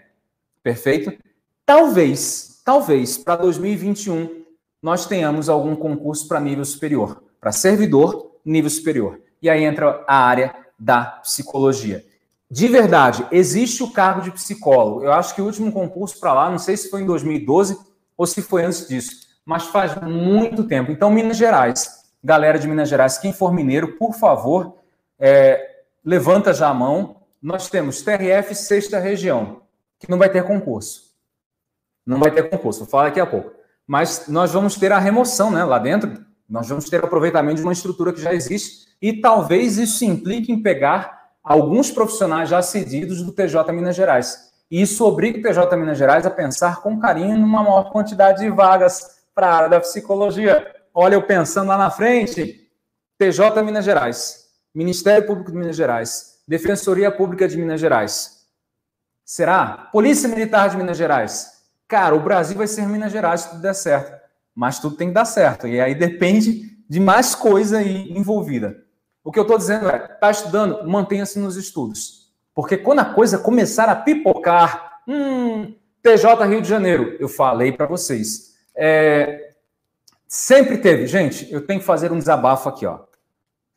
Perfeito? 0.62 1.12
Talvez, 1.66 2.62
talvez, 2.64 3.18
para 3.18 3.38
2021, 3.38 4.46
nós 4.82 5.08
tenhamos 5.08 5.50
algum 5.50 5.76
concurso 5.76 6.28
para 6.28 6.40
nível 6.40 6.64
superior, 6.64 7.24
para 7.42 7.52
servidor, 7.52 8.40
nível 8.46 8.70
superior. 8.70 9.20
E 9.42 9.50
aí 9.50 9.64
entra 9.64 10.04
a 10.08 10.16
área 10.16 10.56
da 10.78 11.04
psicologia. 11.04 12.06
De 12.50 12.68
verdade, 12.68 13.28
existe 13.30 13.84
o 13.84 13.92
cargo 13.92 14.22
de 14.22 14.32
psicólogo. 14.32 15.04
Eu 15.04 15.12
acho 15.12 15.36
que 15.36 15.42
o 15.42 15.46
último 15.46 15.72
concurso 15.72 16.20
para 16.20 16.34
lá, 16.34 16.50
não 16.50 16.58
sei 16.58 16.78
se 16.78 16.90
foi 16.90 17.02
em 17.02 17.06
2012 17.06 17.78
ou 18.18 18.26
se 18.26 18.42
foi 18.42 18.64
antes 18.64 18.88
disso, 18.88 19.28
mas 19.46 19.68
faz 19.68 19.96
muito 20.02 20.64
tempo. 20.64 20.92
Então, 20.92 21.12
Minas 21.12 21.38
Gerais, 21.38 22.06
galera 22.24 22.58
de 22.58 22.68
Minas 22.68 22.88
Gerais, 22.88 23.18
quem 23.18 23.34
for 23.34 23.54
mineiro, 23.54 23.98
por 23.98 24.14
favor, 24.14 24.78
é, 25.20 25.84
levanta 26.04 26.54
já 26.54 26.70
a 26.70 26.74
mão. 26.74 27.18
Nós 27.42 27.70
temos 27.70 28.02
TRF 28.02 28.56
sexta 28.56 28.98
região, 28.98 29.62
que 30.00 30.10
não 30.10 30.18
vai 30.18 30.30
ter 30.30 30.44
concurso. 30.44 31.08
Não 32.06 32.18
vai 32.18 32.32
ter 32.32 32.50
concurso, 32.50 32.80
vou 32.80 32.88
falar 32.88 33.06
daqui 33.06 33.20
a 33.20 33.26
pouco. 33.26 33.52
Mas 33.86 34.28
nós 34.28 34.52
vamos 34.54 34.76
ter 34.76 34.92
a 34.94 35.00
remoção 35.00 35.52
né, 35.52 35.64
lá 35.64 35.78
dentro, 35.78 36.26
nós 36.50 36.70
vamos 36.70 36.90
ter 36.90 37.04
aproveitamento 37.04 37.58
de 37.58 37.64
uma 37.64 37.74
estrutura 37.74 38.14
que 38.14 38.22
já 38.22 38.34
existe 38.34 38.88
e 39.02 39.20
talvez 39.20 39.78
isso 39.78 40.06
implique 40.06 40.52
em 40.52 40.62
pegar 40.62 41.27
alguns 41.48 41.90
profissionais 41.90 42.50
já 42.50 42.62
cedidos 42.62 43.24
do 43.24 43.32
TJ 43.32 43.72
Minas 43.72 43.96
Gerais. 43.96 44.52
E 44.70 44.82
isso 44.82 45.06
obriga 45.06 45.40
o 45.40 45.42
TJ 45.42 45.78
Minas 45.78 45.98
Gerais 45.98 46.26
a 46.26 46.30
pensar 46.30 46.82
com 46.82 47.00
carinho 47.00 47.38
numa 47.38 47.64
maior 47.64 47.90
quantidade 47.90 48.42
de 48.42 48.50
vagas 48.50 49.22
para 49.34 49.48
a 49.48 49.56
área 49.56 49.70
da 49.70 49.80
psicologia. 49.80 50.76
Olha, 50.94 51.16
eu 51.16 51.24
pensando 51.24 51.70
lá 51.70 51.78
na 51.78 51.90
frente, 51.90 52.70
TJ 53.18 53.64
Minas 53.64 53.86
Gerais, 53.86 54.48
Ministério 54.76 55.26
Público 55.26 55.52
de 55.52 55.58
Minas 55.58 55.78
Gerais, 55.78 56.40
Defensoria 56.46 57.10
Pública 57.10 57.48
de 57.48 57.58
Minas 57.58 57.80
Gerais. 57.80 58.46
Será? 59.24 59.90
Polícia 59.92 60.28
Militar 60.28 60.70
de 60.70 60.78
Minas 60.78 60.98
gerais. 60.98 61.62
Cara, 61.88 62.16
o 62.16 62.20
Brasil 62.20 62.58
vai 62.58 62.68
ser 62.68 62.88
Minas 62.88 63.12
Gerais 63.12 63.42
se 63.42 63.50
tudo 63.50 63.62
der 63.62 63.74
certo. 63.74 64.18
Mas 64.56 64.80
tudo 64.80 64.96
tem 64.96 65.10
que 65.10 65.14
dar 65.14 65.26
certo. 65.26 65.68
E 65.68 65.80
aí 65.80 65.94
depende 65.94 66.78
de 66.90 67.00
mais 67.00 67.36
coisa 67.36 67.80
aí 67.80 68.10
envolvida. 68.12 68.87
O 69.28 69.32
que 69.32 69.38
eu 69.38 69.44
estou 69.44 69.58
dizendo 69.58 69.90
é, 69.90 70.06
está 70.06 70.32
estudando, 70.32 70.88
mantenha-se 70.88 71.38
nos 71.38 71.58
estudos. 71.58 72.32
Porque 72.56 72.78
quando 72.78 73.00
a 73.00 73.06
coisa 73.14 73.38
começar 73.38 73.90
a 73.90 73.96
pipocar, 73.96 75.02
hum, 75.06 75.76
TJ 76.02 76.46
Rio 76.46 76.62
de 76.62 76.70
Janeiro, 76.70 77.18
eu 77.20 77.28
falei 77.28 77.74
para 77.74 77.86
vocês. 77.86 78.56
É, 78.74 79.52
sempre 80.30 80.78
teve, 80.78 81.08
gente, 81.08 81.52
eu 81.52 81.68
tenho 81.68 81.82
que 81.82 81.86
fazer 81.86 82.10
um 82.10 82.18
desabafo 82.18 82.70
aqui, 82.70 82.86
ó. 82.86 83.00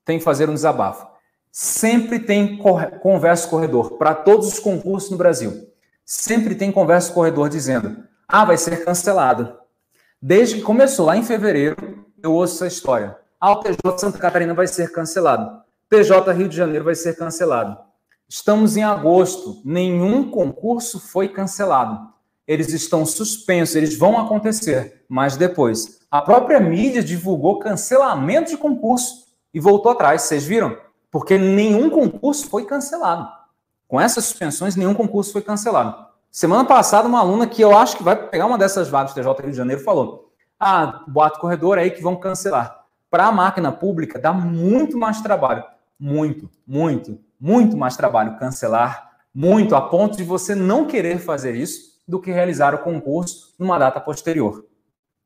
Tenho 0.05 0.21
que 0.21 0.25
fazer 0.25 0.49
um 0.49 0.55
desabafo. 0.55 1.09
Sempre 1.51 2.21
tem 2.21 2.57
conversa 3.03 3.49
corredor 3.49 3.99
para 3.99 4.15
todos 4.15 4.47
os 4.47 4.61
concursos 4.61 5.11
no 5.11 5.17
Brasil. 5.17 5.69
Sempre 6.05 6.55
tem 6.55 6.71
conversa 6.71 7.13
corredor 7.13 7.49
dizendo: 7.49 8.05
ah, 8.29 8.45
vai 8.45 8.57
ser 8.57 8.85
cancelado. 8.85 9.59
Desde 10.23 10.59
que 10.59 10.63
começou 10.63 11.07
lá 11.07 11.17
em 11.17 11.25
fevereiro, 11.25 12.07
eu 12.23 12.35
ouço 12.35 12.55
essa 12.55 12.73
história. 12.73 13.19
Ah, 13.43 13.53
o 13.53 13.57
TJ 13.57 13.99
Santa 13.99 14.19
Catarina 14.19 14.53
vai 14.53 14.67
ser 14.67 14.93
cancelado. 14.93 15.63
TJ 15.89 16.31
Rio 16.35 16.47
de 16.47 16.55
Janeiro 16.55 16.85
vai 16.85 16.95
ser 16.95 17.17
cancelado. 17.17 17.75
Estamos 18.29 18.77
em 18.77 18.85
agosto, 18.85 19.63
nenhum 19.65 20.31
concurso 20.31 21.01
foi 21.01 21.27
cancelado. 21.27 22.13
Eles 22.47 22.71
estão 22.75 23.07
suspensos, 23.07 23.77
eles 23.77 23.97
vão 23.97 24.21
acontecer, 24.21 25.07
mas 25.09 25.39
depois. 25.39 26.01
A 26.11 26.21
própria 26.21 26.61
mídia 26.61 27.03
divulgou 27.03 27.59
cancelamento 27.59 28.51
de 28.51 28.59
concurso 28.59 29.29
e 29.55 29.59
voltou 29.59 29.93
atrás, 29.93 30.21
vocês 30.21 30.45
viram? 30.45 30.77
Porque 31.11 31.39
nenhum 31.39 31.89
concurso 31.89 32.47
foi 32.47 32.67
cancelado. 32.67 33.27
Com 33.89 33.99
essas 33.99 34.27
suspensões, 34.27 34.77
nenhum 34.77 34.93
concurso 34.93 35.33
foi 35.33 35.41
cancelado. 35.41 35.97
Semana 36.31 36.67
passada, 36.67 37.09
uma 37.09 37.21
aluna 37.21 37.47
que 37.47 37.63
eu 37.63 37.75
acho 37.75 37.97
que 37.97 38.03
vai 38.03 38.17
pegar 38.17 38.45
uma 38.45 38.59
dessas 38.59 38.91
vagas 38.91 39.15
do 39.15 39.23
TJ 39.23 39.43
Rio 39.45 39.51
de 39.51 39.57
Janeiro 39.57 39.83
falou: 39.83 40.31
Ah, 40.59 41.03
boato 41.09 41.41
corredor 41.41 41.79
aí 41.79 41.91
que 41.91 42.03
vão 42.03 42.17
cancelar 42.17 42.80
para 43.11 43.27
a 43.27 43.33
máquina 43.33 43.73
pública 43.73 44.19
dá 44.19 44.33
muito 44.33 44.97
mais 44.97 45.21
trabalho. 45.21 45.65
Muito, 45.99 46.49
muito, 46.67 47.19
muito 47.39 47.77
mais 47.77 47.97
trabalho 47.97 48.39
cancelar, 48.39 49.11
muito, 49.35 49.75
a 49.75 49.83
ponto 49.83 50.17
de 50.17 50.25
você 50.25 50.55
não 50.55 50.87
querer 50.87 51.19
fazer 51.19 51.55
isso 51.55 52.01
do 52.09 52.21
que 52.21 52.31
realizar 52.31 52.75
o 52.75 52.79
concurso 52.79 53.55
numa 53.59 53.79
data 53.79 54.01
posterior. 54.01 54.65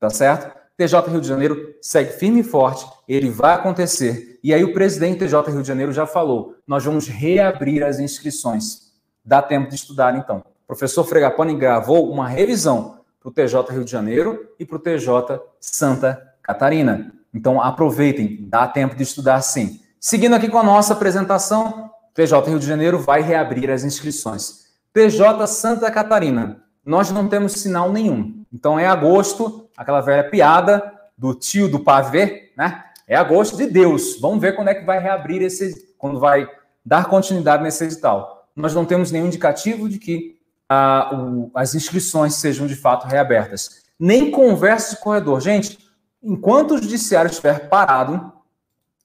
Tá 0.00 0.10
certo? 0.10 0.64
TJ 0.76 1.08
Rio 1.08 1.20
de 1.20 1.28
Janeiro 1.28 1.74
segue 1.80 2.10
firme 2.12 2.40
e 2.40 2.44
forte, 2.44 2.84
ele 3.08 3.30
vai 3.30 3.54
acontecer. 3.54 4.40
E 4.42 4.52
aí 4.52 4.64
o 4.64 4.74
presidente 4.74 5.20
TJ 5.20 5.52
Rio 5.52 5.62
de 5.62 5.68
Janeiro 5.68 5.92
já 5.92 6.06
falou: 6.06 6.56
nós 6.66 6.84
vamos 6.84 7.06
reabrir 7.06 7.84
as 7.84 8.00
inscrições. 8.00 8.92
Dá 9.24 9.40
tempo 9.40 9.68
de 9.68 9.76
estudar, 9.76 10.16
então. 10.16 10.38
O 10.38 10.66
professor 10.66 11.04
Fregapone 11.04 11.56
gravou 11.56 12.10
uma 12.10 12.28
revisão 12.28 12.98
para 13.20 13.28
o 13.28 13.32
TJ 13.32 13.72
Rio 13.72 13.84
de 13.84 13.90
Janeiro 13.90 14.48
e 14.58 14.66
para 14.66 14.76
o 14.76 14.80
TJ 14.80 15.40
Santa 15.60 16.34
Catarina. 16.42 17.12
Então 17.34 17.60
aproveitem, 17.60 18.46
dá 18.48 18.66
tempo 18.68 18.94
de 18.94 19.02
estudar 19.02 19.42
sim. 19.42 19.80
Seguindo 19.98 20.34
aqui 20.34 20.48
com 20.48 20.58
a 20.58 20.62
nossa 20.62 20.92
apresentação, 20.92 21.90
TJ 22.14 22.48
Rio 22.48 22.60
de 22.60 22.66
Janeiro 22.66 22.98
vai 22.98 23.20
reabrir 23.20 23.70
as 23.70 23.82
inscrições. 23.82 24.66
TJ 24.92 25.46
Santa 25.48 25.90
Catarina, 25.90 26.62
nós 26.86 27.10
não 27.10 27.28
temos 27.28 27.54
sinal 27.54 27.90
nenhum. 27.90 28.44
Então 28.52 28.78
é 28.78 28.86
agosto, 28.86 29.68
aquela 29.76 30.00
velha 30.00 30.30
piada 30.30 30.92
do 31.18 31.34
tio 31.34 31.68
do 31.68 31.80
pavê, 31.80 32.52
né? 32.56 32.84
É 33.06 33.16
agosto 33.16 33.56
de 33.56 33.66
Deus. 33.66 34.18
Vamos 34.20 34.40
ver 34.40 34.54
quando 34.54 34.68
é 34.68 34.74
que 34.74 34.84
vai 34.84 34.98
reabrir 34.98 35.42
esse, 35.42 35.94
quando 35.98 36.20
vai 36.20 36.48
dar 36.84 37.06
continuidade 37.06 37.62
nesse 37.62 37.84
edital. 37.84 38.48
Nós 38.54 38.74
não 38.74 38.84
temos 38.84 39.10
nenhum 39.10 39.26
indicativo 39.26 39.88
de 39.88 39.98
que 39.98 40.38
ah, 40.68 41.10
o, 41.12 41.50
as 41.54 41.74
inscrições 41.74 42.34
sejam 42.34 42.66
de 42.66 42.76
fato 42.76 43.06
reabertas. 43.06 43.82
Nem 43.98 44.30
conversa 44.30 44.94
de 44.94 45.02
corredor. 45.02 45.40
Gente, 45.40 45.78
enquanto 46.24 46.72
o 46.74 46.82
judiciário 46.82 47.30
estiver 47.30 47.68
parado, 47.68 48.32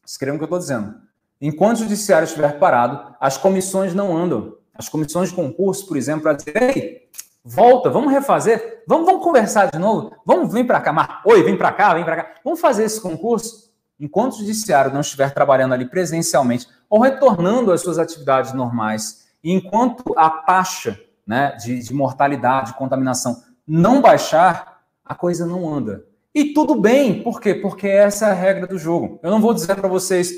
escrevam 0.06 0.38
o 0.38 0.40
que 0.40 0.44
eu 0.44 0.46
estou 0.46 0.60
dizendo. 0.60 0.96
Enquanto 1.42 1.78
o 1.78 1.84
judiciário 1.84 2.26
estiver 2.26 2.58
parado, 2.58 3.16
as 3.20 3.38
comissões 3.38 3.94
não 3.94 4.16
andam. 4.16 4.58
As 4.74 4.88
comissões 4.88 5.30
de 5.30 5.36
concurso, 5.36 5.86
por 5.86 5.98
exemplo, 5.98 6.24
para 6.24 6.34
dizer, 6.34 6.56
ei, 6.56 7.10
volta, 7.44 7.90
vamos 7.90 8.12
refazer, 8.12 8.84
vamos, 8.88 9.06
vamos 9.06 9.24
conversar 9.24 9.70
de 9.70 9.78
novo, 9.78 10.16
vamos 10.26 10.54
vir 10.54 10.66
para 10.66 10.80
cá, 10.80 10.94
Mar... 10.94 11.22
oi, 11.26 11.44
vem 11.44 11.58
para 11.58 11.72
cá, 11.74 11.94
vem 11.94 12.06
para 12.06 12.16
cá, 12.24 12.36
vamos 12.44 12.62
fazer 12.62 12.86
esse 12.86 13.02
concurso. 13.02 13.70
Enquanto 14.00 14.34
o 14.34 14.38
judiciário 14.38 14.94
não 14.94 15.02
estiver 15.02 15.34
trabalhando 15.34 15.74
ali 15.74 15.86
presencialmente 15.86 16.66
ou 16.90 17.02
retornando 17.02 17.74
às 17.74 17.82
suas 17.82 18.00
atividades 18.00 18.54
normais, 18.54 19.28
e 19.44 19.52
enquanto 19.52 20.14
a 20.18 20.30
taxa 20.30 20.98
né, 21.28 21.56
de, 21.58 21.80
de 21.80 21.94
mortalidade, 21.94 22.72
de 22.72 22.78
contaminação 22.78 23.44
não 23.68 24.02
baixar, 24.02 24.82
a 25.04 25.14
coisa 25.14 25.46
não 25.46 25.72
anda. 25.72 26.09
E 26.34 26.54
tudo 26.54 26.76
bem, 26.76 27.24
por 27.24 27.42
quê? 27.42 27.56
Porque 27.56 27.88
essa 27.88 28.28
é 28.28 28.32
a 28.32 28.34
regra 28.34 28.68
do 28.68 28.78
jogo. 28.78 29.20
Eu 29.24 29.32
não 29.32 29.42
vou 29.42 29.54
dizer 29.54 29.76
para 29.76 29.88
vocês, 29.88 30.32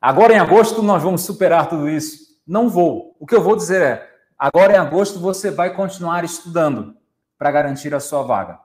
agora 0.00 0.34
em 0.34 0.38
agosto 0.38 0.82
nós 0.82 1.02
vamos 1.02 1.22
superar 1.22 1.68
tudo 1.68 1.88
isso. 1.88 2.30
Não 2.46 2.68
vou. 2.68 3.16
O 3.18 3.26
que 3.26 3.34
eu 3.34 3.42
vou 3.42 3.56
dizer 3.56 3.80
é, 3.80 4.08
agora 4.38 4.74
em 4.74 4.76
agosto 4.76 5.18
você 5.18 5.50
vai 5.50 5.74
continuar 5.74 6.24
estudando 6.24 6.94
para 7.38 7.50
garantir 7.50 7.94
a 7.94 8.00
sua 8.00 8.22
vaga. 8.22 8.58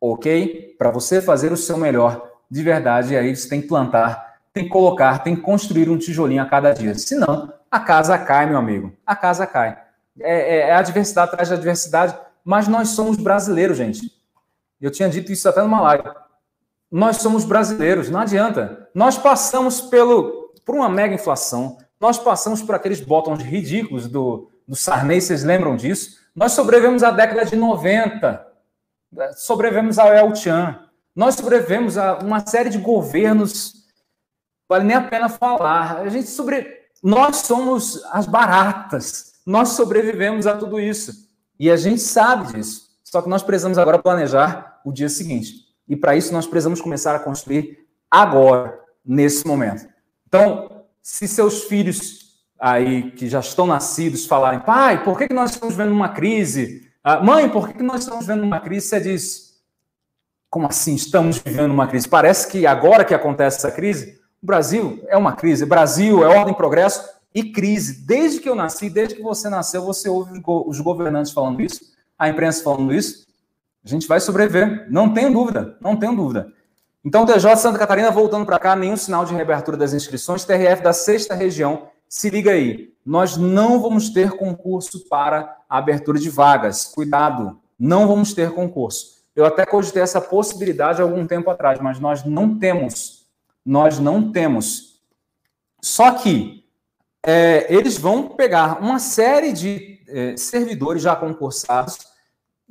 Ok? 0.00 0.74
Para 0.78 0.90
você 0.90 1.22
fazer 1.22 1.52
o 1.52 1.56
seu 1.56 1.78
melhor 1.78 2.28
de 2.50 2.62
verdade, 2.62 3.16
aí 3.16 3.34
você 3.34 3.48
tem 3.48 3.62
que 3.62 3.68
plantar, 3.68 4.40
tem 4.52 4.64
que 4.64 4.70
colocar, 4.70 5.20
tem 5.20 5.36
que 5.36 5.42
construir 5.42 5.88
um 5.88 5.96
tijolinho 5.96 6.42
a 6.42 6.46
cada 6.46 6.72
dia. 6.72 6.94
Senão, 6.96 7.52
a 7.70 7.80
casa 7.80 8.18
cai, 8.18 8.46
meu 8.46 8.58
amigo. 8.58 8.92
A 9.06 9.14
casa 9.14 9.46
cai. 9.46 9.78
É, 10.18 10.56
é, 10.56 10.58
é 10.68 10.74
adversidade 10.74 11.30
atrás 11.30 11.48
da 11.48 11.54
adversidade, 11.54 12.18
mas 12.44 12.66
nós 12.66 12.88
somos 12.88 13.16
brasileiros, 13.16 13.78
gente. 13.78 14.19
Eu 14.80 14.90
tinha 14.90 15.08
dito 15.08 15.30
isso 15.30 15.48
até 15.48 15.62
numa 15.62 15.80
live. 15.80 16.08
Nós 16.90 17.18
somos 17.18 17.44
brasileiros, 17.44 18.10
não 18.10 18.20
adianta. 18.20 18.88
Nós 18.94 19.16
passamos 19.18 19.80
pelo, 19.80 20.52
por 20.64 20.74
uma 20.74 20.88
mega 20.88 21.14
inflação, 21.14 21.78
nós 22.00 22.18
passamos 22.18 22.62
por 22.62 22.74
aqueles 22.74 23.00
botões 23.00 23.42
ridículos 23.42 24.08
do, 24.08 24.50
do 24.66 24.74
Sarney, 24.74 25.20
vocês 25.20 25.44
lembram 25.44 25.76
disso? 25.76 26.18
Nós 26.34 26.52
sobrevivemos 26.52 27.02
à 27.02 27.10
década 27.10 27.44
de 27.44 27.54
90, 27.54 28.46
sobrevivemos 29.36 29.98
ao 29.98 30.12
El 30.12 30.34
Chan, 30.34 30.78
Nós 31.14 31.34
sobrevivemos 31.34 31.98
a 31.98 32.18
uma 32.18 32.44
série 32.46 32.70
de 32.70 32.78
governos, 32.78 33.84
vale 34.68 34.84
nem 34.84 34.96
a 34.96 35.02
pena 35.02 35.28
falar. 35.28 35.98
A 35.98 36.08
gente 36.08 36.28
sobre. 36.28 36.80
Nós 37.02 37.38
somos 37.38 38.02
as 38.12 38.26
baratas. 38.26 39.34
Nós 39.44 39.70
sobrevivemos 39.70 40.46
a 40.46 40.56
tudo 40.56 40.78
isso. 40.80 41.28
E 41.58 41.70
a 41.70 41.76
gente 41.76 42.00
sabe 42.00 42.52
disso. 42.52 42.89
Só 43.10 43.20
que 43.20 43.28
nós 43.28 43.42
precisamos 43.42 43.76
agora 43.76 43.98
planejar 43.98 44.80
o 44.84 44.92
dia 44.92 45.08
seguinte. 45.08 45.66
E 45.88 45.96
para 45.96 46.14
isso 46.14 46.32
nós 46.32 46.46
precisamos 46.46 46.80
começar 46.80 47.16
a 47.16 47.18
construir 47.18 47.76
agora, 48.08 48.78
nesse 49.04 49.44
momento. 49.44 49.88
Então, 50.28 50.84
se 51.02 51.26
seus 51.26 51.64
filhos 51.64 52.38
aí 52.56 53.10
que 53.10 53.28
já 53.28 53.40
estão 53.40 53.66
nascidos 53.66 54.26
falarem, 54.26 54.60
pai, 54.60 55.02
por 55.02 55.18
que, 55.18 55.26
que 55.26 55.34
nós 55.34 55.50
estamos 55.50 55.74
vendo 55.74 55.90
uma 55.90 56.10
crise? 56.10 56.88
Ah, 57.02 57.18
mãe, 57.18 57.48
por 57.48 57.66
que, 57.66 57.74
que 57.78 57.82
nós 57.82 58.02
estamos 58.02 58.26
vendo 58.26 58.44
uma 58.44 58.60
crise? 58.60 58.86
Você 58.86 59.00
diz, 59.00 59.54
como 60.48 60.68
assim 60.68 60.94
estamos 60.94 61.38
vivendo 61.38 61.72
uma 61.72 61.88
crise? 61.88 62.08
Parece 62.08 62.46
que 62.46 62.64
agora 62.64 63.04
que 63.04 63.12
acontece 63.12 63.56
essa 63.56 63.72
crise, 63.72 64.20
o 64.40 64.46
Brasil 64.46 65.02
é 65.08 65.16
uma 65.16 65.32
crise. 65.32 65.66
Brasil 65.66 66.22
é 66.22 66.28
ordem, 66.28 66.54
progresso 66.54 67.04
e 67.34 67.50
crise. 67.50 68.06
Desde 68.06 68.38
que 68.38 68.48
eu 68.48 68.54
nasci, 68.54 68.88
desde 68.88 69.16
que 69.16 69.22
você 69.22 69.48
nasceu, 69.48 69.82
você 69.82 70.08
ouve 70.08 70.40
os 70.46 70.78
governantes 70.78 71.32
falando 71.32 71.60
isso, 71.60 71.90
a 72.20 72.28
imprensa 72.28 72.62
falando 72.62 72.92
isso. 72.92 73.26
A 73.82 73.88
gente 73.88 74.06
vai 74.06 74.20
sobreviver, 74.20 74.86
não 74.90 75.14
tenho 75.14 75.32
dúvida, 75.32 75.78
não 75.80 75.96
tenho 75.96 76.14
dúvida. 76.14 76.52
Então, 77.02 77.24
TJ 77.24 77.56
Santa 77.56 77.78
Catarina 77.78 78.10
voltando 78.10 78.44
para 78.44 78.58
cá, 78.58 78.76
nenhum 78.76 78.96
sinal 78.96 79.24
de 79.24 79.32
reabertura 79.34 79.74
das 79.74 79.94
inscrições. 79.94 80.44
TRF 80.44 80.82
da 80.82 80.92
sexta 80.92 81.34
região, 81.34 81.88
se 82.06 82.28
liga 82.28 82.50
aí. 82.50 82.92
Nós 83.06 83.38
não 83.38 83.80
vamos 83.80 84.10
ter 84.10 84.32
concurso 84.32 85.08
para 85.08 85.56
a 85.66 85.78
abertura 85.78 86.18
de 86.18 86.28
vagas. 86.28 86.84
Cuidado, 86.84 87.58
não 87.78 88.06
vamos 88.06 88.34
ter 88.34 88.50
concurso. 88.50 89.18
Eu 89.34 89.46
até 89.46 89.64
cogitei 89.64 90.02
essa 90.02 90.20
possibilidade 90.20 91.00
algum 91.00 91.26
tempo 91.26 91.48
atrás, 91.48 91.80
mas 91.80 91.98
nós 91.98 92.22
não 92.22 92.58
temos. 92.58 93.26
Nós 93.64 93.98
não 93.98 94.30
temos. 94.30 95.00
Só 95.80 96.10
que 96.10 96.66
é, 97.24 97.66
eles 97.74 97.96
vão 97.96 98.28
pegar 98.28 98.82
uma 98.82 98.98
série 98.98 99.54
de 99.54 100.02
é, 100.06 100.36
servidores 100.36 101.02
já 101.02 101.16
concursados 101.16 102.09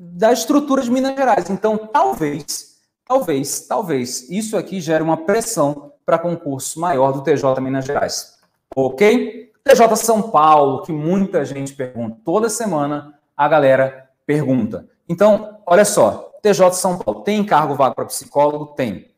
da 0.01 0.31
estrutura 0.31 0.81
de 0.81 0.89
Minas 0.89 1.13
Gerais. 1.13 1.49
Então, 1.49 1.77
talvez, 1.77 2.77
talvez, 3.05 3.67
talvez, 3.67 4.29
isso 4.29 4.55
aqui 4.55 4.79
gere 4.79 5.03
uma 5.03 5.17
pressão 5.17 5.91
para 6.05 6.17
concurso 6.17 6.79
maior 6.79 7.11
do 7.11 7.21
TJ 7.21 7.59
Minas 7.59 7.83
Gerais. 7.83 8.39
Ok? 8.73 9.51
TJ 9.61 9.97
São 9.97 10.31
Paulo, 10.31 10.83
que 10.83 10.93
muita 10.93 11.43
gente 11.43 11.73
pergunta. 11.73 12.17
Toda 12.23 12.49
semana 12.49 13.19
a 13.35 13.47
galera 13.49 14.09
pergunta. 14.25 14.87
Então, 15.07 15.59
olha 15.65 15.83
só, 15.83 16.31
TJ 16.41 16.71
São 16.75 16.97
Paulo 16.97 17.21
tem 17.21 17.45
cargo 17.45 17.75
vago 17.75 17.95
para 17.95 18.05
psicólogo? 18.05 18.67
Tem. 18.67 19.11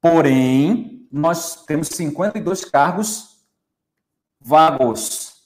Porém, 0.00 1.06
nós 1.12 1.62
temos 1.66 1.88
52 1.88 2.64
cargos 2.64 3.36
vagos. 4.40 5.42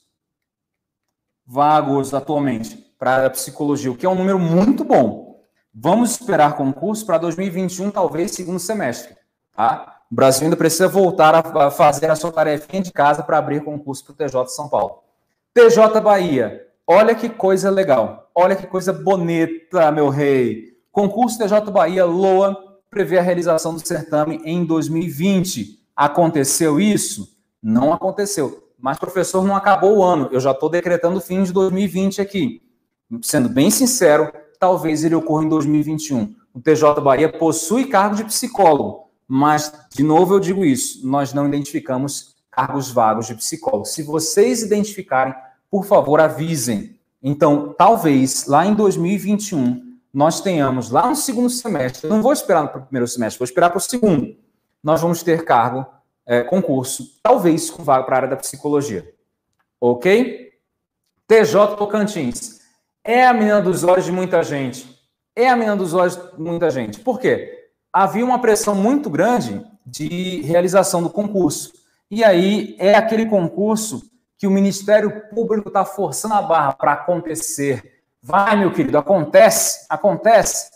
Vagos 1.45 2.13
atualmente 2.13 2.86
para 2.97 3.25
a 3.25 3.29
psicologia, 3.29 3.91
o 3.91 3.95
que 3.95 4.05
é 4.05 4.09
um 4.09 4.15
número 4.15 4.39
muito 4.39 4.83
bom. 4.83 5.41
Vamos 5.73 6.11
esperar 6.11 6.57
concurso 6.57 7.05
para 7.05 7.19
2021, 7.19 7.91
talvez 7.91 8.31
segundo 8.31 8.59
semestre. 8.59 9.15
Tá? 9.55 9.99
O 10.11 10.15
Brasil 10.15 10.45
ainda 10.45 10.57
precisa 10.57 10.87
voltar 10.87 11.35
a 11.35 11.69
fazer 11.69 12.09
a 12.09 12.15
sua 12.15 12.31
tarefinha 12.31 12.81
de 12.81 12.91
casa 12.91 13.21
para 13.21 13.37
abrir 13.37 13.63
concurso 13.63 14.03
para 14.03 14.13
o 14.13 14.15
TJ 14.15 14.47
São 14.47 14.69
Paulo. 14.69 15.03
TJ 15.53 16.01
Bahia, 16.01 16.65
olha 16.87 17.13
que 17.13 17.29
coisa 17.29 17.69
legal. 17.69 18.31
Olha 18.33 18.55
que 18.55 18.65
coisa 18.65 18.91
bonita, 18.91 19.91
meu 19.91 20.09
rei. 20.09 20.77
Concurso 20.91 21.37
TJ 21.37 21.71
Bahia 21.71 22.05
LOA 22.05 22.57
prevê 22.89 23.19
a 23.19 23.21
realização 23.21 23.73
do 23.73 23.85
certame 23.85 24.41
em 24.43 24.65
2020. 24.65 25.79
Aconteceu 25.95 26.79
isso? 26.79 27.37
Não 27.61 27.93
aconteceu. 27.93 28.63
Mas, 28.79 28.97
professor, 28.97 29.43
não 29.43 29.55
acabou 29.55 29.97
o 29.97 30.03
ano. 30.03 30.29
Eu 30.31 30.39
já 30.39 30.51
estou 30.51 30.69
decretando 30.69 31.17
o 31.17 31.21
fim 31.21 31.43
de 31.43 31.51
2020 31.51 32.21
aqui 32.21 32.66
sendo 33.21 33.49
bem 33.49 33.69
sincero, 33.69 34.31
talvez 34.59 35.03
ele 35.03 35.15
ocorra 35.15 35.43
em 35.43 35.49
2021. 35.49 36.35
O 36.53 36.59
TJ 36.59 37.01
Bahia 37.01 37.31
possui 37.31 37.85
cargo 37.85 38.15
de 38.15 38.23
psicólogo, 38.23 39.09
mas, 39.27 39.71
de 39.93 40.03
novo, 40.03 40.35
eu 40.35 40.39
digo 40.39 40.65
isso: 40.65 41.07
nós 41.07 41.33
não 41.33 41.47
identificamos 41.47 42.35
cargos 42.49 42.89
vagos 42.89 43.27
de 43.27 43.35
psicólogo. 43.35 43.85
Se 43.85 44.01
vocês 44.01 44.63
identificarem, 44.63 45.35
por 45.69 45.85
favor, 45.85 46.19
avisem. 46.19 46.97
Então, 47.21 47.75
talvez 47.77 48.47
lá 48.47 48.65
em 48.65 48.73
2021 48.73 49.85
nós 50.13 50.41
tenhamos 50.41 50.89
lá 50.89 51.07
no 51.07 51.15
segundo 51.15 51.49
semestre, 51.49 52.09
não 52.09 52.23
vou 52.23 52.33
esperar 52.33 52.67
para 52.69 52.81
o 52.81 52.85
primeiro 52.85 53.07
semestre, 53.07 53.37
vou 53.37 53.45
esperar 53.45 53.69
para 53.69 53.77
o 53.77 53.81
segundo. 53.81 54.35
Nós 54.81 55.01
vamos 55.01 55.21
ter 55.21 55.43
cargo, 55.45 55.85
é, 56.25 56.41
concurso, 56.41 57.19
talvez 57.21 57.69
com 57.69 57.83
vaga 57.83 58.03
para 58.03 58.15
a 58.15 58.17
área 58.19 58.29
da 58.29 58.35
psicologia. 58.35 59.13
Ok? 59.79 60.53
TJ 61.27 61.75
Tocantins 61.77 62.56
é 63.07 63.25
a 63.25 63.33
menina 63.33 63.61
dos 63.61 63.85
olhos 63.85 64.03
de 64.03 64.11
muita 64.11 64.43
gente. 64.43 64.85
É 65.33 65.47
a 65.47 65.55
menina 65.55 65.77
dos 65.77 65.93
olhos 65.93 66.17
de 66.17 66.41
muita 66.41 66.69
gente. 66.69 66.99
Por 66.99 67.19
quê? 67.19 67.69
Havia 67.91 68.25
uma 68.25 68.39
pressão 68.39 68.75
muito 68.75 69.09
grande 69.09 69.65
de 69.85 70.41
realização 70.41 71.01
do 71.01 71.09
concurso. 71.09 71.71
E 72.11 72.21
aí 72.21 72.75
é 72.77 72.95
aquele 72.95 73.25
concurso 73.25 74.03
que 74.37 74.45
o 74.45 74.51
Ministério 74.51 75.29
Público 75.29 75.69
está 75.69 75.85
forçando 75.85 76.33
a 76.33 76.41
barra 76.41 76.73
para 76.73 76.91
acontecer. 76.91 78.01
Vai, 78.21 78.57
meu 78.57 78.73
querido, 78.73 78.97
acontece, 78.97 79.85
acontece. 79.89 80.69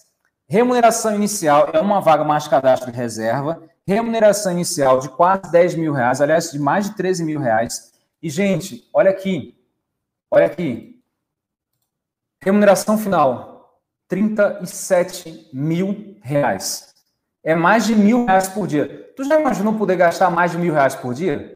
Remuneração 0.47 1.13
inicial 1.13 1.69
é 1.73 1.81
uma 1.81 1.99
vaga 1.99 2.23
mais 2.23 2.47
cadastro 2.47 2.91
de 2.91 2.97
reserva. 2.97 3.61
Remuneração 3.85 4.53
inicial 4.53 4.99
de 4.99 5.09
quase 5.09 5.51
10 5.51 5.75
mil 5.75 5.91
reais, 5.91 6.21
aliás, 6.21 6.51
de 6.51 6.59
mais 6.59 6.89
de 6.89 6.95
13 6.95 7.25
mil 7.25 7.41
reais. 7.41 7.91
E, 8.23 8.29
gente, 8.29 8.87
olha 8.93 9.09
aqui, 9.09 9.53
olha 10.31 10.45
aqui. 10.45 11.00
Remuneração 12.43 12.97
final, 12.97 13.79
37 14.07 15.51
mil 15.53 16.17
reais. 16.23 16.91
É 17.43 17.53
mais 17.53 17.85
de 17.85 17.95
mil 17.95 18.25
reais 18.25 18.47
por 18.47 18.65
dia. 18.65 19.13
Tu 19.15 19.23
já 19.23 19.39
imaginou 19.39 19.75
poder 19.75 19.95
gastar 19.95 20.31
mais 20.31 20.51
de 20.51 20.57
mil 20.57 20.73
reais 20.73 20.95
por 20.95 21.13
dia? 21.13 21.55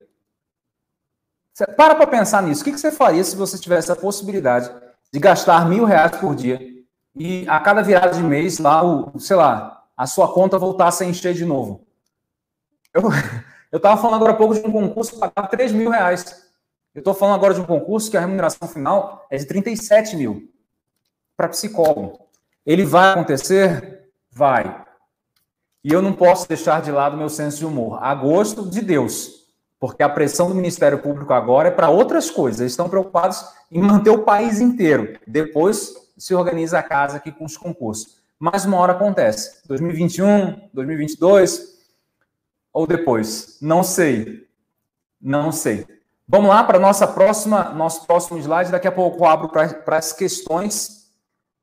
Para 1.76 1.96
para 1.96 2.06
pensar 2.06 2.44
nisso. 2.44 2.62
O 2.62 2.66
que 2.66 2.78
você 2.78 2.92
faria 2.92 3.24
se 3.24 3.36
você 3.36 3.58
tivesse 3.58 3.92
a 3.92 3.96
possibilidade 3.96 4.72
de 5.12 5.20
gastar 5.20 5.68
mil 5.68 5.86
reais 5.86 6.18
por 6.18 6.36
dia 6.36 6.60
e 7.16 7.50
a 7.50 7.60
cada 7.60 7.82
virada 7.82 8.14
de 8.14 8.22
mês 8.22 8.60
lá, 8.60 8.84
o, 8.84 9.20
sei 9.20 9.38
lá, 9.38 9.88
a 9.98 10.06
sua 10.06 10.32
conta 10.32 10.60
voltasse 10.60 11.04
a 11.04 11.08
encher 11.08 11.34
de 11.34 11.46
novo? 11.46 11.88
Eu 12.94 13.10
estava 13.74 14.00
falando 14.00 14.18
agora 14.18 14.34
há 14.34 14.38
pouco 14.38 14.54
de 14.54 14.60
um 14.60 14.72
concurso 14.72 15.14
que 15.14 15.20
pagava 15.20 15.48
3 15.48 15.72
mil 15.72 15.90
reais. 15.90 16.46
Eu 16.94 17.00
estou 17.00 17.16
falando 17.16 17.36
agora 17.36 17.56
de 17.56 17.62
um 17.62 17.66
concurso 17.66 18.12
que 18.12 18.18
a 18.18 18.22
remuneração 18.22 18.68
final 18.68 19.26
é 19.32 19.38
de 19.38 19.46
37 19.46 20.16
mil 20.16 20.55
para 21.36 21.50
psicólogo. 21.50 22.20
Ele 22.66 22.86
vai 22.86 23.12
acontecer? 23.12 24.10
Vai. 24.32 24.84
E 25.84 25.94
eu 25.94 26.02
não 26.02 26.14
posso 26.14 26.48
deixar 26.48 26.82
de 26.82 26.92
lado 26.92 27.16
meu 27.16 27.30
senso 27.30 27.58
de 27.58 27.66
humor. 27.66 28.00
A 28.02 28.14
gosto 28.16 28.68
de 28.68 28.82
Deus. 28.82 29.46
Porque 29.80 30.02
a 30.02 30.10
pressão 30.10 30.50
do 30.50 30.56
Ministério 30.56 31.00
Público 31.00 31.32
agora 31.34 31.68
é 31.68 31.72
para 31.72 31.90
outras 31.90 32.32
coisas. 32.32 32.60
Eles 32.60 32.72
estão 32.72 32.90
preocupados 32.90 33.46
em 33.72 33.82
manter 33.82 34.10
o 34.10 34.24
país 34.24 34.60
inteiro. 34.60 35.20
Depois 35.28 35.94
se 36.18 36.34
organiza 36.34 36.80
a 36.80 36.84
casa 36.84 37.18
aqui 37.18 37.32
com 37.32 37.46
os 37.46 37.58
concursos. 37.58 38.18
Mas 38.40 38.66
uma 38.66 38.78
hora 38.78 38.94
acontece. 38.94 39.62
2021, 39.68 40.70
2022 40.74 41.76
ou 42.74 42.88
depois? 42.88 43.58
Não 43.62 43.84
sei. 43.84 44.48
Não 45.22 45.52
sei. 45.52 45.86
Vamos 46.28 46.50
lá 46.50 46.64
para 46.64 46.80
nossa 46.80 47.08
próxima, 47.08 47.66
nosso 47.70 48.08
próximo 48.08 48.40
slide. 48.40 48.72
Daqui 48.72 48.88
a 48.88 48.92
pouco 48.92 49.20
eu 49.20 49.26
abro 49.26 49.50
para 49.50 49.98
as 49.98 50.12
questões 50.12 50.95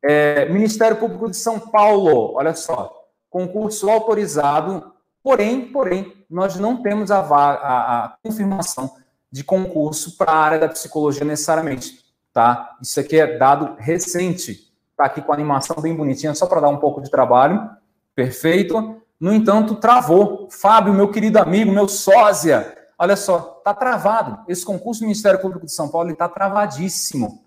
é, 0.02 0.46
Ministério 0.46 0.96
Público 0.96 1.30
de 1.30 1.36
São 1.36 1.60
Paulo, 1.60 2.34
olha 2.34 2.54
só, 2.54 2.92
concurso 3.30 3.88
autorizado, 3.88 4.92
porém, 5.22 5.72
porém, 5.72 6.24
nós 6.28 6.56
não 6.56 6.82
temos 6.82 7.10
a, 7.10 7.20
a, 7.20 8.04
a 8.04 8.16
confirmação 8.22 8.90
de 9.30 9.44
concurso 9.44 10.16
para 10.16 10.32
a 10.32 10.36
área 10.36 10.58
da 10.58 10.68
psicologia 10.68 11.24
necessariamente, 11.24 12.00
tá? 12.32 12.76
Isso 12.82 12.98
aqui 12.98 13.18
é 13.18 13.38
dado 13.38 13.76
recente, 13.78 14.72
tá 14.96 15.04
aqui 15.04 15.22
com 15.22 15.32
a 15.32 15.34
animação 15.34 15.76
bem 15.80 15.94
bonitinha, 15.94 16.34
só 16.34 16.46
para 16.46 16.60
dar 16.60 16.68
um 16.68 16.78
pouco 16.78 17.00
de 17.00 17.10
trabalho, 17.10 17.70
perfeito. 18.14 19.00
No 19.18 19.32
entanto, 19.32 19.76
travou. 19.76 20.48
Fábio, 20.50 20.92
meu 20.92 21.08
querido 21.08 21.38
amigo, 21.38 21.70
meu 21.70 21.88
sósia, 21.88 22.76
olha 22.98 23.14
só, 23.14 23.60
tá 23.64 23.72
travado. 23.72 24.40
Esse 24.48 24.64
concurso 24.64 25.00
do 25.00 25.04
Ministério 25.04 25.40
Público 25.40 25.64
de 25.64 25.72
São 25.72 25.88
Paulo 25.88 26.10
está 26.10 26.28
travadíssimo. 26.28 27.44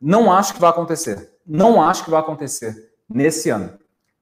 Não 0.00 0.32
acho 0.32 0.54
que 0.54 0.60
vai 0.60 0.70
acontecer. 0.70 1.30
Não 1.46 1.82
acho 1.82 2.04
que 2.04 2.10
vai 2.10 2.20
acontecer 2.20 2.92
nesse 3.08 3.50
ano. 3.50 3.78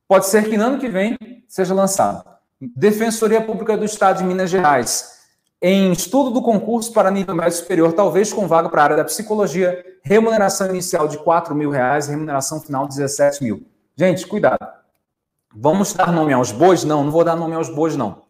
Pode 0.08 0.26
ser 0.26 0.48
que 0.48 0.56
no 0.56 0.64
ano 0.64 0.78
que 0.78 0.88
vem 0.88 1.16
seja 1.48 1.74
lançado. 1.74 2.24
Defensoria 2.60 3.40
Pública 3.40 3.76
do 3.76 3.84
Estado 3.84 4.18
de 4.18 4.24
Minas 4.24 4.48
Gerais, 4.48 5.16
em 5.60 5.92
estudo 5.92 6.30
do 6.30 6.40
concurso 6.40 6.92
para 6.92 7.10
nível 7.10 7.34
médio 7.34 7.58
superior, 7.58 7.92
talvez 7.92 8.32
com 8.32 8.46
vaga 8.46 8.68
para 8.68 8.80
a 8.80 8.84
área 8.84 8.96
da 8.96 9.04
psicologia, 9.04 9.84
remuneração 10.02 10.68
inicial 10.68 11.08
de 11.08 11.18
4 11.18 11.54
mil 11.54 11.70
reais, 11.70 12.06
remuneração 12.06 12.60
final 12.60 12.86
de 12.86 12.96
17 12.96 13.42
mil. 13.42 13.66
Gente, 13.96 14.26
cuidado. 14.26 14.66
Vamos 15.54 15.92
dar 15.92 16.12
nome 16.12 16.32
aos 16.32 16.52
bois? 16.52 16.84
Não, 16.84 17.02
não 17.02 17.10
vou 17.10 17.24
dar 17.24 17.34
nome 17.34 17.54
aos 17.54 17.68
bois, 17.68 17.96
não. 17.96 18.22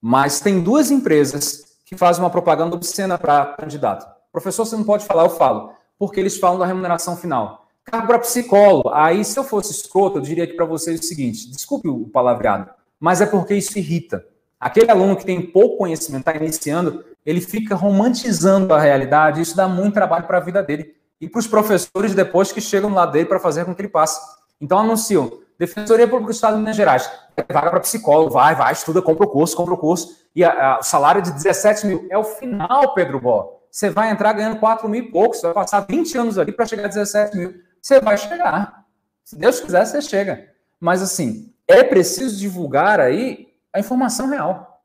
Mas 0.00 0.40
tem 0.40 0.60
duas 0.60 0.90
empresas 0.90 1.62
que 1.84 1.96
fazem 1.96 2.22
uma 2.22 2.30
propaganda 2.30 2.74
obscena 2.74 3.16
para 3.16 3.54
candidato. 3.56 4.06
Professor, 4.32 4.64
você 4.64 4.74
não 4.74 4.84
pode 4.84 5.04
falar, 5.04 5.24
eu 5.24 5.30
falo. 5.30 5.72
Porque 6.02 6.18
eles 6.18 6.36
falam 6.36 6.58
da 6.58 6.66
remuneração 6.66 7.16
final. 7.16 7.68
Cargo 7.84 8.08
para 8.08 8.18
psicólogo. 8.18 8.88
Aí, 8.92 9.24
se 9.24 9.38
eu 9.38 9.44
fosse 9.44 9.70
escroto, 9.70 10.18
eu 10.18 10.20
diria 10.20 10.42
aqui 10.42 10.54
para 10.54 10.64
vocês 10.64 10.98
o 10.98 11.04
seguinte: 11.04 11.48
desculpe 11.48 11.86
o 11.86 12.08
palavreado, 12.08 12.68
mas 12.98 13.20
é 13.20 13.26
porque 13.26 13.54
isso 13.54 13.78
irrita. 13.78 14.26
Aquele 14.58 14.90
aluno 14.90 15.14
que 15.14 15.24
tem 15.24 15.40
pouco 15.40 15.76
conhecimento, 15.76 16.28
está 16.28 16.34
iniciando, 16.34 17.04
ele 17.24 17.40
fica 17.40 17.76
romantizando 17.76 18.74
a 18.74 18.80
realidade, 18.80 19.40
isso 19.40 19.56
dá 19.56 19.68
muito 19.68 19.94
trabalho 19.94 20.26
para 20.26 20.38
a 20.38 20.40
vida 20.40 20.60
dele. 20.60 20.92
E 21.20 21.28
para 21.28 21.38
os 21.38 21.46
professores 21.46 22.16
depois 22.16 22.50
que 22.50 22.60
chegam 22.60 22.92
lá 22.92 23.06
dele 23.06 23.26
para 23.26 23.38
fazer 23.38 23.64
com 23.64 23.72
que 23.72 23.82
ele 23.82 23.88
passe. 23.88 24.20
Então 24.60 24.80
anunciam, 24.80 25.30
Defensoria 25.56 26.08
Pública 26.08 26.32
do 26.32 26.34
Estado 26.34 26.54
de 26.54 26.62
Minas 26.62 26.74
Gerais, 26.74 27.08
vaga 27.48 27.70
para 27.70 27.78
psicólogo, 27.78 28.30
vai, 28.30 28.56
vai, 28.56 28.72
estuda, 28.72 29.00
compra 29.00 29.24
o 29.24 29.30
curso, 29.30 29.56
compra 29.56 29.74
o 29.74 29.78
curso. 29.78 30.16
E 30.34 30.44
o 30.44 30.82
salário 30.82 31.22
de 31.22 31.30
17 31.30 31.86
mil 31.86 32.08
é 32.10 32.18
o 32.18 32.24
final, 32.24 32.92
Pedro 32.92 33.20
Bó. 33.20 33.61
Você 33.72 33.88
vai 33.88 34.10
entrar 34.10 34.34
ganhando 34.34 34.60
4 34.60 34.86
mil 34.86 35.02
e 35.02 35.10
pouco, 35.10 35.34
você 35.34 35.46
vai 35.46 35.54
passar 35.54 35.80
20 35.80 36.18
anos 36.18 36.38
ali 36.38 36.52
para 36.52 36.66
chegar 36.66 36.84
a 36.84 36.88
17 36.88 37.36
mil. 37.38 37.54
Você 37.80 37.98
vai 38.00 38.18
chegar. 38.18 38.84
Se 39.24 39.34
Deus 39.34 39.60
quiser, 39.60 39.86
você 39.86 40.02
chega. 40.02 40.46
Mas 40.78 41.00
assim, 41.00 41.54
é 41.66 41.82
preciso 41.82 42.38
divulgar 42.38 43.00
aí 43.00 43.48
a 43.72 43.80
informação 43.80 44.28
real. 44.28 44.82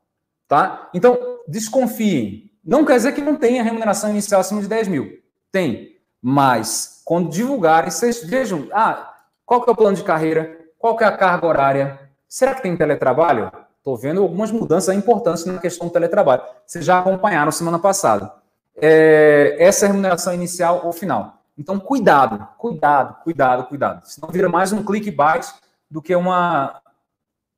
Tá? 0.48 0.88
Então, 0.94 1.18
desconfiem. 1.46 2.50
Não 2.64 2.82
quer 2.86 2.94
dizer 2.94 3.12
que 3.12 3.20
não 3.20 3.36
tenha 3.36 3.62
remuneração 3.62 4.08
inicial 4.08 4.40
acima 4.40 4.62
de 4.62 4.68
10 4.68 4.88
mil. 4.88 5.22
Tem. 5.52 5.98
Mas, 6.22 7.02
quando 7.04 7.28
divulgarem, 7.28 7.90
vocês 7.90 8.24
vejam, 8.24 8.68
ah, 8.72 9.14
qual 9.44 9.62
que 9.62 9.68
é 9.68 9.72
o 9.72 9.76
plano 9.76 9.98
de 9.98 10.02
carreira? 10.02 10.58
Qual 10.78 10.96
que 10.96 11.04
é 11.04 11.06
a 11.06 11.16
carga 11.16 11.46
horária? 11.46 12.00
Será 12.26 12.54
que 12.54 12.62
tem 12.62 12.74
teletrabalho? 12.74 13.52
Estou 13.76 13.98
vendo 13.98 14.22
algumas 14.22 14.50
mudanças 14.50 14.96
importantes 14.96 15.44
na 15.44 15.58
questão 15.58 15.88
do 15.88 15.92
teletrabalho. 15.92 16.42
Vocês 16.66 16.86
já 16.86 16.98
acompanharam 16.98 17.52
semana 17.52 17.78
passada. 17.78 18.38
É, 18.80 19.56
essa 19.58 19.84
é 19.84 19.88
remuneração 19.88 20.32
inicial 20.32 20.82
ou 20.84 20.92
final. 20.92 21.42
Então, 21.56 21.80
cuidado, 21.80 22.46
cuidado, 22.56 23.16
cuidado, 23.24 23.64
cuidado. 23.64 24.06
Senão 24.06 24.30
vira 24.30 24.48
mais 24.48 24.72
um 24.72 24.84
clickbait 24.84 25.44
do 25.90 26.00
que 26.00 26.14
uma, 26.14 26.80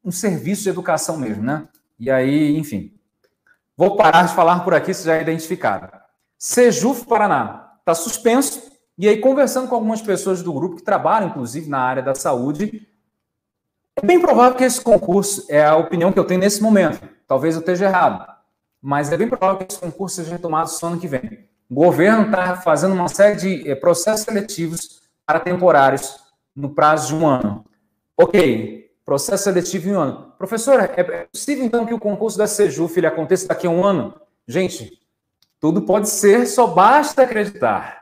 um 0.02 0.10
serviço 0.10 0.62
de 0.62 0.70
educação 0.70 1.18
mesmo, 1.18 1.42
né? 1.42 1.68
E 1.98 2.10
aí, 2.10 2.56
enfim. 2.56 2.94
Vou 3.76 3.96
parar 3.96 4.26
de 4.26 4.34
falar 4.34 4.60
por 4.60 4.74
aqui, 4.74 4.94
se 4.94 5.04
já 5.04 5.20
identificaram. 5.20 5.90
Sejuf 6.38 7.04
Paraná 7.04 7.74
está 7.78 7.94
suspenso. 7.94 8.70
E 8.96 9.06
aí, 9.08 9.18
conversando 9.18 9.68
com 9.68 9.74
algumas 9.74 10.00
pessoas 10.00 10.42
do 10.42 10.52
grupo 10.52 10.76
que 10.76 10.82
trabalham, 10.82 11.28
inclusive, 11.28 11.68
na 11.68 11.80
área 11.80 12.02
da 12.02 12.14
saúde, 12.14 12.86
é 13.96 14.06
bem 14.06 14.20
provável 14.20 14.56
que 14.56 14.64
esse 14.64 14.80
concurso, 14.80 15.44
é 15.50 15.64
a 15.64 15.76
opinião 15.76 16.12
que 16.12 16.18
eu 16.18 16.24
tenho 16.24 16.40
nesse 16.40 16.62
momento, 16.62 17.06
talvez 17.26 17.54
eu 17.54 17.60
esteja 17.60 17.86
errado, 17.86 18.26
mas 18.82 19.12
é 19.12 19.16
bem 19.16 19.28
provável 19.28 19.58
que 19.58 19.72
esse 19.72 19.80
concurso 19.80 20.16
seja 20.16 20.32
retomado 20.32 20.70
só 20.70 20.88
ano 20.88 21.00
que 21.00 21.08
vem. 21.08 21.48
O 21.68 21.74
governo 21.74 22.26
está 22.26 22.56
fazendo 22.56 22.94
uma 22.94 23.08
série 23.08 23.36
de 23.36 23.70
eh, 23.70 23.74
processos 23.74 24.24
seletivos 24.24 25.00
para 25.24 25.38
temporários 25.38 26.18
no 26.54 26.70
prazo 26.70 27.08
de 27.08 27.14
um 27.14 27.26
ano. 27.26 27.64
Ok, 28.16 28.90
processo 29.04 29.44
seletivo 29.44 29.88
em 29.88 29.92
um 29.94 30.00
ano. 30.00 30.32
Professora, 30.36 30.92
é 30.96 31.24
possível 31.26 31.64
então 31.64 31.86
que 31.86 31.94
o 31.94 31.98
concurso 31.98 32.36
da 32.36 32.46
Sejuf 32.46 32.98
ele 32.98 33.06
aconteça 33.06 33.46
daqui 33.46 33.66
a 33.66 33.70
um 33.70 33.84
ano? 33.84 34.14
Gente, 34.46 34.98
tudo 35.60 35.82
pode 35.82 36.08
ser, 36.08 36.46
só 36.46 36.66
basta 36.66 37.22
acreditar. 37.22 38.00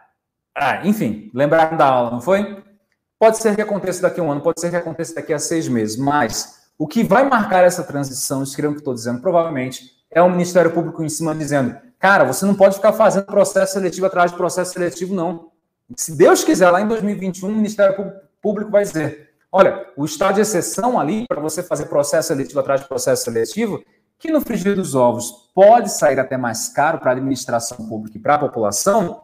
Ah, 0.55 0.87
enfim, 0.87 1.31
lembraram 1.35 1.76
da 1.76 1.87
aula, 1.87 2.11
não 2.11 2.20
foi? 2.20 2.62
Pode 3.18 3.39
ser 3.39 3.55
que 3.55 3.61
aconteça 3.61 4.03
daqui 4.03 4.20
a 4.20 4.22
um 4.22 4.31
ano, 4.31 4.41
pode 4.41 4.61
ser 4.61 4.70
que 4.70 4.76
aconteça 4.76 5.14
daqui 5.14 5.33
a 5.33 5.39
seis 5.39 5.68
meses, 5.68 5.97
mas 5.97 6.68
o 6.79 6.87
que 6.87 7.03
vai 7.03 7.29
marcar 7.29 7.64
essa 7.64 7.83
transição, 7.83 8.43
escrevam 8.43 8.72
o 8.72 8.74
que 8.74 8.81
estou 8.81 8.95
dizendo, 8.95 9.20
provavelmente, 9.20 9.97
é 10.11 10.23
o 10.23 10.31
Ministério 10.31 10.71
Público 10.73 11.03
em 11.03 11.09
cima 11.09 11.35
dizendo: 11.35 11.77
cara, 11.99 12.25
você 12.25 12.45
não 12.45 12.55
pode 12.55 12.77
ficar 12.77 12.93
fazendo 12.93 13.27
processo 13.27 13.75
seletivo 13.75 14.07
atrás 14.07 14.31
de 14.31 14.37
processo 14.37 14.73
seletivo, 14.73 15.15
não. 15.15 15.51
Se 15.97 16.17
Deus 16.17 16.45
quiser, 16.45 16.71
lá 16.71 16.81
em 16.81 16.89
2021, 16.89 17.49
o 17.49 17.53
Ministério 17.53 18.13
Público 18.41 18.71
vai 18.71 18.85
dizer: 18.85 19.31
Olha, 19.51 19.87
o 19.97 20.05
estado 20.05 20.35
de 20.35 20.43
exceção 20.43 21.01
ali, 21.01 21.27
para 21.27 21.41
você 21.41 21.63
fazer 21.63 21.87
processo 21.87 22.29
seletivo 22.29 22.61
atrás 22.61 22.83
de 22.83 22.89
processo 22.89 23.25
seletivo, 23.25 23.83
que 24.19 24.31
no 24.31 24.41
frigir 24.41 24.75
dos 24.75 24.95
ovos 24.95 25.51
pode 25.55 25.91
sair 25.91 26.21
até 26.21 26.37
mais 26.37 26.69
caro 26.69 26.99
para 26.99 27.13
a 27.13 27.15
administração 27.15 27.89
pública 27.89 28.19
e 28.19 28.21
para 28.21 28.35
a 28.35 28.39
população, 28.39 29.23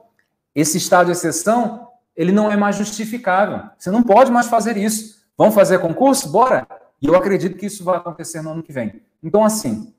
esse 0.55 0.79
estado 0.79 1.07
de 1.07 1.13
exceção, 1.13 1.89
ele 2.17 2.33
não 2.33 2.51
é 2.51 2.57
mais 2.57 2.77
justificável. 2.77 3.69
Você 3.77 3.91
não 3.91 4.03
pode 4.03 4.31
mais 4.31 4.47
fazer 4.47 4.77
isso. 4.77 5.25
Vamos 5.37 5.55
fazer 5.55 5.79
concurso? 5.81 6.31
Bora! 6.31 6.67
E 7.03 7.07
eu 7.07 7.17
acredito 7.17 7.59
que 7.59 7.67
isso 7.67 7.85
vai 7.85 7.97
acontecer 7.97 8.41
no 8.41 8.53
ano 8.53 8.63
que 8.63 8.73
vem. 8.73 9.03
Então, 9.23 9.45
assim, 9.45 9.93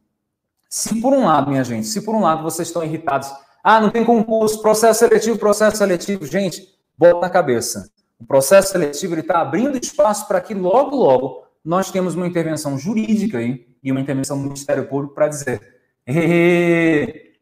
se 0.75 0.99
por 0.99 1.13
um 1.13 1.23
lado, 1.23 1.49
minha 1.49 1.63
gente, 1.63 1.87
se 1.87 2.01
por 2.01 2.13
um 2.13 2.19
lado 2.19 2.43
vocês 2.43 2.67
estão 2.67 2.83
irritados, 2.83 3.31
ah, 3.63 3.79
não 3.79 3.89
tem 3.89 4.03
concurso, 4.03 4.61
processo 4.61 4.99
seletivo, 4.99 5.39
processo 5.39 5.77
seletivo, 5.77 6.25
gente, 6.25 6.67
bota 6.97 7.21
na 7.21 7.29
cabeça. 7.29 7.89
O 8.19 8.25
processo 8.25 8.73
seletivo 8.73 9.17
está 9.17 9.39
abrindo 9.39 9.77
espaço 9.77 10.27
para 10.27 10.41
que 10.41 10.53
logo, 10.53 10.97
logo, 10.97 11.45
nós 11.63 11.91
temos 11.91 12.13
uma 12.15 12.27
intervenção 12.27 12.77
jurídica 12.77 13.37
aí, 13.37 13.65
e 13.81 13.89
uma 13.89 14.01
intervenção 14.01 14.37
do 14.37 14.43
Ministério 14.43 14.85
Público 14.85 15.15
para 15.15 15.29
dizer: 15.29 15.61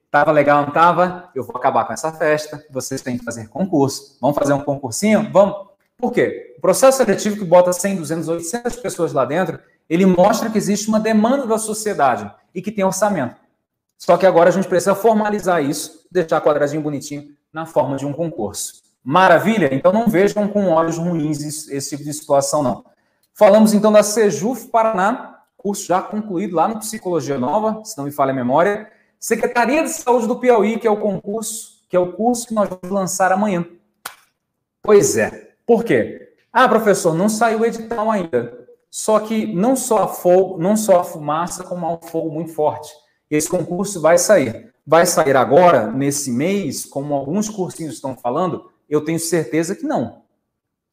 estava 0.06 0.32
legal, 0.32 0.62
não 0.62 0.68
estava? 0.68 1.32
Eu 1.34 1.44
vou 1.44 1.58
acabar 1.58 1.86
com 1.86 1.94
essa 1.94 2.12
festa, 2.12 2.64
vocês 2.70 3.02
têm 3.02 3.18
que 3.18 3.26
fazer 3.26 3.48
concurso. 3.48 4.16
Vamos 4.22 4.38
fazer 4.38 4.54
um 4.54 4.62
concursinho? 4.62 5.28
Vamos. 5.34 5.56
Por 5.98 6.12
quê? 6.12 6.54
O 6.60 6.62
processo 6.62 6.98
seletivo 6.98 7.38
que 7.38 7.46
bota 7.46 7.74
100, 7.74 7.96
200, 7.96 8.28
800 8.28 8.76
pessoas 8.76 9.12
lá 9.12 9.26
dentro, 9.26 9.58
ele 9.94 10.08
mostra 10.08 10.50
que 10.50 10.58
existe 10.58 10.88
uma 10.88 11.00
demanda 11.00 11.46
da 11.46 11.60
sociedade 11.60 12.30
e 12.54 12.64
que 12.64 12.72
tem 12.72 12.84
orçamento. 12.84 13.36
Só 13.96 14.18
que 14.18 14.26
agora 14.26 14.50
a 14.50 14.52
gente 14.52 14.68
precisa 14.68 14.96
formalizar 14.96 15.64
isso, 15.64 16.08
deixar 16.12 16.42
quadradinho 16.42 16.82
bonitinho 16.82 17.28
na 17.54 17.68
forma 17.68 17.96
de 17.96 18.04
um 18.04 18.12
concurso. 18.12 18.82
Maravilha? 19.04 19.70
Então 19.72 19.94
não 19.94 20.08
vejam 20.08 20.48
com 20.48 20.70
olhos 20.70 20.98
ruins 20.98 21.70
esse 21.70 21.90
tipo 21.92 22.04
de 22.04 22.12
situação, 22.12 22.64
não. 22.64 22.84
Falamos 23.36 23.72
então 23.72 23.92
da 23.92 24.02
Sejuf 24.02 24.68
Paraná, 24.70 25.44
curso 25.56 25.86
já 25.86 26.02
concluído 26.02 26.56
lá 26.56 26.68
no 26.68 26.80
Psicologia 26.80 27.38
Nova, 27.38 27.86
se 27.86 27.96
não 27.96 28.06
me 28.06 28.12
falha 28.12 28.32
a 28.32 28.36
memória. 28.36 28.92
Secretaria 29.20 29.84
de 29.84 29.90
Saúde 29.90 30.28
do 30.28 30.40
Piauí, 30.40 30.80
que 30.80 30.88
é 30.88 30.92
o 30.92 30.98
concurso, 30.98 31.84
que 31.88 31.96
é 31.96 32.00
o 32.00 32.14
curso 32.14 32.48
que 32.48 32.54
nós 32.56 32.68
vamos 32.68 32.90
lançar 32.90 33.32
amanhã. 33.32 33.64
Pois 34.82 35.18
é. 35.18 35.54
Por 35.68 35.84
quê? 35.84 36.34
Ah, 36.52 36.68
professor, 36.68 37.14
não 37.14 37.30
saiu 37.30 37.60
o 37.60 37.66
edital 37.66 38.10
ainda. 38.10 38.63
Só 38.96 39.20
que 39.22 39.52
não 39.52 39.76
só 39.76 40.04
a 40.04 40.08
fogo, 40.08 40.62
não 40.62 40.78
só 40.78 41.04
fumaça, 41.04 41.64
como 41.64 41.84
há 41.84 41.94
um 41.94 41.98
fogo 41.98 42.30
muito 42.30 42.54
forte. 42.54 42.94
Esse 43.28 43.50
concurso 43.50 44.00
vai 44.00 44.20
sair. 44.20 44.72
Vai 44.86 45.08
sair 45.08 45.36
agora, 45.36 45.92
nesse 45.92 46.32
mês, 46.32 46.86
como 46.86 47.16
alguns 47.16 47.50
cursinhos 47.50 47.96
estão 47.96 48.16
falando, 48.16 48.70
eu 48.88 49.04
tenho 49.04 49.20
certeza 49.20 49.76
que 49.76 49.82
não. 49.82 50.22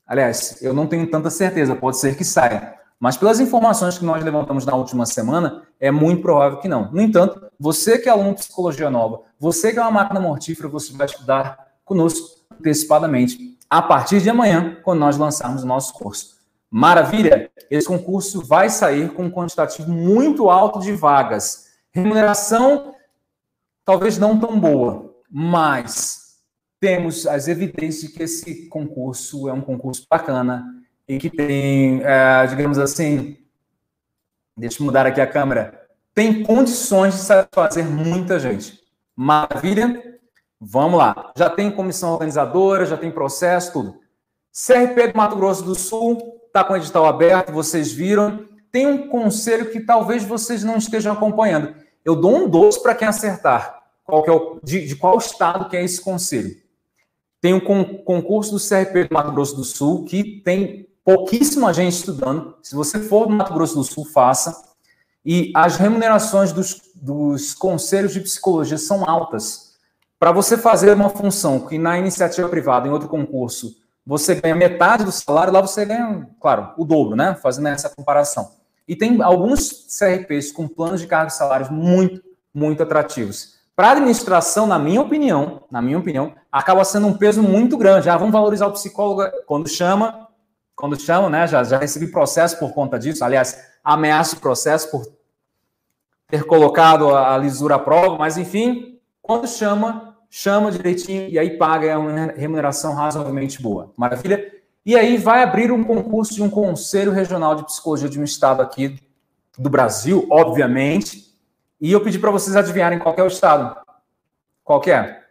Aliás, 0.07 0.63
eu 0.63 0.73
não 0.73 0.87
tenho 0.87 1.11
tanta 1.11 1.29
certeza, 1.29 1.77
pode 1.77 1.99
ser 1.99 2.17
que 2.17 2.25
saia. 2.25 2.75
Mas 2.99 3.19
pelas 3.19 3.39
informações 3.39 3.99
que 3.99 4.05
nós 4.07 4.25
levantamos 4.25 4.65
na 4.65 4.75
última 4.75 5.05
semana, 5.05 5.65
é 5.79 5.91
muito 5.91 6.23
provável 6.23 6.59
que 6.59 6.69
não. 6.69 6.91
No 6.91 7.03
entanto, 7.03 7.51
você 7.61 7.99
que 7.99 8.09
é 8.09 8.13
aluno 8.13 8.31
de 8.31 8.41
psicologia 8.41 8.89
nova, 8.89 9.21
você 9.39 9.75
que 9.75 9.79
é 9.79 9.83
uma 9.83 9.91
máquina 9.91 10.21
mortífera, 10.21 10.71
você 10.71 10.91
vai 10.95 11.05
estudar 11.05 11.67
conosco 11.85 12.31
antecipadamente 12.51 13.59
a 13.69 13.83
partir 13.83 14.23
de 14.23 14.31
amanhã, 14.31 14.79
quando 14.83 15.01
nós 15.01 15.19
lançarmos 15.19 15.65
o 15.65 15.67
nosso 15.67 15.93
curso. 15.93 16.39
Maravilha! 16.71 17.51
Esse 17.68 17.89
concurso 17.89 18.43
vai 18.45 18.71
sair 18.71 19.12
com 19.12 19.25
um 19.25 19.31
quantitativo 19.31 19.91
muito 19.91 20.49
alto 20.49 20.79
de 20.79 20.93
vagas. 20.93 21.71
Remuneração 21.93 22.95
talvez 23.85 24.18
não 24.18 24.39
tão 24.39 24.59
boa, 24.59 25.16
mas 25.29 26.39
temos 26.79 27.27
as 27.27 27.49
evidências 27.49 28.03
de 28.03 28.16
que 28.16 28.23
esse 28.23 28.68
concurso 28.68 29.49
é 29.49 29.53
um 29.53 29.61
concurso 29.61 30.07
bacana 30.09 30.64
e 31.09 31.18
que 31.18 31.29
tem, 31.29 32.01
é, 32.05 32.47
digamos 32.47 32.79
assim, 32.79 33.37
deixa 34.57 34.81
eu 34.81 34.87
mudar 34.87 35.07
aqui 35.07 35.21
a 35.21 35.27
câmera, 35.27 35.89
tem 36.14 36.45
condições 36.45 37.14
de 37.14 37.21
satisfazer 37.21 37.85
muita 37.85 38.39
gente. 38.39 38.79
Maravilha? 39.16 40.18
Vamos 40.61 40.99
lá. 40.99 41.33
Já 41.37 41.51
tem 41.51 41.71
comissão 41.71 42.12
organizadora, 42.12 42.87
já 42.87 42.97
tem 42.97 43.11
processo, 43.11 43.73
tudo. 43.73 44.01
CRP 44.53 45.09
do 45.09 45.16
Mato 45.16 45.37
Grosso 45.37 45.64
do 45.64 45.75
Sul 45.75 46.39
está 46.51 46.65
com 46.65 46.75
o 46.75 46.77
edital 46.77 47.07
aberto, 47.07 47.53
vocês 47.53 47.93
viram. 47.93 48.47
Tem 48.71 48.87
um 48.87 49.09
conselho 49.09 49.71
que 49.71 49.81
talvez 49.81 50.25
vocês 50.25 50.63
não 50.63 50.77
estejam 50.77 51.13
acompanhando. 51.13 51.75
Eu 52.05 52.17
dou 52.17 52.37
um 52.37 52.49
doce 52.49 52.83
para 52.83 52.95
quem 52.95 53.07
acertar 53.07 53.81
qual 54.05 54.25
é 54.27 54.33
o, 54.33 54.59
de, 54.63 54.87
de 54.87 54.97
qual 54.97 55.17
estado 55.17 55.69
que 55.69 55.77
é 55.77 55.85
esse 55.85 56.01
conselho. 56.01 56.57
Tem 57.41 57.55
um 57.55 57.61
concurso 57.61 58.53
do 58.53 58.59
CRP 58.59 59.05
do 59.05 59.15
Mato 59.15 59.33
Grosso 59.33 59.57
do 59.57 59.65
Sul 59.65 60.05
que 60.05 60.41
tem 60.45 60.89
pouquíssima 61.05 61.73
gente 61.73 61.95
estudando. 61.95 62.57
Se 62.63 62.75
você 62.75 62.99
for 62.99 63.27
do 63.27 63.33
Mato 63.33 63.55
Grosso 63.55 63.77
do 63.77 63.85
Sul, 63.85 64.05
faça. 64.05 64.63
E 65.25 65.53
as 65.55 65.77
remunerações 65.77 66.53
dos, 66.53 66.81
dos 66.95 67.55
conselhos 67.55 68.13
de 68.13 68.21
psicologia 68.21 68.77
são 68.77 69.09
altas. 69.09 69.77
Para 70.19 70.33
você 70.33 70.59
fazer 70.59 70.95
uma 70.95 71.09
função 71.09 71.61
que 71.61 71.79
na 71.79 71.99
iniciativa 71.99 72.49
privada, 72.49 72.87
em 72.87 72.91
outro 72.91 73.09
concurso, 73.09 73.77
você 74.11 74.35
ganha 74.35 74.57
metade 74.57 75.05
do 75.05 75.13
salário, 75.13 75.53
lá 75.53 75.61
você 75.61 75.85
ganha, 75.85 76.29
claro, 76.41 76.73
o 76.77 76.85
dobro, 76.85 77.15
né? 77.15 77.37
Fazendo 77.41 77.69
essa 77.69 77.89
comparação. 77.89 78.51
E 78.89 78.97
tem 78.97 79.23
alguns 79.23 79.87
CRPs 79.97 80.51
com 80.51 80.67
planos 80.67 81.01
de 81.01 81.07
cargos 81.07 81.35
e 81.35 81.37
salários 81.37 81.71
muito, 81.71 82.21
muito 82.53 82.83
atrativos. 82.83 83.61
Para 83.77 83.91
a 83.91 83.93
administração, 83.93 84.67
na 84.67 84.81
minha 84.81 85.01
opinião, 85.01 85.63
na 85.71 85.81
minha 85.81 85.97
opinião, 85.97 86.35
acaba 86.51 86.85
sendo 86.85 87.07
um 87.07 87.17
peso 87.17 87.41
muito 87.41 87.79
grande. 87.79 88.11
Ah, 88.11 88.17
vamos 88.17 88.33
valorizar 88.33 88.67
o 88.67 88.73
psicólogo 88.73 89.23
quando 89.47 89.69
chama, 89.69 90.27
quando 90.75 91.01
chama, 91.01 91.31
né? 91.31 91.47
Já, 91.47 91.63
já 91.63 91.79
recebi 91.79 92.09
processo 92.09 92.59
por 92.59 92.73
conta 92.73 92.99
disso. 92.99 93.25
Aliás, 93.25 93.65
ameaço 93.85 94.41
processo 94.41 94.91
por 94.91 95.07
ter 96.27 96.43
colocado 96.43 97.15
a, 97.15 97.37
a 97.37 97.39
lisura 97.39 97.77
à 97.77 97.79
prova, 97.79 98.19
mas 98.19 98.37
enfim, 98.37 98.99
quando 99.23 99.47
chama, 99.47 100.10
chama 100.31 100.70
direitinho 100.70 101.28
e 101.28 101.39
aí 101.39 101.59
paga 101.59 101.99
uma 101.99 102.26
remuneração 102.26 102.95
razoavelmente 102.95 103.61
boa. 103.61 103.93
Maravilha? 103.97 104.53
E 104.87 104.97
aí 104.97 105.18
vai 105.18 105.43
abrir 105.43 105.72
um 105.72 105.83
concurso 105.83 106.33
de 106.33 106.43
um 106.43 106.49
Conselho 106.49 107.11
Regional 107.11 107.57
de 107.57 107.64
Psicologia 107.64 108.09
de 108.09 108.18
um 108.18 108.24
estado 108.24 108.62
aqui 108.62 108.97
do 109.59 109.68
Brasil, 109.68 110.26
obviamente. 110.31 111.35
E 111.81 111.91
eu 111.91 112.01
pedi 112.01 112.18
para 112.18 112.31
vocês 112.31 112.57
adivinharem 112.57 112.99
qual 112.99 113.14
é 113.18 113.22
o 113.22 113.26
estado. 113.26 113.76
Qual 114.62 114.81
é? 114.87 115.24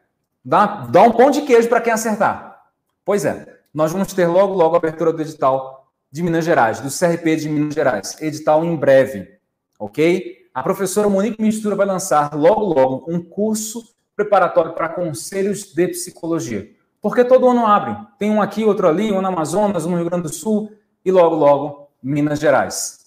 Dá, 0.43 0.85
dá 0.87 1.01
um 1.03 1.11
pão 1.11 1.31
de 1.31 1.41
queijo 1.43 1.69
para 1.69 1.81
quem 1.81 1.93
acertar. 1.93 2.63
Pois 3.05 3.23
é, 3.23 3.59
nós 3.73 3.91
vamos 3.91 4.13
ter 4.13 4.27
logo, 4.27 4.53
logo 4.53 4.75
a 4.75 4.77
abertura 4.77 5.13
do 5.13 5.21
edital 5.21 5.87
de 6.11 6.21
Minas 6.21 6.43
Gerais, 6.43 6.79
do 6.79 6.89
CRP 6.89 7.37
de 7.37 7.49
Minas 7.49 7.73
Gerais. 7.73 8.21
Edital 8.21 8.65
em 8.65 8.75
breve, 8.75 9.27
ok? 9.79 10.37
A 10.53 10.61
professora 10.61 11.07
Monique 11.07 11.41
Mistura 11.41 11.75
vai 11.75 11.85
lançar 11.85 12.35
logo, 12.35 12.65
logo 12.65 13.05
um 13.07 13.21
curso 13.21 13.83
preparatório 14.19 14.73
para 14.73 14.89
conselhos 14.89 15.73
de 15.73 15.87
psicologia. 15.87 16.69
Porque 17.01 17.23
todo 17.23 17.47
ano 17.47 17.65
abre. 17.65 17.95
Tem 18.17 18.29
um 18.29 18.41
aqui, 18.41 18.65
outro 18.65 18.87
ali, 18.87 19.11
um 19.11 19.21
no 19.21 19.27
Amazonas, 19.29 19.85
um 19.85 19.91
no 19.91 19.95
Rio 19.95 20.09
Grande 20.09 20.23
do 20.23 20.33
Sul 20.33 20.71
e 21.05 21.11
logo, 21.11 21.35
logo, 21.35 21.87
Minas 22.03 22.39
Gerais. 22.39 22.99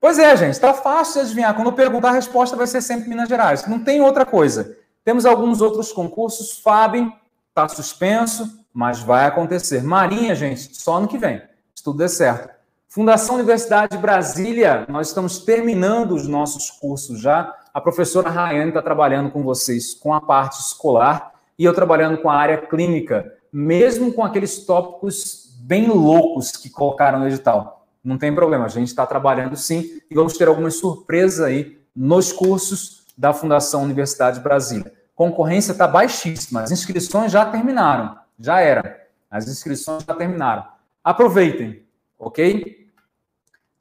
Pois 0.00 0.18
é, 0.18 0.36
gente, 0.36 0.52
está 0.52 0.74
fácil 0.74 1.20
de 1.20 1.26
adivinhar. 1.26 1.54
Quando 1.54 1.68
eu 1.68 1.72
perguntar, 1.72 2.08
a 2.08 2.12
resposta 2.12 2.56
vai 2.56 2.66
ser 2.66 2.82
sempre 2.82 3.08
Minas 3.08 3.28
Gerais. 3.28 3.66
Não 3.68 3.78
tem 3.78 4.00
outra 4.00 4.26
coisa. 4.26 4.76
Temos 5.04 5.24
alguns 5.24 5.60
outros 5.60 5.92
concursos. 5.92 6.58
FAB 6.58 7.12
está 7.48 7.68
suspenso, 7.68 8.66
mas 8.72 8.98
vai 8.98 9.26
acontecer. 9.26 9.84
Marinha, 9.84 10.34
gente, 10.34 10.76
só 10.76 10.96
ano 10.96 11.06
que 11.06 11.16
vem, 11.16 11.40
se 11.74 11.84
tudo 11.84 11.98
der 11.98 12.08
certo. 12.08 12.52
Fundação 12.88 13.36
Universidade 13.36 13.96
de 13.96 14.02
Brasília, 14.02 14.84
nós 14.88 15.08
estamos 15.08 15.38
terminando 15.38 16.12
os 16.12 16.26
nossos 16.26 16.70
cursos 16.70 17.20
já. 17.20 17.54
A 17.74 17.80
professora 17.80 18.30
Rayane 18.30 18.68
está 18.68 18.80
trabalhando 18.80 19.32
com 19.32 19.42
vocês 19.42 19.94
com 19.94 20.14
a 20.14 20.20
parte 20.20 20.60
escolar 20.60 21.32
e 21.58 21.64
eu 21.64 21.74
trabalhando 21.74 22.18
com 22.18 22.30
a 22.30 22.36
área 22.36 22.56
clínica, 22.56 23.34
mesmo 23.52 24.12
com 24.12 24.24
aqueles 24.24 24.64
tópicos 24.64 25.52
bem 25.58 25.88
loucos 25.88 26.52
que 26.52 26.70
colocaram 26.70 27.18
no 27.18 27.26
edital. 27.26 27.84
Não 28.04 28.16
tem 28.16 28.32
problema, 28.32 28.66
a 28.66 28.68
gente 28.68 28.86
está 28.86 29.04
trabalhando 29.04 29.56
sim 29.56 30.00
e 30.08 30.14
vamos 30.14 30.38
ter 30.38 30.46
algumas 30.46 30.76
surpresas 30.76 31.40
aí 31.40 31.76
nos 31.96 32.32
cursos 32.32 33.02
da 33.18 33.32
Fundação 33.32 33.82
Universidade 33.82 34.36
de 34.36 34.44
Brasília. 34.44 34.92
Concorrência 35.16 35.72
está 35.72 35.88
baixíssima, 35.88 36.62
as 36.62 36.70
inscrições 36.70 37.32
já 37.32 37.44
terminaram, 37.44 38.16
já 38.38 38.60
era. 38.60 39.04
As 39.28 39.48
inscrições 39.48 40.04
já 40.04 40.14
terminaram. 40.14 40.64
Aproveitem, 41.02 41.82
ok? 42.16 42.88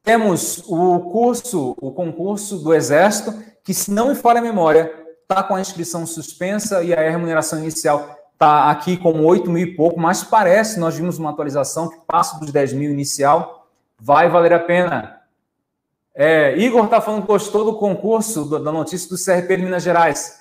Temos 0.02 0.64
o 0.68 1.00
curso, 1.12 1.76
o 1.80 1.92
concurso 1.92 2.58
do 2.58 2.74
Exército, 2.74 3.53
que 3.64 3.74
se 3.74 3.92
não 3.92 4.10
me 4.10 4.16
falha 4.16 4.40
a 4.40 4.44
memória, 4.44 4.92
está 5.22 5.42
com 5.42 5.56
a 5.56 5.62
inscrição 5.62 6.06
suspensa 6.06 6.84
e 6.84 6.94
a 6.94 7.10
remuneração 7.10 7.60
inicial 7.60 8.20
está 8.34 8.70
aqui 8.70 8.98
como 8.98 9.24
8 9.24 9.50
mil 9.50 9.66
e 9.66 9.76
pouco, 9.76 10.00
mas 10.00 10.24
parece, 10.24 10.80
nós 10.80 10.96
vimos 10.96 11.18
uma 11.18 11.30
atualização 11.30 11.90
que 11.90 11.98
passa 12.06 12.40
dos 12.40 12.52
10 12.52 12.74
mil 12.74 12.92
inicial, 12.92 13.68
vai 14.00 14.30
valer 14.30 14.54
a 14.54 14.60
pena. 14.60 15.22
É, 16.14 16.56
Igor 16.58 16.86
está 16.86 17.00
falando 17.02 17.22
que 17.22 17.28
gostou 17.28 17.64
do 17.64 17.78
concurso, 17.78 18.46
da 18.60 18.72
notícia 18.72 19.10
do 19.10 19.16
CRP 19.16 19.58
de 19.58 19.64
Minas 19.64 19.82
Gerais. 19.82 20.40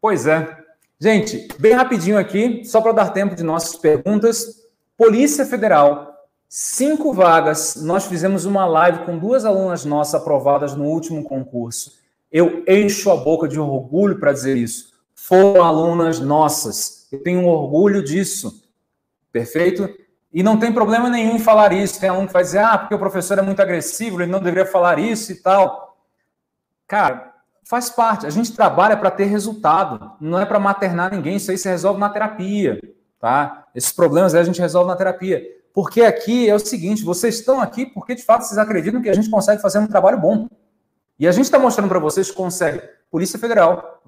Pois 0.00 0.26
é. 0.26 0.58
Gente, 0.98 1.48
bem 1.58 1.72
rapidinho 1.72 2.18
aqui, 2.18 2.64
só 2.64 2.80
para 2.80 2.92
dar 2.92 3.10
tempo 3.10 3.34
de 3.34 3.42
nossas 3.42 3.76
perguntas. 3.76 4.62
Polícia 4.96 5.44
Federal, 5.44 6.12
cinco 6.48 7.12
vagas. 7.12 7.76
Nós 7.76 8.06
fizemos 8.06 8.44
uma 8.44 8.64
live 8.64 9.04
com 9.04 9.18
duas 9.18 9.44
alunas 9.44 9.84
nossas 9.84 10.14
aprovadas 10.14 10.74
no 10.74 10.84
último 10.84 11.22
concurso. 11.22 12.01
Eu 12.32 12.64
encho 12.66 13.10
a 13.10 13.16
boca 13.16 13.46
de 13.46 13.60
orgulho 13.60 14.18
para 14.18 14.32
dizer 14.32 14.56
isso. 14.56 14.92
Foram 15.14 15.62
alunas 15.62 16.18
nossas. 16.18 17.06
Eu 17.12 17.22
tenho 17.22 17.46
orgulho 17.46 18.02
disso. 18.02 18.62
Perfeito? 19.30 19.88
E 20.32 20.42
não 20.42 20.58
tem 20.58 20.72
problema 20.72 21.10
nenhum 21.10 21.36
em 21.36 21.38
falar 21.38 21.72
isso. 21.74 22.00
Tem 22.00 22.08
aluno 22.08 22.26
que 22.26 22.32
vai 22.32 22.42
dizer, 22.42 22.60
ah, 22.60 22.78
porque 22.78 22.94
o 22.94 22.98
professor 22.98 23.38
é 23.38 23.42
muito 23.42 23.60
agressivo, 23.60 24.22
ele 24.22 24.32
não 24.32 24.40
deveria 24.40 24.64
falar 24.64 24.98
isso 24.98 25.30
e 25.30 25.34
tal. 25.34 25.98
Cara, 26.88 27.34
faz 27.64 27.90
parte. 27.90 28.26
A 28.26 28.30
gente 28.30 28.52
trabalha 28.54 28.96
para 28.96 29.10
ter 29.10 29.26
resultado. 29.26 30.12
Não 30.18 30.40
é 30.40 30.46
para 30.46 30.58
maternar 30.58 31.12
ninguém. 31.12 31.36
Isso 31.36 31.50
aí 31.50 31.58
se 31.58 31.68
resolve 31.68 32.00
na 32.00 32.08
terapia. 32.08 32.80
Tá? 33.20 33.66
Esses 33.74 33.92
problemas 33.92 34.34
aí 34.34 34.40
a 34.40 34.44
gente 34.44 34.60
resolve 34.60 34.88
na 34.88 34.96
terapia. 34.96 35.42
Porque 35.74 36.02
aqui 36.02 36.48
é 36.48 36.54
o 36.54 36.58
seguinte: 36.58 37.04
vocês 37.04 37.36
estão 37.36 37.60
aqui 37.60 37.84
porque 37.86 38.14
de 38.14 38.24
fato 38.24 38.42
vocês 38.42 38.58
acreditam 38.58 39.02
que 39.02 39.10
a 39.10 39.14
gente 39.14 39.30
consegue 39.30 39.60
fazer 39.60 39.78
um 39.78 39.86
trabalho 39.86 40.18
bom. 40.18 40.48
E 41.22 41.28
a 41.28 41.30
gente 41.30 41.44
está 41.44 41.56
mostrando 41.56 41.88
para 41.88 42.00
vocês 42.00 42.28
que 42.30 42.36
consegue. 42.36 42.82
Polícia 43.08 43.38
Federal, 43.38 44.02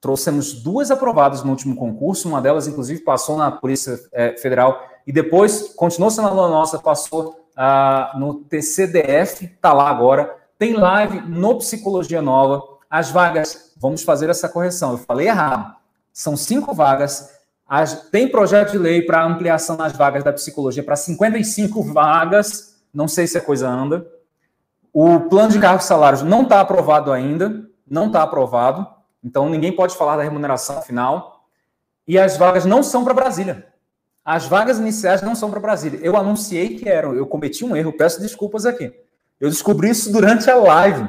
trouxemos 0.00 0.52
duas 0.52 0.92
aprovadas 0.92 1.42
no 1.42 1.50
último 1.50 1.74
concurso, 1.74 2.28
uma 2.28 2.40
delas, 2.40 2.68
inclusive, 2.68 3.00
passou 3.00 3.36
na 3.36 3.50
Polícia 3.50 3.98
é, 4.12 4.36
Federal 4.36 4.80
e 5.04 5.10
depois 5.10 5.74
continuou 5.74 6.08
sendo 6.08 6.28
aluna 6.28 6.48
nossa, 6.48 6.78
passou 6.78 7.48
ah, 7.56 8.12
no 8.16 8.44
TCDF, 8.44 9.46
está 9.46 9.72
lá 9.72 9.90
agora. 9.90 10.36
Tem 10.56 10.74
live 10.74 11.20
no 11.22 11.58
Psicologia 11.58 12.22
Nova. 12.22 12.62
As 12.88 13.10
vagas, 13.10 13.72
vamos 13.76 14.04
fazer 14.04 14.30
essa 14.30 14.48
correção, 14.48 14.92
eu 14.92 14.98
falei 14.98 15.26
errado. 15.26 15.74
São 16.12 16.36
cinco 16.36 16.72
vagas. 16.72 17.28
As, 17.68 18.08
tem 18.08 18.28
projeto 18.28 18.70
de 18.70 18.78
lei 18.78 19.02
para 19.02 19.24
ampliação 19.24 19.76
nas 19.76 19.94
vagas 19.94 20.22
da 20.22 20.32
psicologia 20.32 20.84
para 20.84 20.94
55 20.94 21.82
vagas. 21.92 22.76
Não 22.94 23.08
sei 23.08 23.26
se 23.26 23.36
a 23.36 23.40
coisa 23.40 23.68
anda. 23.68 24.06
O 24.98 25.20
plano 25.28 25.52
de 25.52 25.60
cargos 25.60 25.84
e 25.84 25.88
salários 25.88 26.22
não 26.22 26.44
está 26.44 26.58
aprovado 26.58 27.12
ainda, 27.12 27.68
não 27.86 28.06
está 28.06 28.22
aprovado, 28.22 28.86
então 29.22 29.46
ninguém 29.46 29.70
pode 29.70 29.94
falar 29.94 30.16
da 30.16 30.22
remuneração 30.22 30.80
final. 30.80 31.44
E 32.08 32.18
as 32.18 32.38
vagas 32.38 32.64
não 32.64 32.82
são 32.82 33.04
para 33.04 33.12
Brasília. 33.12 33.66
As 34.24 34.46
vagas 34.46 34.78
iniciais 34.78 35.20
não 35.20 35.34
são 35.34 35.50
para 35.50 35.60
Brasília. 35.60 36.00
Eu 36.02 36.16
anunciei 36.16 36.78
que 36.78 36.88
eram, 36.88 37.14
eu 37.14 37.26
cometi 37.26 37.62
um 37.62 37.76
erro, 37.76 37.92
peço 37.92 38.22
desculpas 38.22 38.64
aqui. 38.64 38.90
Eu 39.38 39.50
descobri 39.50 39.90
isso 39.90 40.10
durante 40.10 40.50
a 40.50 40.56
live 40.56 41.06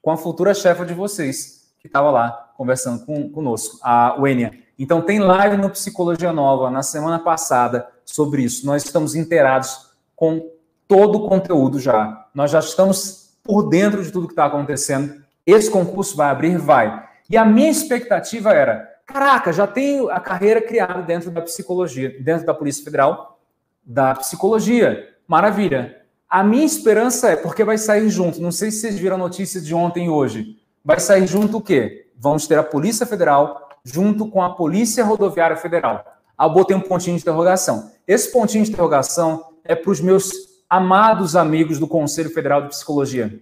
com 0.00 0.12
a 0.12 0.16
futura 0.16 0.54
chefa 0.54 0.86
de 0.86 0.94
vocês, 0.94 1.72
que 1.80 1.88
estava 1.88 2.12
lá 2.12 2.52
conversando 2.56 3.04
com, 3.04 3.28
conosco, 3.30 3.80
a 3.82 4.14
Wênia. 4.14 4.56
Então, 4.78 5.02
tem 5.02 5.18
live 5.18 5.56
no 5.56 5.70
Psicologia 5.70 6.32
Nova 6.32 6.70
na 6.70 6.84
semana 6.84 7.18
passada 7.18 7.88
sobre 8.04 8.44
isso. 8.44 8.64
Nós 8.64 8.84
estamos 8.84 9.16
inteirados 9.16 9.90
com 10.14 10.52
todo 10.86 11.18
o 11.18 11.28
conteúdo 11.28 11.80
já. 11.80 12.28
Nós 12.32 12.52
já 12.52 12.60
estamos 12.60 13.23
por 13.44 13.68
dentro 13.68 14.02
de 14.02 14.10
tudo 14.10 14.26
que 14.26 14.32
está 14.32 14.46
acontecendo. 14.46 15.22
Esse 15.46 15.70
concurso 15.70 16.16
vai 16.16 16.30
abrir? 16.30 16.56
Vai. 16.56 17.06
E 17.28 17.36
a 17.36 17.44
minha 17.44 17.70
expectativa 17.70 18.52
era: 18.52 18.90
caraca, 19.06 19.52
já 19.52 19.66
tenho 19.66 20.10
a 20.10 20.18
carreira 20.18 20.60
criada 20.62 21.02
dentro 21.02 21.30
da 21.30 21.42
psicologia, 21.42 22.16
dentro 22.20 22.46
da 22.46 22.54
Polícia 22.54 22.82
Federal, 22.82 23.38
da 23.84 24.14
psicologia. 24.14 25.10
Maravilha. 25.28 26.00
A 26.28 26.42
minha 26.42 26.64
esperança 26.64 27.30
é, 27.30 27.36
porque 27.36 27.62
vai 27.62 27.78
sair 27.78 28.08
junto, 28.08 28.42
não 28.42 28.50
sei 28.50 28.70
se 28.70 28.80
vocês 28.80 28.98
viram 28.98 29.14
a 29.14 29.18
notícia 29.18 29.60
de 29.60 29.72
ontem 29.72 30.06
e 30.06 30.08
hoje, 30.08 30.58
vai 30.84 30.98
sair 30.98 31.26
junto 31.28 31.58
o 31.58 31.60
quê? 31.60 32.08
Vamos 32.18 32.48
ter 32.48 32.58
a 32.58 32.62
Polícia 32.62 33.06
Federal 33.06 33.68
junto 33.84 34.28
com 34.28 34.42
a 34.42 34.54
Polícia 34.54 35.04
Rodoviária 35.04 35.56
Federal. 35.56 36.04
Ah, 36.36 36.48
botei 36.48 36.74
um 36.74 36.80
pontinho 36.80 37.16
de 37.16 37.22
interrogação. 37.22 37.92
Esse 38.08 38.32
pontinho 38.32 38.64
de 38.64 38.70
interrogação 38.70 39.44
é 39.62 39.76
para 39.76 39.90
os 39.90 40.00
meus 40.00 40.32
amados 40.74 41.36
amigos 41.36 41.78
do 41.78 41.86
Conselho 41.86 42.30
Federal 42.30 42.62
de 42.62 42.70
Psicologia 42.70 43.40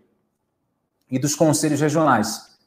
e 1.11 1.18
dos 1.18 1.35
conselhos 1.35 1.80
regionais. 1.80 2.59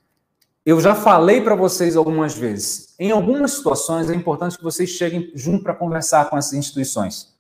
Eu 0.65 0.81
já 0.81 0.95
falei 0.95 1.39
para 1.39 1.53
vocês 1.53 1.95
algumas 1.95 2.35
vezes. 2.35 2.95
Em 2.97 3.11
algumas 3.11 3.51
situações 3.51 4.09
é 4.09 4.15
importante 4.15 4.57
que 4.57 4.63
vocês 4.63 4.89
cheguem 4.89 5.31
junto 5.35 5.63
para 5.63 5.75
conversar 5.75 6.31
com 6.31 6.37
essas 6.37 6.53
instituições. 6.53 7.31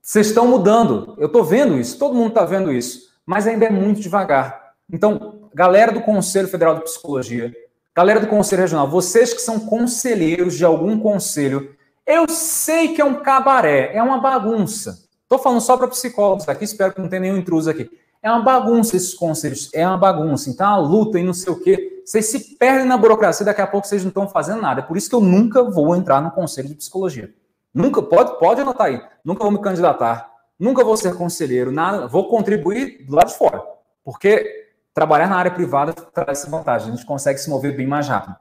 Vocês 0.00 0.28
estão 0.28 0.46
mudando. 0.48 1.14
Eu 1.18 1.26
estou 1.26 1.44
vendo 1.44 1.78
isso. 1.78 1.98
Todo 1.98 2.14
mundo 2.14 2.28
está 2.28 2.46
vendo 2.46 2.72
isso. 2.72 3.12
Mas 3.26 3.46
ainda 3.46 3.66
é 3.66 3.70
muito 3.70 4.00
devagar. 4.00 4.72
Então, 4.90 5.50
galera 5.52 5.92
do 5.92 6.00
Conselho 6.00 6.48
Federal 6.48 6.76
de 6.76 6.84
Psicologia, 6.84 7.54
galera 7.94 8.18
do 8.18 8.28
Conselho 8.28 8.62
Regional, 8.62 8.88
vocês 8.88 9.34
que 9.34 9.42
são 9.42 9.60
conselheiros 9.60 10.56
de 10.56 10.64
algum 10.64 10.98
conselho, 10.98 11.76
eu 12.06 12.26
sei 12.30 12.94
que 12.94 13.02
é 13.02 13.04
um 13.04 13.22
cabaré, 13.22 13.94
é 13.94 14.02
uma 14.02 14.18
bagunça. 14.22 15.01
Estou 15.32 15.42
falando 15.42 15.62
só 15.62 15.78
para 15.78 15.88
psicólogos 15.88 16.46
aqui, 16.46 16.62
espero 16.62 16.92
que 16.92 17.00
não 17.00 17.08
tenha 17.08 17.20
nenhum 17.20 17.38
intruso 17.38 17.70
aqui. 17.70 17.90
É 18.22 18.30
uma 18.30 18.42
bagunça 18.42 18.94
esses 18.98 19.14
conselhos, 19.14 19.70
é 19.72 19.88
uma 19.88 19.96
bagunça. 19.96 20.50
Então, 20.50 20.66
a 20.66 20.76
luta 20.76 21.18
e 21.18 21.24
não 21.24 21.32
sei 21.32 21.50
o 21.50 21.58
quê. 21.58 22.02
Vocês 22.04 22.26
se 22.26 22.54
perdem 22.56 22.86
na 22.86 22.98
burocracia, 22.98 23.46
daqui 23.46 23.62
a 23.62 23.66
pouco 23.66 23.86
vocês 23.86 24.02
não 24.02 24.10
estão 24.10 24.28
fazendo 24.28 24.60
nada. 24.60 24.82
É 24.82 24.84
por 24.84 24.94
isso 24.94 25.08
que 25.08 25.14
eu 25.14 25.22
nunca 25.22 25.62
vou 25.62 25.96
entrar 25.96 26.20
no 26.20 26.30
conselho 26.32 26.68
de 26.68 26.74
psicologia. 26.74 27.32
Nunca, 27.72 28.02
pode, 28.02 28.38
pode 28.38 28.60
anotar 28.60 28.88
aí. 28.88 29.02
Nunca 29.24 29.42
vou 29.42 29.50
me 29.50 29.58
candidatar, 29.62 30.30
nunca 30.60 30.84
vou 30.84 30.98
ser 30.98 31.14
conselheiro, 31.14 31.72
nada. 31.72 32.06
Vou 32.06 32.28
contribuir 32.28 33.06
do 33.06 33.16
lado 33.16 33.28
de 33.28 33.38
fora. 33.38 33.62
Porque 34.04 34.68
trabalhar 34.92 35.30
na 35.30 35.36
área 35.36 35.50
privada 35.50 35.94
traz 35.94 36.40
essa 36.40 36.50
vantagem, 36.50 36.88
a 36.88 36.94
gente 36.94 37.06
consegue 37.06 37.38
se 37.38 37.48
mover 37.48 37.74
bem 37.74 37.86
mais 37.86 38.06
rápido. 38.06 38.36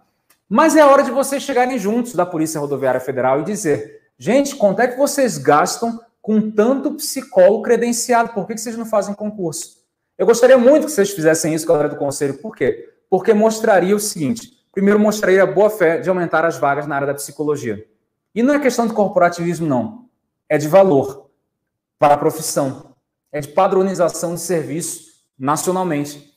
Mas 0.49 0.75
é 0.75 0.83
hora 0.83 1.03
de 1.03 1.11
vocês 1.11 1.41
chegarem 1.41 1.79
juntos 1.79 2.15
da 2.15 2.25
Polícia 2.25 2.59
Rodoviária 2.59 2.99
Federal 2.99 3.39
e 3.39 3.45
dizer: 3.45 4.01
gente, 4.17 4.57
quanto 4.57 4.81
é 4.81 4.89
que 4.89 4.97
vocês 4.97 5.37
gastam 5.37 5.97
com 6.21 6.51
tanto 6.51 6.93
psicólogo 6.95 7.63
credenciado? 7.63 8.33
Por 8.33 8.45
que 8.45 8.57
vocês 8.57 8.77
não 8.77 8.85
fazem 8.85 9.15
concurso? 9.15 9.81
Eu 10.17 10.25
gostaria 10.25 10.57
muito 10.57 10.85
que 10.85 10.91
vocês 10.91 11.09
fizessem 11.09 11.53
isso, 11.53 11.65
galera 11.65 11.89
do 11.89 11.95
Conselho. 11.95 12.37
Por 12.37 12.55
quê? 12.55 12.89
Porque 13.09 13.33
mostraria 13.33 13.95
o 13.95 13.99
seguinte: 13.99 14.51
primeiro, 14.71 14.99
mostraria 14.99 15.43
a 15.43 15.47
boa 15.47 15.69
fé 15.69 15.97
de 15.97 16.09
aumentar 16.09 16.45
as 16.45 16.57
vagas 16.57 16.85
na 16.85 16.95
área 16.95 17.07
da 17.07 17.13
psicologia. 17.13 17.85
E 18.33 18.43
não 18.43 18.53
é 18.53 18.59
questão 18.59 18.87
de 18.87 18.93
corporativismo, 18.93 19.67
não. 19.67 20.09
É 20.47 20.57
de 20.57 20.67
valor 20.67 21.29
para 21.97 22.13
a 22.13 22.17
profissão. 22.17 22.95
É 23.31 23.39
de 23.39 23.47
padronização 23.47 24.35
de 24.35 24.41
serviço 24.41 25.11
nacionalmente. 25.37 26.31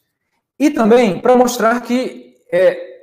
E 0.58 0.70
também 0.70 1.20
para 1.20 1.36
mostrar 1.36 1.80
que 1.82 2.36
é, 2.50 2.94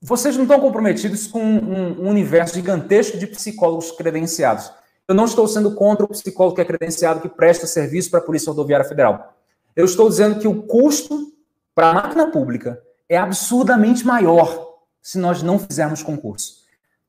vocês 0.00 0.36
não 0.36 0.44
estão 0.44 0.60
comprometidos 0.60 1.26
com 1.26 1.42
um, 1.42 2.02
um 2.02 2.08
universo 2.08 2.54
gigantesco 2.54 3.18
de 3.18 3.26
psicólogos 3.26 3.90
credenciados. 3.92 4.70
Eu 5.10 5.14
não 5.16 5.24
estou 5.24 5.48
sendo 5.48 5.74
contra 5.74 6.06
o 6.06 6.08
psicólogo 6.08 6.54
que 6.54 6.62
é 6.62 6.64
credenciado, 6.64 7.20
que 7.20 7.28
presta 7.28 7.66
serviço 7.66 8.12
para 8.12 8.20
a 8.20 8.22
Polícia 8.22 8.48
Rodoviária 8.48 8.86
Federal. 8.88 9.34
Eu 9.74 9.84
estou 9.84 10.08
dizendo 10.08 10.38
que 10.38 10.46
o 10.46 10.62
custo 10.62 11.32
para 11.74 11.90
a 11.90 11.94
máquina 11.94 12.30
pública 12.30 12.80
é 13.08 13.16
absurdamente 13.16 14.06
maior 14.06 14.78
se 15.02 15.18
nós 15.18 15.42
não 15.42 15.58
fizermos 15.58 16.00
concurso. 16.00 16.58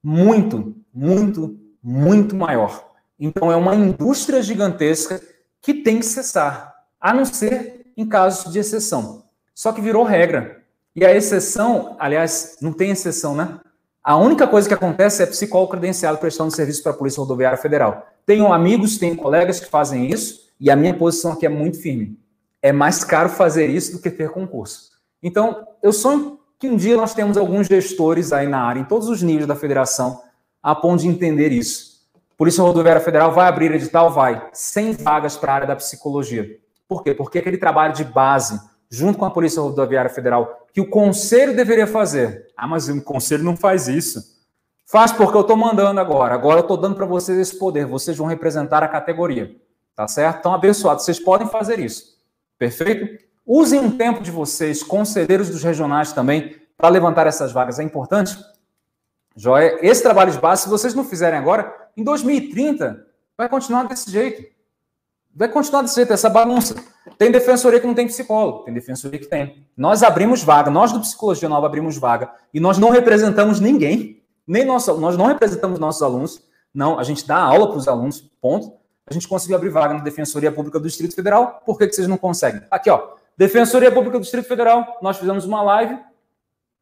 Muito, 0.02 0.76
muito, 0.92 1.60
muito 1.84 2.36
maior. 2.36 2.90
Então 3.20 3.52
é 3.52 3.56
uma 3.56 3.76
indústria 3.76 4.42
gigantesca 4.42 5.22
que 5.62 5.72
tem 5.72 6.00
que 6.00 6.06
cessar, 6.08 6.74
a 7.00 7.14
não 7.14 7.24
ser 7.24 7.86
em 7.96 8.10
casos 8.10 8.52
de 8.52 8.58
exceção. 8.58 9.26
Só 9.54 9.72
que 9.72 9.80
virou 9.80 10.04
regra. 10.04 10.64
E 10.96 11.06
a 11.06 11.16
exceção, 11.16 11.96
aliás, 12.00 12.58
não 12.62 12.74
tem 12.74 12.90
exceção, 12.90 13.36
né? 13.36 13.60
A 14.04 14.18
única 14.18 14.48
coisa 14.48 14.68
que 14.68 14.74
acontece 14.74 15.22
é 15.22 15.28
psicólogo 15.28 15.72
credenciado 15.72 16.18
prestando 16.18 16.50
serviço 16.50 16.82
para 16.82 16.92
a 16.92 16.96
Polícia 16.96 17.20
Rodoviária 17.22 17.58
Federal. 17.58 18.08
Tenho 18.26 18.52
amigos, 18.52 18.98
tenho 18.98 19.16
colegas 19.16 19.60
que 19.60 19.70
fazem 19.70 20.10
isso, 20.10 20.50
e 20.60 20.72
a 20.72 20.76
minha 20.76 20.94
posição 20.94 21.34
aqui 21.34 21.46
é 21.46 21.50
muito 21.50 21.80
firme. 21.80 22.20
É 22.64 22.72
mais 22.72 23.04
caro 23.04 23.30
fazer 23.30 23.68
isso 23.68 23.94
do 23.94 24.02
que 24.02 24.10
ter 24.10 24.32
concurso. 24.32 24.92
Então, 25.22 25.68
eu 25.84 25.94
sonho 25.94 26.40
que 26.58 26.68
um 26.68 26.76
dia 26.76 26.98
nós 26.98 27.14
temos 27.14 27.38
alguns 27.38 27.68
gestores 27.68 28.34
aí 28.34 28.48
na 28.48 28.64
área, 28.64 28.80
em 28.80 28.86
todos 28.86 29.08
os 29.08 29.22
níveis 29.22 29.46
da 29.46 29.56
federação, 29.56 30.22
a 30.64 30.74
ponto 30.74 31.02
de 31.02 31.08
entender 31.08 31.52
isso. 31.52 32.02
Polícia 32.36 32.64
Rodoviária 32.64 33.02
Federal 33.02 33.32
vai 33.32 33.48
abrir 33.48 33.72
edital? 33.72 34.12
Vai. 34.12 34.50
100 34.52 34.94
vagas 34.94 35.38
para 35.38 35.52
a 35.52 35.56
área 35.56 35.68
da 35.68 35.76
psicologia. 35.76 36.58
Por 36.88 37.04
quê? 37.04 37.14
Porque 37.14 37.38
aquele 37.38 37.58
trabalho 37.58 37.94
de 37.94 38.04
base, 38.04 38.60
junto 38.90 39.20
com 39.20 39.26
a 39.26 39.32
Polícia 39.32 39.62
Rodoviária 39.62 40.10
Federal, 40.10 40.61
que 40.74 40.82
o 40.82 40.90
conselho 40.90 41.56
deveria 41.56 41.88
fazer. 41.88 42.48
Ah, 42.56 42.68
mas 42.68 42.88
o 42.88 43.02
conselho 43.02 43.44
não 43.44 43.58
faz 43.58 43.88
isso. 43.88 44.42
Faz 44.86 45.12
porque 45.12 45.36
eu 45.36 45.42
estou 45.42 45.56
mandando 45.56 46.00
agora. 46.00 46.34
Agora 46.34 46.60
eu 46.60 46.64
estou 46.64 46.78
dando 46.78 46.96
para 46.96 47.06
vocês 47.06 47.38
esse 47.38 47.58
poder. 47.58 47.86
Vocês 47.86 48.18
vão 48.18 48.28
representar 48.28 48.84
a 48.84 48.88
categoria. 48.88 49.56
Tá 49.96 50.08
certo? 50.08 50.40
Então, 50.40 50.54
abençoados. 50.54 51.06
Vocês 51.06 51.20
podem 51.20 51.48
fazer 51.48 51.80
isso. 51.80 52.18
Perfeito? 52.58 53.24
Usem 53.46 53.80
um 53.80 53.98
tempo 53.98 54.22
de 54.22 54.32
vocês, 54.32 54.84
conselheiros 54.84 55.50
dos 55.50 55.64
regionais 55.64 56.14
também, 56.14 56.56
para 56.78 56.90
levantar 56.90 57.28
essas 57.28 57.52
vagas. 57.52 57.80
É 57.80 57.84
importante? 57.84 58.38
Joia? 59.36 59.80
Esse 59.82 60.04
trabalho 60.04 60.32
de 60.32 60.40
base, 60.40 60.64
se 60.64 60.70
vocês 60.70 60.94
não 60.94 61.04
fizerem 61.04 61.40
agora, 61.40 61.90
em 61.96 62.04
2030, 62.04 63.06
vai 63.38 63.48
continuar 63.50 63.84
desse 63.84 64.12
jeito. 64.12 64.51
Vai 65.34 65.48
continuar 65.48 65.82
desse 65.82 65.96
jeito, 65.96 66.12
essa 66.12 66.30
bagunça. 66.30 66.76
Tem 67.18 67.32
defensoria 67.32 67.80
que 67.80 67.88
não 67.88 67.94
tem 67.94 68.08
psicólogo, 68.08 68.64
tem 68.64 68.74
defensoria 68.74 69.20
que 69.20 69.28
tem. 69.28 69.66
Nós 69.76 70.04
abrimos 70.04 70.44
vaga, 70.44 70.70
nós 70.70 70.92
do 70.92 71.00
Psicologia 71.00 71.48
Nova 71.48 71.68
abrimos 71.68 71.98
vaga, 71.98 72.32
e 72.54 72.60
nós 72.60 72.78
não 72.78 72.90
representamos 72.90 73.60
ninguém, 73.60 74.22
nem 74.46 74.66
nosso, 74.66 74.94
nós 75.00 75.16
não 75.16 75.26
representamos 75.26 75.80
nossos 75.80 76.02
alunos, 76.02 76.44
não, 76.74 77.00
a 77.00 77.04
gente 77.04 77.26
dá 77.26 77.38
aula 77.38 77.68
para 77.68 77.78
os 77.78 77.88
alunos, 77.88 78.22
ponto. 78.42 78.74
A 79.10 79.14
gente 79.14 79.28
conseguiu 79.28 79.58
abrir 79.58 79.70
vaga 79.70 79.94
na 79.94 80.02
Defensoria 80.02 80.52
Pública 80.52 80.80
do 80.80 80.88
Distrito 80.88 81.16
Federal, 81.16 81.62
por 81.66 81.78
que, 81.78 81.88
que 81.88 81.94
vocês 81.94 82.08
não 82.08 82.18
conseguem? 82.18 82.62
Aqui, 82.70 82.90
ó, 82.90 83.10
Defensoria 83.38 83.92
Pública 83.92 84.18
do 84.18 84.22
Distrito 84.22 84.48
Federal, 84.48 85.00
nós 85.02 85.18
fizemos 85.18 85.46
uma 85.46 85.62
live, 85.62 85.98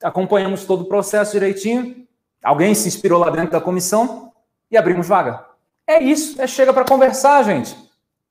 acompanhamos 0.03 0.65
todo 0.65 0.81
o 0.81 0.85
processo 0.85 1.31
direitinho, 1.31 2.07
alguém 2.43 2.75
se 2.75 2.87
inspirou 2.87 3.19
lá 3.19 3.29
dentro 3.29 3.51
da 3.51 3.61
comissão 3.61 4.31
e 4.69 4.77
abrimos 4.77 5.07
vaga. 5.07 5.45
É 5.87 6.01
isso, 6.03 6.39
é 6.41 6.45
chega 6.45 6.73
para 6.73 6.85
conversar, 6.85 7.43
gente. 7.43 7.88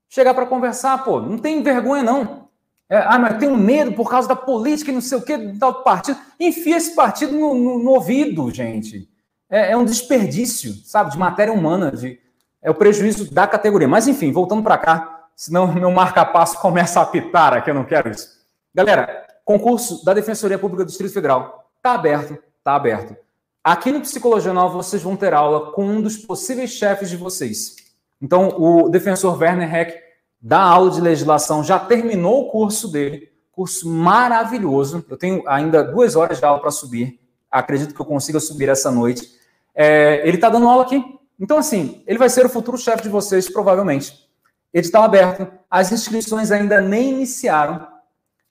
Chegar 0.09 0.35
para 0.35 0.47
conversar, 0.47 1.05
pô, 1.05 1.21
não 1.21 1.39
tem 1.39 1.63
vergonha 1.63 2.03
não. 2.03 2.49
É, 2.91 2.97
ah, 2.97 3.19
mas 3.19 3.39
tenho 3.39 3.57
medo 3.57 3.93
por 3.93 4.09
causa 4.09 4.27
da 4.27 4.37
política 4.37 4.91
e 4.91 4.95
não 4.95 5.01
sei 5.01 5.19
o 5.19 5.23
que, 5.23 5.37
do 5.37 5.75
partido. 5.83 6.19
Enfia 6.41 6.77
esse 6.77 6.95
partido 6.95 7.33
no, 7.33 7.55
no, 7.55 7.79
no 7.81 7.91
ouvido, 7.91 8.51
gente. 8.51 9.09
É, 9.51 9.73
é, 9.73 9.77
um 9.77 9.85
desperdício, 9.85 10.73
sabe, 10.85 11.11
de 11.11 11.19
matéria 11.19 11.53
humana, 11.53 11.93
de, 11.93 12.19
é 12.63 12.71
o 12.71 12.75
prejuízo 12.75 13.33
da 13.33 13.47
categoria. 13.47 13.87
Mas 13.87 14.09
enfim, 14.09 14.33
voltando 14.33 14.63
para 14.63 14.79
cá, 14.79 15.27
senão 15.37 15.67
meu 15.75 15.91
marca-passo 15.91 16.59
começa 16.59 17.01
a 17.01 17.03
apitar 17.03 17.53
aqui, 17.53 17.71
eu 17.71 17.75
não 17.75 17.85
quero 17.85 18.11
isso. 18.11 18.39
Galera, 18.75 19.27
concurso 19.45 20.05
da 20.05 20.15
Defensoria 20.15 20.59
Pública 20.59 20.85
do 20.85 20.89
Distrito 20.89 21.13
Federal 21.13 21.71
está 21.77 21.93
aberto, 21.93 22.39
está 22.59 22.75
aberto. 22.75 23.17
Aqui 23.63 23.91
no 23.91 24.01
Psicologia 24.01 24.53
Nova 24.53 24.77
vocês 24.77 25.03
vão 25.03 25.17
ter 25.17 25.35
aula 25.35 25.73
com 25.73 25.85
um 25.85 26.01
dos 26.01 26.17
possíveis 26.17 26.71
chefes 26.71 27.11
de 27.11 27.17
vocês. 27.17 27.77
Então, 28.21 28.49
o 28.59 28.89
defensor 28.89 29.39
Werner 29.39 29.73
Heck 29.73 29.99
da 30.41 30.61
aula 30.61 30.91
de 30.91 31.01
legislação 31.01 31.65
já 31.65 31.79
terminou 31.79 32.47
o 32.47 32.51
curso 32.51 32.91
dele, 32.91 33.29
curso 33.51 33.89
maravilhoso. 33.89 35.05
Eu 35.09 35.17
tenho 35.17 35.43
ainda 35.47 35.83
duas 35.83 36.17
horas 36.17 36.39
de 36.39 36.45
aula 36.45 36.61
para 36.61 36.71
subir. 36.71 37.21
Acredito 37.51 37.95
que 37.95 38.01
eu 38.01 38.07
consiga 38.07 38.39
subir 38.41 38.69
essa 38.69 38.91
noite. 38.91 39.29
É, 39.75 40.27
ele 40.27 40.37
está 40.37 40.49
dando 40.49 40.69
aula 40.69 40.83
aqui. 40.83 41.03
Então, 41.41 41.57
assim, 41.59 42.03
ele 42.07 42.19
vai 42.19 42.29
ser 42.29 42.45
o 42.45 42.49
futuro 42.49 42.77
chefe 42.77 43.05
de 43.05 43.09
vocês, 43.09 43.49
provavelmente. 43.49 44.29
Edital 44.73 45.05
aberto. 45.05 45.47
As 45.71 45.93
inscrições 45.93 46.51
ainda 46.51 46.81
nem 46.81 47.11
iniciaram. 47.11 47.87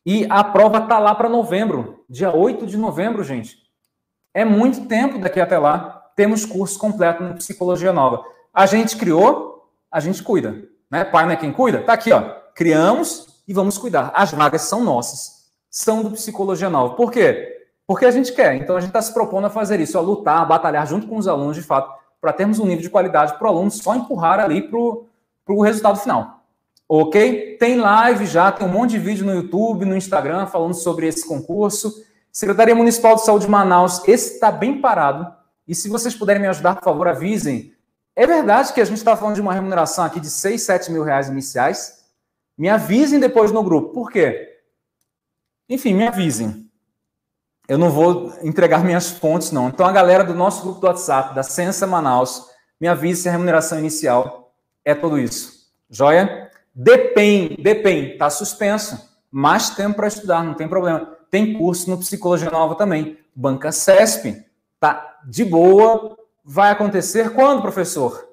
E 0.05 0.26
a 0.30 0.41
prova 0.43 0.80
está 0.80 0.99
lá 0.99 1.13
para 1.13 1.28
novembro, 1.28 2.05
dia 2.09 2.34
8 2.34 2.65
de 2.65 2.78
novembro, 2.78 3.26
gente. 3.26 3.57
É 4.34 4.45
muito 4.45 4.86
tempo 4.88 5.20
daqui 5.20 5.41
até 5.41 5.57
lá. 5.57 6.01
Temos 6.15 6.45
curso 6.45 6.80
completo 6.80 7.22
no 7.22 7.36
Psicologia 7.36 7.91
Nova. 7.91 8.24
A 8.53 8.65
gente 8.65 8.95
criou, 8.95 9.56
a 9.91 9.99
gente 9.99 10.23
cuida. 10.23 10.63
Né? 10.89 11.03
Pai 11.03 11.25
não 11.25 11.31
é 11.31 11.35
quem 11.35 11.51
cuida? 11.51 11.81
Tá 11.81 11.93
aqui, 11.93 12.11
ó. 12.11 12.21
Criamos 12.55 13.41
e 13.47 13.53
vamos 13.53 13.77
cuidar. 13.77 14.11
As 14.15 14.31
vagas 14.31 14.61
são 14.63 14.83
nossas. 14.83 15.47
São 15.69 16.03
do 16.03 16.11
Psicologia 16.11 16.69
Nova. 16.69 16.95
Por 16.95 17.11
quê? 17.11 17.55
Porque 17.85 18.05
a 18.05 18.11
gente 18.11 18.33
quer. 18.33 18.55
Então 18.55 18.75
a 18.75 18.79
gente 18.79 18.89
está 18.89 19.01
se 19.01 19.13
propondo 19.13 19.45
a 19.45 19.49
fazer 19.49 19.79
isso, 19.79 19.97
a 19.97 20.01
lutar, 20.01 20.41
a 20.41 20.45
batalhar 20.45 20.85
junto 20.88 21.07
com 21.07 21.17
os 21.17 21.27
alunos, 21.27 21.55
de 21.55 21.61
fato, 21.61 21.91
para 22.19 22.33
termos 22.33 22.59
um 22.59 22.65
nível 22.65 22.81
de 22.81 22.89
qualidade 22.89 23.38
para 23.38 23.47
o 23.47 23.49
aluno 23.49 23.71
só 23.71 23.95
empurrar 23.95 24.39
ali 24.39 24.61
para 24.61 24.77
o 24.77 25.61
resultado 25.61 25.97
final. 25.97 26.43
Ok? 26.89 27.57
Tem 27.59 27.77
live 27.77 28.25
já, 28.25 28.51
tem 28.51 28.65
um 28.67 28.71
monte 28.71 28.91
de 28.91 28.99
vídeo 28.99 29.25
no 29.25 29.33
YouTube, 29.33 29.85
no 29.85 29.95
Instagram, 29.95 30.47
falando 30.47 30.73
sobre 30.73 31.07
esse 31.07 31.27
concurso. 31.27 31.93
Secretaria 32.31 32.75
Municipal 32.75 33.15
de 33.15 33.25
Saúde 33.25 33.45
de 33.45 33.51
Manaus, 33.51 34.05
esse 34.07 34.35
está 34.35 34.51
bem 34.51 34.79
parado. 34.79 35.27
E 35.67 35.75
se 35.75 35.89
vocês 35.89 36.15
puderem 36.15 36.41
me 36.41 36.47
ajudar, 36.47 36.75
por 36.75 36.83
favor, 36.83 37.07
avisem. 37.07 37.73
É 38.18 38.26
verdade 38.26 38.74
que 38.74 38.82
a 38.82 38.86
gente 38.86 38.97
está 38.97 39.15
falando 39.15 39.36
de 39.36 39.41
uma 39.41 39.53
remuneração 39.53 40.03
aqui 40.03 40.20
de 40.20 40.32
6, 40.32 40.63
7 40.63 40.91
mil 40.91 41.03
reais 41.03 41.30
iniciais. 41.30 42.03
Me 42.57 42.68
avisem 42.68 43.20
depois 43.20 43.51
no 43.51 43.61
grupo. 43.61 43.93
Por 43.93 44.09
quê? 44.09 44.57
Enfim, 45.70 45.93
me 45.93 46.07
avisem. 46.07 46.68
Eu 47.68 47.78
não 47.78 47.91
vou 47.91 48.34
entregar 48.41 48.82
minhas 48.84 49.11
fontes, 49.11 49.51
não. 49.51 49.68
Então, 49.68 49.86
a 49.86 49.91
galera 49.91 50.24
do 50.24 50.34
nosso 50.34 50.63
grupo 50.63 50.82
do 50.82 50.88
WhatsApp, 50.88 51.36
da 51.36 51.43
Sensa 51.43 51.86
Manaus, 51.86 52.47
me 52.82 52.88
avise 52.88 53.22
se 53.22 53.30
a 53.30 53.32
remuneração 53.34 53.78
inicial 53.78 54.51
é 54.84 54.95
tudo 54.95 55.20
isso. 55.20 55.68
Joia? 55.88 56.49
Depende, 56.74 57.57
depende, 57.61 58.13
está 58.13 58.32
suspenso. 58.32 59.15
Mais 59.30 59.70
tempo 59.70 59.95
para 59.95 60.07
estudar, 60.07 60.43
não 60.43 60.55
tem 60.55 60.68
problema. 60.68 61.15
Tem 61.30 61.53
curso 61.53 61.88
no 61.88 61.99
Psicologia 61.99 62.49
Nova 62.49 62.74
também. 62.74 63.20
Banca 63.36 63.72
CESP, 63.72 64.43
tá 64.80 65.20
de 65.24 65.45
boa. 65.45 66.18
Vai 66.49 66.71
acontecer 66.71 67.33
quando, 67.33 67.61
professor? 67.61 68.25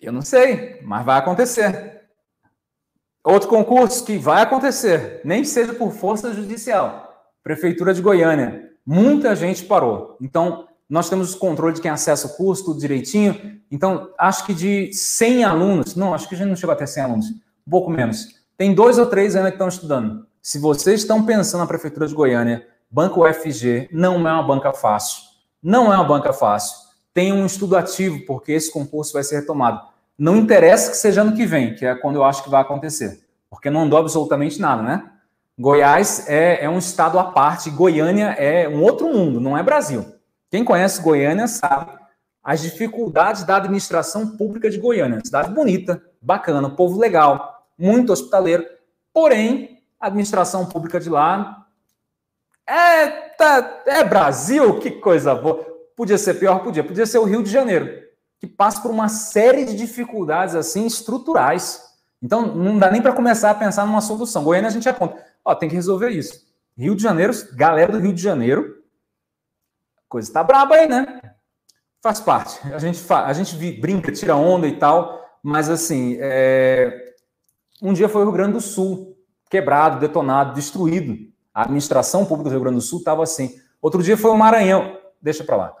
Eu 0.00 0.10
não 0.10 0.22
sei, 0.22 0.80
mas 0.82 1.04
vai 1.04 1.18
acontecer. 1.18 2.00
Outro 3.22 3.50
concurso 3.50 4.02
que 4.02 4.16
vai 4.16 4.40
acontecer, 4.40 5.20
nem 5.26 5.44
seja 5.44 5.74
por 5.74 5.92
força 5.92 6.32
judicial. 6.32 7.28
Prefeitura 7.42 7.92
de 7.92 8.00
Goiânia. 8.00 8.70
Muita 8.86 9.36
gente 9.36 9.64
parou. 9.64 10.16
Então, 10.22 10.66
nós 10.88 11.10
temos 11.10 11.34
o 11.34 11.38
controle 11.38 11.74
de 11.74 11.82
quem 11.82 11.90
acessa 11.90 12.28
o 12.28 12.36
curso, 12.36 12.64
tudo 12.64 12.80
direitinho. 12.80 13.60
Então, 13.70 14.10
acho 14.18 14.46
que 14.46 14.54
de 14.54 14.90
100 14.90 15.44
alunos, 15.44 15.94
não, 15.94 16.14
acho 16.14 16.26
que 16.26 16.34
a 16.34 16.38
gente 16.38 16.48
não 16.48 16.56
chegou 16.56 16.72
até 16.72 16.86
100 16.86 17.02
alunos, 17.02 17.26
um 17.66 17.70
pouco 17.70 17.90
menos. 17.90 18.42
Tem 18.56 18.74
dois 18.74 18.98
ou 18.98 19.04
três 19.04 19.36
ainda 19.36 19.50
que 19.50 19.56
estão 19.56 19.68
estudando. 19.68 20.26
Se 20.40 20.58
vocês 20.58 21.00
estão 21.00 21.26
pensando 21.26 21.60
na 21.60 21.66
Prefeitura 21.66 22.06
de 22.06 22.14
Goiânia, 22.14 22.66
Banco 22.90 23.22
UFG 23.22 23.90
não 23.92 24.26
é 24.26 24.32
uma 24.32 24.42
banca 24.42 24.72
fácil. 24.72 25.33
Não 25.64 25.90
é 25.90 25.96
uma 25.96 26.04
banca 26.04 26.30
fácil. 26.30 26.76
Tem 27.14 27.32
um 27.32 27.46
estudo 27.46 27.74
ativo, 27.74 28.26
porque 28.26 28.52
esse 28.52 28.70
concurso 28.70 29.14
vai 29.14 29.24
ser 29.24 29.40
retomado. 29.40 29.80
Não 30.18 30.36
interessa 30.36 30.90
que 30.90 30.96
seja 30.98 31.22
ano 31.22 31.34
que 31.34 31.46
vem, 31.46 31.74
que 31.74 31.86
é 31.86 31.94
quando 31.94 32.16
eu 32.16 32.24
acho 32.24 32.44
que 32.44 32.50
vai 32.50 32.60
acontecer. 32.60 33.24
porque 33.48 33.70
não 33.70 33.82
andou 33.82 33.98
absolutamente 33.98 34.60
nada, 34.60 34.82
né? 34.82 35.10
Goiás 35.56 36.28
é, 36.28 36.64
é 36.64 36.68
um 36.68 36.76
estado 36.76 37.18
à 37.18 37.24
parte, 37.24 37.70
Goiânia 37.70 38.32
é 38.32 38.68
um 38.68 38.82
outro 38.82 39.06
mundo, 39.06 39.40
não 39.40 39.56
é 39.56 39.62
Brasil. 39.62 40.04
Quem 40.50 40.64
conhece 40.64 41.00
Goiânia 41.00 41.46
sabe 41.46 41.92
as 42.42 42.60
dificuldades 42.60 43.44
da 43.44 43.56
administração 43.56 44.36
pública 44.36 44.68
de 44.68 44.78
Goiânia. 44.78 45.20
Cidade 45.24 45.50
bonita, 45.50 46.02
bacana, 46.20 46.68
povo 46.68 46.98
legal, 46.98 47.64
muito 47.78 48.12
hospitaleiro, 48.12 48.66
porém, 49.12 49.80
a 50.00 50.08
administração 50.08 50.66
pública 50.66 50.98
de 50.98 51.08
lá 51.08 51.63
é, 52.66 53.08
tá, 53.36 53.82
é 53.86 54.04
Brasil, 54.04 54.78
que 54.78 54.90
coisa 54.90 55.34
boa. 55.34 55.64
Podia 55.96 56.18
ser 56.18 56.34
pior, 56.34 56.62
podia. 56.62 56.82
Podia 56.82 57.06
ser 57.06 57.18
o 57.18 57.24
Rio 57.24 57.42
de 57.42 57.50
Janeiro, 57.50 58.02
que 58.40 58.46
passa 58.46 58.80
por 58.80 58.90
uma 58.90 59.08
série 59.08 59.64
de 59.64 59.76
dificuldades 59.76 60.54
assim 60.54 60.86
estruturais. 60.86 61.82
Então, 62.22 62.46
não 62.46 62.78
dá 62.78 62.90
nem 62.90 63.02
para 63.02 63.12
começar 63.12 63.50
a 63.50 63.54
pensar 63.54 63.86
numa 63.86 64.00
solução. 64.00 64.44
Goiânia 64.44 64.68
a 64.68 64.72
gente 64.72 64.88
aponta. 64.88 65.22
Ó, 65.44 65.54
tem 65.54 65.68
que 65.68 65.74
resolver 65.74 66.08
isso. 66.08 66.42
Rio 66.76 66.96
de 66.96 67.02
Janeiro, 67.02 67.32
galera 67.52 67.92
do 67.92 67.98
Rio 67.98 68.12
de 68.12 68.22
Janeiro, 68.22 68.82
coisa 70.08 70.28
está 70.28 70.42
braba 70.42 70.74
aí, 70.74 70.88
né? 70.88 71.20
Faz 72.02 72.20
parte. 72.20 72.60
A 72.72 72.78
gente, 72.78 72.98
fa 72.98 73.26
a 73.26 73.32
gente 73.32 73.56
brinca, 73.80 74.10
tira 74.10 74.34
onda 74.34 74.66
e 74.66 74.76
tal, 74.78 75.22
mas 75.42 75.68
assim, 75.68 76.16
é... 76.20 77.14
um 77.80 77.92
dia 77.92 78.08
foi 78.08 78.22
o 78.22 78.24
Rio 78.24 78.32
Grande 78.32 78.54
do 78.54 78.60
Sul, 78.60 79.16
quebrado, 79.50 80.00
detonado, 80.00 80.54
destruído. 80.54 81.32
A 81.54 81.62
administração 81.62 82.24
pública 82.24 82.50
do 82.50 82.52
Rio 82.52 82.60
Grande 82.60 82.76
do 82.78 82.82
Sul 82.82 82.98
estava 82.98 83.22
assim. 83.22 83.56
Outro 83.80 84.02
dia 84.02 84.16
foi 84.16 84.32
o 84.32 84.36
Maranhão. 84.36 84.98
Deixa 85.22 85.44
para 85.44 85.56
lá. 85.56 85.76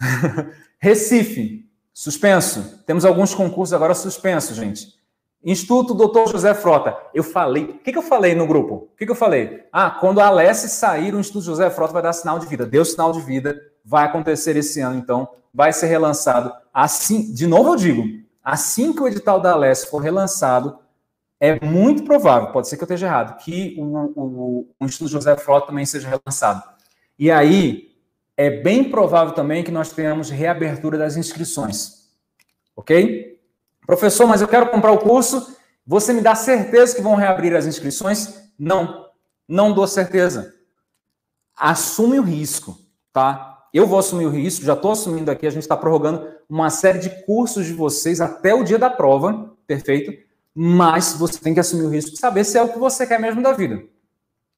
Recife, 0.80 1.68
suspenso. 1.92 2.82
Temos 2.86 3.04
alguns 3.04 3.34
concursos 3.34 3.74
agora 3.74 3.94
suspensos, 3.94 4.56
gente. 4.56 4.98
Instituto 5.44 5.94
Doutor 5.94 6.28
José 6.28 6.54
Frota. 6.54 6.96
Eu 7.14 7.22
falei. 7.22 7.64
O 7.64 7.78
que, 7.78 7.92
que 7.92 7.98
eu 7.98 8.02
falei 8.02 8.34
no 8.34 8.46
grupo? 8.46 8.74
O 8.74 8.96
que, 8.96 9.04
que 9.04 9.12
eu 9.12 9.16
falei? 9.16 9.64
Ah, 9.72 9.90
quando 9.90 10.20
a 10.20 10.26
Alessi 10.26 10.68
sair, 10.68 11.14
o 11.14 11.20
Instituto 11.20 11.44
José 11.44 11.68
Frota 11.70 11.92
vai 11.92 12.02
dar 12.02 12.12
sinal 12.12 12.38
de 12.38 12.46
vida. 12.46 12.66
Deu 12.66 12.84
sinal 12.84 13.12
de 13.12 13.20
vida. 13.20 13.58
Vai 13.84 14.06
acontecer 14.06 14.56
esse 14.56 14.80
ano, 14.80 14.98
então. 14.98 15.28
Vai 15.52 15.72
ser 15.72 15.86
relançado. 15.86 16.52
Assim, 16.72 17.32
de 17.32 17.46
novo 17.46 17.72
eu 17.72 17.76
digo, 17.76 18.04
assim 18.44 18.92
que 18.92 19.02
o 19.02 19.08
edital 19.08 19.40
da 19.40 19.52
Alessi 19.52 19.90
for 19.90 19.98
relançado, 19.98 20.78
é 21.40 21.58
muito 21.64 22.04
provável, 22.04 22.52
pode 22.52 22.68
ser 22.68 22.76
que 22.76 22.82
eu 22.82 22.86
esteja 22.86 23.06
errado, 23.06 23.42
que 23.42 23.74
o, 23.78 23.82
o, 24.14 24.68
o 24.78 24.84
Instituto 24.84 25.10
José 25.10 25.34
Frota 25.38 25.68
também 25.68 25.86
seja 25.86 26.06
relançado. 26.06 26.62
E 27.18 27.30
aí, 27.30 27.90
é 28.36 28.50
bem 28.50 28.90
provável 28.90 29.34
também 29.34 29.64
que 29.64 29.70
nós 29.70 29.90
tenhamos 29.90 30.28
reabertura 30.28 30.98
das 30.98 31.16
inscrições. 31.16 32.10
Ok? 32.76 33.40
Professor, 33.86 34.26
mas 34.26 34.40
eu 34.40 34.48
quero 34.48 34.70
comprar 34.70 34.92
o 34.92 34.98
curso. 34.98 35.56
Você 35.86 36.12
me 36.12 36.20
dá 36.20 36.34
certeza 36.34 36.94
que 36.94 37.02
vão 37.02 37.14
reabrir 37.14 37.54
as 37.56 37.66
inscrições? 37.66 38.50
Não, 38.58 39.06
não 39.48 39.72
dou 39.72 39.86
certeza. 39.86 40.54
Assume 41.56 42.18
o 42.18 42.22
risco, 42.22 42.78
tá? 43.12 43.66
Eu 43.72 43.86
vou 43.86 43.98
assumir 43.98 44.26
o 44.26 44.30
risco, 44.30 44.64
já 44.64 44.74
estou 44.74 44.92
assumindo 44.92 45.30
aqui, 45.30 45.46
a 45.46 45.50
gente 45.50 45.62
está 45.62 45.76
prorrogando 45.76 46.26
uma 46.48 46.70
série 46.70 46.98
de 46.98 47.10
cursos 47.24 47.66
de 47.66 47.72
vocês 47.72 48.20
até 48.20 48.54
o 48.54 48.64
dia 48.64 48.78
da 48.78 48.90
prova, 48.90 49.54
perfeito? 49.66 50.29
Mas 50.54 51.12
você 51.14 51.38
tem 51.38 51.54
que 51.54 51.60
assumir 51.60 51.84
o 51.84 51.90
risco 51.90 52.12
de 52.12 52.18
saber 52.18 52.44
se 52.44 52.58
é 52.58 52.62
o 52.62 52.72
que 52.72 52.78
você 52.78 53.06
quer 53.06 53.20
mesmo 53.20 53.42
da 53.42 53.52
vida. 53.52 53.82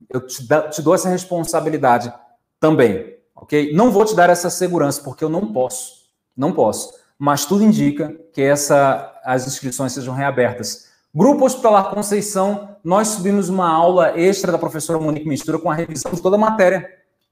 Eu 0.08 0.26
te, 0.26 0.46
dou 0.82 0.94
essa 0.94 1.08
responsabilidade 1.08 2.12
também, 2.58 3.16
ok? 3.34 3.72
Não 3.72 3.90
vou 3.90 4.04
te 4.04 4.14
dar 4.14 4.30
essa 4.30 4.50
segurança, 4.50 5.02
porque 5.02 5.22
eu 5.22 5.28
não 5.28 5.52
posso. 5.52 6.02
Não 6.36 6.52
posso 6.52 7.02
mas 7.24 7.44
tudo 7.44 7.62
indica 7.62 8.12
que 8.32 8.42
essa, 8.42 9.12
as 9.24 9.46
inscrições 9.46 9.92
sejam 9.92 10.12
reabertas. 10.12 10.88
Grupo 11.14 11.44
Hospitalar 11.44 11.88
Conceição, 11.90 12.76
nós 12.82 13.06
subimos 13.08 13.48
uma 13.48 13.68
aula 13.68 14.18
extra 14.18 14.50
da 14.50 14.58
professora 14.58 14.98
Monique 14.98 15.28
Mistura 15.28 15.56
com 15.56 15.70
a 15.70 15.74
revisão 15.74 16.10
de 16.10 16.20
toda 16.20 16.34
a 16.34 16.38
matéria. 16.40 16.84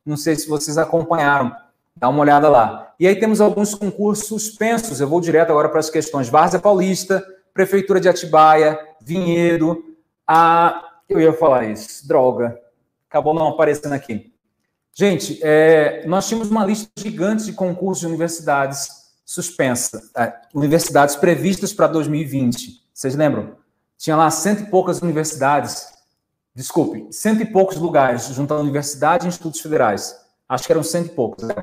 Não 0.07 0.17
sei 0.17 0.37
se 0.37 0.49
vocês 0.49 0.79
acompanharam. 0.79 1.53
Dá 1.97 2.09
uma 2.09 2.21
olhada 2.21 2.49
lá. 2.49 2.95
E 3.01 3.07
aí 3.09 3.17
temos 3.17 3.41
alguns 3.41 3.75
concursos 3.75 4.29
suspensos. 4.29 5.01
Eu 5.01 5.09
vou 5.09 5.21
direto 5.21 5.51
agora 5.51 5.69
para 5.69 5.81
as 5.81 5.91
questões. 5.91 6.29
Várzea 6.29 6.61
Paulista, 6.61 7.27
Prefeitura 7.53 8.01
de 8.01 8.09
Atibaia, 8.09 8.79
Vinhedo. 9.01 9.85
A... 10.27 11.01
Eu 11.09 11.21
ia 11.21 11.33
falar 11.33 11.65
isso. 11.67 12.07
Droga. 12.07 12.59
Acabou 13.09 13.35
não 13.35 13.49
aparecendo 13.49 13.93
aqui. 13.93 14.33
Gente, 14.93 15.41
é... 15.43 16.05
nós 16.07 16.29
tínhamos 16.29 16.51
uma 16.51 16.65
lista 16.65 16.91
gigante 16.97 17.45
de 17.45 17.53
concursos 17.53 18.01
de 18.01 18.07
universidades 18.07 19.01
suspensa. 19.31 20.03
É, 20.17 20.33
universidades 20.53 21.15
previstas 21.15 21.73
para 21.73 21.87
2020. 21.87 22.85
Vocês 22.93 23.15
lembram? 23.15 23.55
Tinha 23.97 24.17
lá 24.17 24.29
cento 24.29 24.65
e 24.65 24.67
poucas 24.67 25.01
universidades, 25.01 25.87
desculpe, 26.53 27.07
cento 27.13 27.41
e 27.41 27.47
poucos 27.47 27.77
lugares, 27.77 28.27
juntando 28.35 28.63
universidade 28.63 29.25
e 29.25 29.29
institutos 29.29 29.61
federais. 29.61 30.17
Acho 30.49 30.67
que 30.67 30.73
eram 30.73 30.83
cento 30.83 31.13
e 31.13 31.15
poucos. 31.15 31.45
Né? 31.45 31.55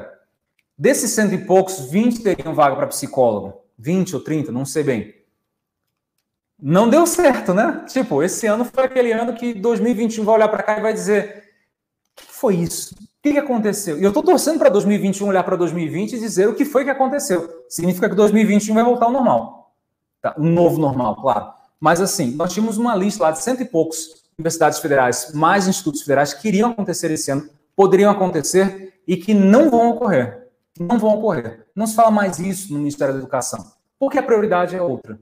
Desses 0.77 1.11
cento 1.11 1.35
e 1.35 1.45
poucos, 1.45 1.89
20 1.91 2.23
teriam 2.23 2.55
vaga 2.55 2.77
para 2.77 2.87
psicólogo. 2.87 3.61
20 3.77 4.15
ou 4.15 4.21
30, 4.21 4.49
não 4.49 4.63
sei 4.63 4.83
bem. 4.83 5.13
Não 6.59 6.89
deu 6.89 7.05
certo, 7.05 7.53
né? 7.53 7.85
Tipo, 7.87 8.23
esse 8.23 8.47
ano 8.47 8.65
foi 8.65 8.85
aquele 8.85 9.11
ano 9.11 9.33
que 9.33 9.53
2021 9.53 10.23
vai 10.23 10.35
olhar 10.35 10.47
para 10.47 10.63
cá 10.63 10.77
e 10.77 10.81
vai 10.81 10.93
dizer: 10.93 11.43
o 12.17 12.25
que 12.25 12.33
foi 12.33 12.55
isso? 12.55 12.95
que, 13.27 13.33
que 13.33 13.39
aconteceu? 13.39 13.99
E 13.99 14.03
eu 14.03 14.09
estou 14.09 14.23
torcendo 14.23 14.59
para 14.59 14.69
2021 14.69 15.27
olhar 15.27 15.43
para 15.43 15.55
2020 15.55 16.13
e 16.13 16.19
dizer 16.19 16.47
o 16.47 16.55
que 16.55 16.65
foi 16.65 16.83
que 16.83 16.89
aconteceu. 16.89 17.65
Significa 17.69 18.09
que 18.09 18.15
2021 18.15 18.73
vai 18.73 18.83
voltar 18.83 19.05
ao 19.05 19.11
normal. 19.11 19.73
Tá? 20.21 20.35
Um 20.37 20.49
novo 20.49 20.79
normal, 20.79 21.15
claro. 21.15 21.53
Mas 21.79 22.01
assim, 22.01 22.35
nós 22.35 22.53
tínhamos 22.53 22.77
uma 22.77 22.95
lista 22.95 23.23
lá 23.23 23.31
de 23.31 23.39
cento 23.39 23.61
e 23.61 23.65
poucos 23.65 24.23
universidades 24.37 24.79
federais, 24.79 25.31
mais 25.33 25.67
institutos 25.67 26.01
federais 26.01 26.33
que 26.33 26.47
iriam 26.47 26.71
acontecer 26.71 27.11
esse 27.11 27.31
ano, 27.31 27.49
poderiam 27.75 28.11
acontecer 28.11 28.93
e 29.07 29.17
que 29.17 29.33
não 29.33 29.69
vão 29.69 29.89
ocorrer. 29.89 30.47
Não 30.79 30.97
vão 30.99 31.17
ocorrer. 31.17 31.65
Não 31.75 31.87
se 31.87 31.95
fala 31.95 32.11
mais 32.11 32.39
isso 32.39 32.71
no 32.71 32.79
Ministério 32.79 33.13
da 33.13 33.19
Educação. 33.19 33.71
Porque 33.99 34.17
a 34.17 34.23
prioridade 34.23 34.75
é 34.75 34.81
outra. 34.81 35.19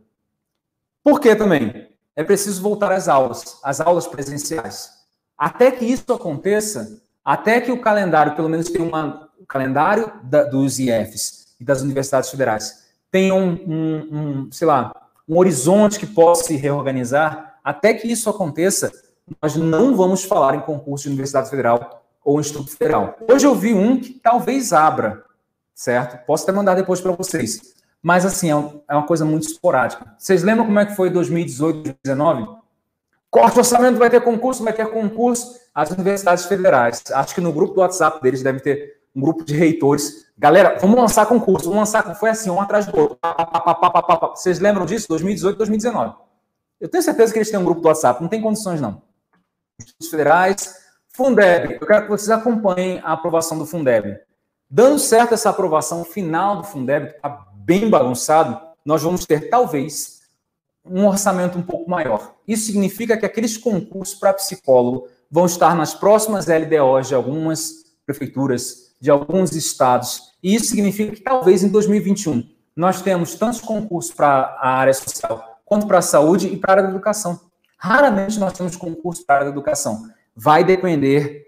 Por 1.05 1.19
que 1.19 1.35
também? 1.35 1.87
É 2.15 2.23
preciso 2.23 2.63
voltar 2.63 2.91
às 2.91 3.07
aulas, 3.07 3.59
às 3.63 3.79
aulas 3.79 4.07
presenciais. 4.07 4.89
Até 5.37 5.69
que 5.69 5.85
isso 5.85 6.11
aconteça, 6.11 6.99
até 7.23 7.61
que 7.61 7.71
o 7.71 7.79
calendário, 7.79 8.35
pelo 8.35 8.49
menos 8.49 8.69
uma, 8.69 9.29
o 9.39 9.45
calendário 9.45 10.11
da, 10.23 10.45
dos 10.45 10.79
IFs 10.79 11.55
e 11.59 11.63
das 11.63 11.83
universidades 11.83 12.31
federais 12.31 12.85
tenha 13.11 13.35
um, 13.35 13.51
um, 13.51 14.17
um, 14.17 14.51
sei 14.51 14.65
lá, 14.65 14.91
um 15.29 15.37
horizonte 15.37 15.99
que 15.99 16.07
possa 16.07 16.45
se 16.45 16.55
reorganizar, 16.55 17.59
até 17.63 17.93
que 17.93 18.07
isso 18.07 18.27
aconteça, 18.27 18.91
nós 19.39 19.55
não 19.55 19.95
vamos 19.95 20.23
falar 20.23 20.55
em 20.55 20.61
concurso 20.61 21.03
de 21.03 21.09
Universidade 21.09 21.51
Federal 21.51 22.03
ou 22.23 22.39
Instituto 22.39 22.71
Federal. 22.71 23.15
Hoje 23.31 23.45
eu 23.45 23.53
vi 23.53 23.75
um 23.75 23.99
que 23.99 24.13
talvez 24.13 24.73
abra, 24.73 25.23
certo? 25.75 26.25
Posso 26.25 26.45
até 26.45 26.51
mandar 26.51 26.73
depois 26.73 26.99
para 26.99 27.11
vocês. 27.11 27.74
Mas, 28.05 28.23
assim, 28.23 28.51
é, 28.51 28.55
um, 28.55 28.81
é, 28.87 28.93
uma 28.93 29.07
coisa 29.07 29.25
muito 29.25 29.47
esporádica. 29.47 30.13
Vocês 30.15 30.43
lembram 30.43 30.67
como 30.67 30.77
é 30.77 30.85
que 30.85 30.95
foi 30.95 31.09
2018, 31.09 31.95
2019? 32.03 32.47
Corte 33.31 33.57
orçamento, 33.57 33.97
vai 33.97 34.11
ter 34.11 34.21
concurso, 34.21 34.63
vai 34.63 34.73
ter 34.73 34.85
concurso 34.91 35.59
as 35.73 35.89
universidades 35.89 36.45
federais. 36.45 37.01
Acho 37.11 37.33
que 37.33 37.41
no 37.41 37.51
grupo 37.51 37.73
do 37.73 37.81
WhatsApp 37.81 38.21
deles 38.21 38.43
deve 38.43 38.59
ter 38.59 39.01
um 39.15 39.21
grupo 39.21 39.43
de 39.43 39.55
reitores. 39.55 40.27
Galera, 40.37 40.77
vamos 40.79 40.99
lançar 40.99 41.25
concurso, 41.25 41.65
vamos 41.67 41.79
lançar. 41.79 42.13
Foi 42.13 42.29
assim, 42.29 42.51
um 42.51 42.61
atrás 42.61 42.85
do 42.85 42.95
outro. 42.95 43.17
Vocês 44.35 44.59
lembram 44.59 44.85
disso? 44.85 45.07
2018, 45.09 45.57
2019. 45.57 46.15
Eu 46.79 46.87
tenho 46.87 47.03
certeza 47.03 47.33
que 47.33 47.39
eles 47.39 47.49
têm 47.49 47.59
um 47.59 47.65
grupo 47.65 47.81
do 47.81 47.87
WhatsApp, 47.87 48.21
não 48.21 48.29
tem 48.29 48.39
condições, 48.39 48.79
não. 48.79 49.01
Institutos 49.79 50.09
federais, 50.11 50.75
Fundeb. 51.09 51.79
Eu 51.81 51.87
quero 51.87 52.03
que 52.03 52.09
vocês 52.09 52.29
acompanhem 52.29 53.01
a 53.03 53.13
aprovação 53.13 53.57
do 53.57 53.65
Fundeb. 53.65 54.15
Dando 54.69 54.99
certo 54.99 55.33
essa 55.33 55.49
aprovação 55.49 56.05
final 56.05 56.57
do 56.57 56.63
Fundeb, 56.63 57.07
está 57.07 57.47
bem 57.65 57.89
bagunçado, 57.89 58.61
nós 58.85 59.01
vamos 59.01 59.25
ter, 59.25 59.49
talvez, 59.49 60.21
um 60.85 61.07
orçamento 61.07 61.57
um 61.57 61.63
pouco 61.63 61.89
maior. 61.89 62.35
Isso 62.47 62.67
significa 62.67 63.17
que 63.17 63.25
aqueles 63.25 63.57
concursos 63.57 64.13
para 64.13 64.33
psicólogo 64.33 65.07
vão 65.31 65.47
estar 65.47 65.75
nas 65.75 65.95
próximas 65.95 66.45
LDOs 66.45 67.07
de 67.07 67.15
algumas 67.15 67.83
prefeituras, 68.05 68.93
de 69.01 69.09
alguns 69.09 69.55
estados. 69.55 70.31
E 70.43 70.53
isso 70.53 70.67
significa 70.67 71.11
que 71.13 71.21
talvez 71.21 71.63
em 71.63 71.69
2021 71.69 72.47
nós 72.75 73.01
temos 73.01 73.33
tantos 73.33 73.61
concursos 73.61 74.13
para 74.13 74.57
a 74.59 74.69
área 74.69 74.93
social, 74.93 75.59
quanto 75.65 75.87
para 75.87 75.97
a 75.97 76.03
saúde 76.03 76.47
e 76.47 76.57
para 76.57 76.71
a 76.71 76.75
área 76.75 76.83
da 76.83 76.89
educação. 76.89 77.39
Raramente 77.79 78.39
nós 78.39 78.53
temos 78.53 78.75
concurso 78.75 79.25
para 79.25 79.35
a 79.35 79.37
área 79.39 79.51
da 79.51 79.55
educação. 79.55 80.07
Vai 80.35 80.63
depender 80.63 81.47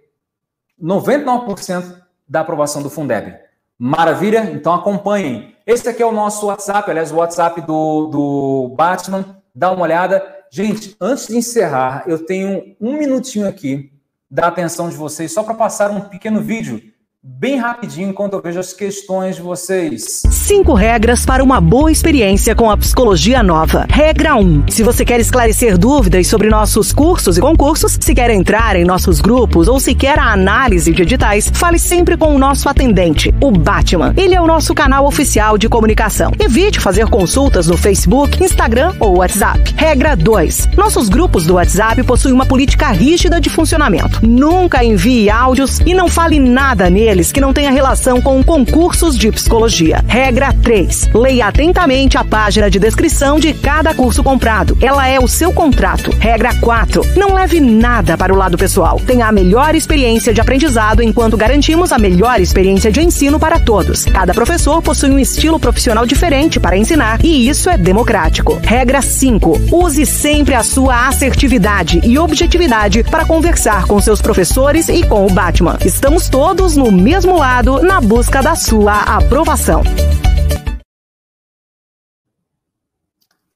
99% 0.81 2.01
da 2.27 2.39
aprovação 2.39 2.81
do 2.81 2.89
Fundeb. 2.89 3.46
Maravilha? 3.77 4.49
Então 4.51 4.73
acompanhem. 4.73 5.55
Esse 5.65 5.87
aqui 5.89 6.01
é 6.01 6.05
o 6.05 6.11
nosso 6.11 6.47
WhatsApp, 6.47 6.89
aliás, 6.89 7.11
o 7.11 7.17
WhatsApp 7.17 7.61
do, 7.61 8.07
do 8.07 8.73
Batman. 8.75 9.37
Dá 9.53 9.71
uma 9.71 9.83
olhada. 9.83 10.23
Gente, 10.51 10.95
antes 10.99 11.27
de 11.27 11.37
encerrar, 11.37 12.03
eu 12.07 12.25
tenho 12.25 12.75
um 12.79 12.97
minutinho 12.97 13.47
aqui 13.47 13.91
da 14.29 14.47
atenção 14.47 14.89
de 14.89 14.95
vocês 14.95 15.31
só 15.31 15.43
para 15.43 15.53
passar 15.53 15.91
um 15.91 16.01
pequeno 16.01 16.41
vídeo 16.41 16.81
bem 17.29 17.57
rapidinho 17.57 18.09
enquanto 18.09 18.33
eu 18.33 18.41
vejo 18.41 18.59
as 18.59 18.71
questões 18.71 19.35
de 19.35 19.41
vocês. 19.41 20.23
Cinco 20.31 20.73
regras 20.73 21.25
para 21.25 21.43
uma 21.43 21.59
boa 21.59 21.91
experiência 21.91 22.55
com 22.55 22.71
a 22.71 22.77
psicologia 22.77 23.43
nova. 23.43 23.85
Regra 23.89 24.35
1. 24.35 24.39
Um, 24.39 24.63
se 24.67 24.81
você 24.81 25.03
quer 25.03 25.19
esclarecer 25.19 25.77
dúvidas 25.77 26.25
sobre 26.27 26.49
nossos 26.49 26.93
cursos 26.93 27.37
e 27.37 27.41
concursos, 27.41 27.97
se 27.99 28.15
quer 28.15 28.29
entrar 28.29 28.77
em 28.77 28.85
nossos 28.85 29.19
grupos 29.19 29.67
ou 29.67 29.79
se 29.79 29.93
quer 29.93 30.17
a 30.17 30.31
análise 30.31 30.93
de 30.93 31.01
editais, 31.03 31.51
fale 31.53 31.77
sempre 31.77 32.15
com 32.15 32.33
o 32.33 32.39
nosso 32.39 32.69
atendente, 32.69 33.33
o 33.41 33.51
Batman. 33.51 34.13
Ele 34.15 34.33
é 34.33 34.41
o 34.41 34.47
nosso 34.47 34.73
canal 34.73 35.05
oficial 35.05 35.57
de 35.57 35.67
comunicação. 35.67 36.31
Evite 36.39 36.79
fazer 36.79 37.07
consultas 37.09 37.67
no 37.67 37.77
Facebook, 37.77 38.41
Instagram 38.41 38.93
ou 38.99 39.17
WhatsApp. 39.17 39.75
Regra 39.75 40.15
2. 40.15 40.69
Nossos 40.77 41.09
grupos 41.09 41.45
do 41.45 41.55
WhatsApp 41.55 42.01
possuem 42.03 42.33
uma 42.33 42.45
política 42.45 42.87
rígida 42.87 43.41
de 43.41 43.49
funcionamento. 43.49 44.25
Nunca 44.25 44.83
envie 44.83 45.29
áudios 45.29 45.81
e 45.81 45.93
não 45.93 46.07
fale 46.07 46.39
nada 46.39 46.89
nele 46.89 47.16
que 47.17 47.41
não 47.41 47.51
tenha 47.51 47.71
relação 47.71 48.21
com 48.21 48.43
concursos 48.43 49.17
de 49.17 49.31
psicologia. 49.31 50.03
Regra 50.07 50.53
3. 50.53 51.09
Leia 51.13 51.47
atentamente 51.47 52.17
a 52.17 52.23
página 52.23 52.69
de 52.69 52.77
descrição 52.77 53.39
de 53.39 53.53
cada 53.53 53.93
curso 53.93 54.23
comprado. 54.23 54.77
Ela 54.79 55.07
é 55.07 55.19
o 55.19 55.27
seu 55.27 55.51
contrato. 55.51 56.11
Regra 56.19 56.53
4. 56.59 57.01
Não 57.15 57.33
leve 57.33 57.59
nada 57.59 58.15
para 58.15 58.31
o 58.31 58.37
lado 58.37 58.57
pessoal. 58.57 59.01
Tenha 59.05 59.27
a 59.27 59.31
melhor 59.31 59.73
experiência 59.73 60.33
de 60.33 60.39
aprendizado 60.39 61.01
enquanto 61.01 61.35
garantimos 61.35 61.91
a 61.91 61.97
melhor 61.97 62.39
experiência 62.39 62.91
de 62.91 63.01
ensino 63.01 63.39
para 63.39 63.59
todos. 63.59 64.05
Cada 64.05 64.33
professor 64.33 64.81
possui 64.81 65.09
um 65.09 65.19
estilo 65.19 65.59
profissional 65.59 66.05
diferente 66.05 66.59
para 66.59 66.77
ensinar 66.77 67.19
e 67.23 67.49
isso 67.49 67.69
é 67.69 67.77
democrático. 67.77 68.59
Regra 68.61 69.01
5. 69.01 69.61
Use 69.71 70.05
sempre 70.05 70.53
a 70.53 70.63
sua 70.63 71.07
assertividade 71.07 71.99
e 72.03 72.19
objetividade 72.19 73.03
para 73.03 73.25
conversar 73.25 73.85
com 73.87 73.99
seus 73.99 74.21
professores 74.21 74.87
e 74.89 75.03
com 75.03 75.25
o 75.25 75.29
Batman. 75.31 75.77
Estamos 75.83 76.29
todos 76.29 76.75
no 76.75 76.91
mesmo 76.97 77.37
lado 77.37 77.81
na 77.81 78.01
busca 78.01 78.41
da 78.41 78.55
sua 78.55 79.01
aprovação. 79.01 79.83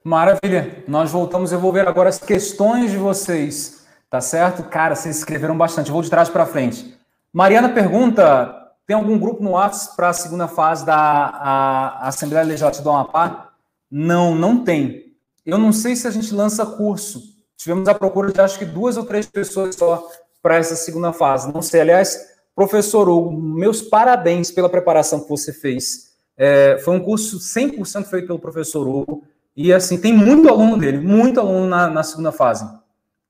Maravilha. 0.04 0.84
Nós 0.88 1.12
voltamos 1.12 1.52
a 1.52 1.56
envolver 1.56 1.88
agora 1.88 2.10
as 2.10 2.18
questões 2.18 2.92
de 2.92 2.98
vocês, 2.98 3.86
tá 4.10 4.20
certo? 4.22 4.64
Cara, 4.64 4.96
vocês 4.96 5.18
escreveram 5.18 5.58
bastante. 5.58 5.92
Vou 5.92 6.02
de 6.02 6.10
trás 6.10 6.30
para 6.30 6.46
frente. 6.46 6.98
Mariana 7.32 7.70
pergunta: 7.70 8.72
tem 8.88 8.96
algum 8.96 9.18
grupo 9.20 9.44
no 9.44 9.52
WhatsApp 9.52 9.96
para 9.96 10.10
a 10.10 10.14
segunda 10.14 10.48
fase 10.48 10.86
da 10.86 10.96
a, 10.96 11.88
a 12.06 12.08
Assembleia 12.08 12.46
Legislativa 12.46 12.84
do 12.84 12.90
Amapá? 12.90 13.52
Não, 13.90 14.34
não 14.34 14.64
tem. 14.64 15.14
Eu 15.46 15.58
não 15.58 15.72
sei 15.72 15.96
se 15.96 16.08
a 16.08 16.12
gente 16.12 16.34
lança 16.34 16.66
curso. 16.66 17.22
Tivemos 17.56 17.88
a 17.88 17.94
procura 17.94 18.32
de 18.32 18.42
acho 18.42 18.58
que 18.58 18.66
duas 18.66 18.98
ou 18.98 19.06
três 19.06 19.28
pessoas 19.28 19.76
só 19.76 20.10
para 20.42 20.58
essa 20.58 20.76
segunda 20.76 21.14
fase. 21.14 21.54
Não 21.54 21.62
sei. 21.62 21.82
Aliás, 21.82 22.31
Professor 22.62 23.10
Hugo, 23.10 23.32
meus 23.32 23.82
parabéns 23.82 24.52
pela 24.52 24.70
preparação 24.70 25.22
que 25.22 25.28
você 25.28 25.52
fez. 25.52 26.12
É, 26.38 26.78
foi 26.86 26.96
um 26.96 27.00
curso 27.00 27.40
100% 27.40 28.06
feito 28.06 28.28
pelo 28.28 28.38
professor 28.38 28.88
Hugo. 28.88 29.24
E 29.58 29.74
assim, 29.74 30.00
tem 30.00 30.14
muito 30.14 30.48
aluno 30.48 30.78
dele, 30.78 31.00
muito 31.00 31.40
aluno 31.40 31.66
na, 31.66 31.90
na 31.90 32.04
segunda 32.04 32.32
fase. 32.32 32.72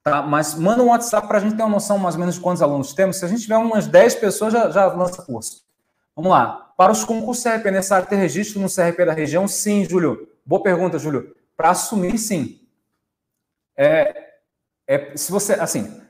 Tá? 0.04 0.22
Mas 0.22 0.56
manda 0.56 0.84
um 0.84 0.88
WhatsApp 0.88 1.30
para 1.30 1.38
a 1.38 1.42
gente 1.42 1.56
ter 1.56 1.64
uma 1.64 1.70
noção 1.70 1.98
mais 1.98 2.16
ou 2.16 2.20
menos 2.20 2.36
de 2.36 2.42
quantos 2.42 2.62
alunos 2.62 2.94
temos. 2.94 3.16
Se 3.16 3.24
a 3.24 3.28
gente 3.30 3.44
tiver 3.44 3.56
umas 3.56 3.88
10 3.88 4.16
pessoas, 4.16 4.52
já, 4.52 4.70
já 4.70 4.88
lança 4.88 5.22
curso. 5.22 5.62
Vamos 6.14 6.32
lá. 6.32 6.74
Para 6.76 6.92
os 6.92 7.06
concursos 7.06 7.42
CRP, 7.42 7.70
é 7.70 7.72
necessário 7.72 8.10
ter 8.10 8.18
registro 8.18 8.60
no 8.60 8.68
CRP 8.68 9.06
da 9.06 9.14
região? 9.14 9.48
Sim, 9.48 9.86
Júlio. 9.86 10.28
Boa 10.46 10.62
pergunta, 10.62 11.00
Júlio. 11.00 11.34
Para 11.56 11.70
assumir, 11.70 12.18
sim. 12.18 12.60
É, 13.78 14.26
é, 14.86 15.16
se 15.16 15.32
você, 15.32 15.54
assim, 15.54 16.01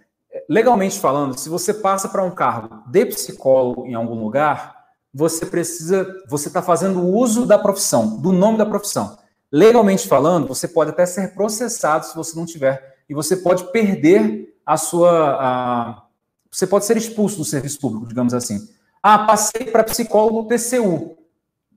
legalmente 0.49 0.99
falando, 0.99 1.37
se 1.37 1.49
você 1.49 1.73
passa 1.73 2.09
para 2.09 2.23
um 2.23 2.31
cargo 2.31 2.83
de 2.87 3.05
psicólogo 3.05 3.85
em 3.85 3.93
algum 3.93 4.21
lugar, 4.23 4.81
você 5.13 5.45
precisa, 5.45 6.07
você 6.27 6.47
está 6.47 6.61
fazendo 6.61 7.05
uso 7.05 7.45
da 7.45 7.57
profissão, 7.57 8.17
do 8.17 8.31
nome 8.31 8.57
da 8.57 8.65
profissão. 8.65 9.17
Legalmente 9.51 10.07
falando, 10.07 10.47
você 10.47 10.67
pode 10.67 10.91
até 10.91 11.05
ser 11.05 11.33
processado 11.33 12.05
se 12.05 12.15
você 12.15 12.35
não 12.37 12.45
tiver, 12.45 13.03
e 13.09 13.13
você 13.13 13.35
pode 13.35 13.65
perder 13.71 14.57
a 14.65 14.77
sua, 14.77 15.37
a, 15.39 16.03
você 16.49 16.65
pode 16.65 16.85
ser 16.85 16.95
expulso 16.95 17.37
do 17.37 17.45
serviço 17.45 17.79
público, 17.79 18.07
digamos 18.07 18.33
assim. 18.33 18.69
Ah, 19.03 19.19
passei 19.25 19.65
para 19.65 19.83
psicólogo 19.83 20.47
TCU, 20.47 21.17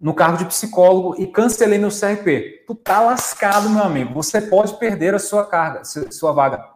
no 0.01 0.13
cargo 0.13 0.39
de 0.39 0.45
psicólogo 0.45 1.15
e 1.19 1.27
cancelei 1.27 1.79
meu 1.79 1.89
CRP. 1.89 2.65
Tu 2.67 2.75
tá 2.75 3.01
lascado, 3.01 3.71
meu 3.71 3.83
amigo. 3.83 4.13
Você 4.15 4.41
pode 4.41 4.77
perder 4.79 5.15
a 5.15 5.19
sua 5.19 5.47
carga, 5.47 5.83
sua 5.85 6.33
vaga. 6.33 6.74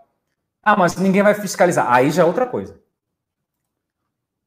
Ah, 0.68 0.76
mas 0.76 0.96
ninguém 0.96 1.22
vai 1.22 1.32
fiscalizar. 1.32 1.90
Aí 1.90 2.10
já 2.10 2.20
é 2.20 2.26
outra 2.26 2.44
coisa. 2.44 2.78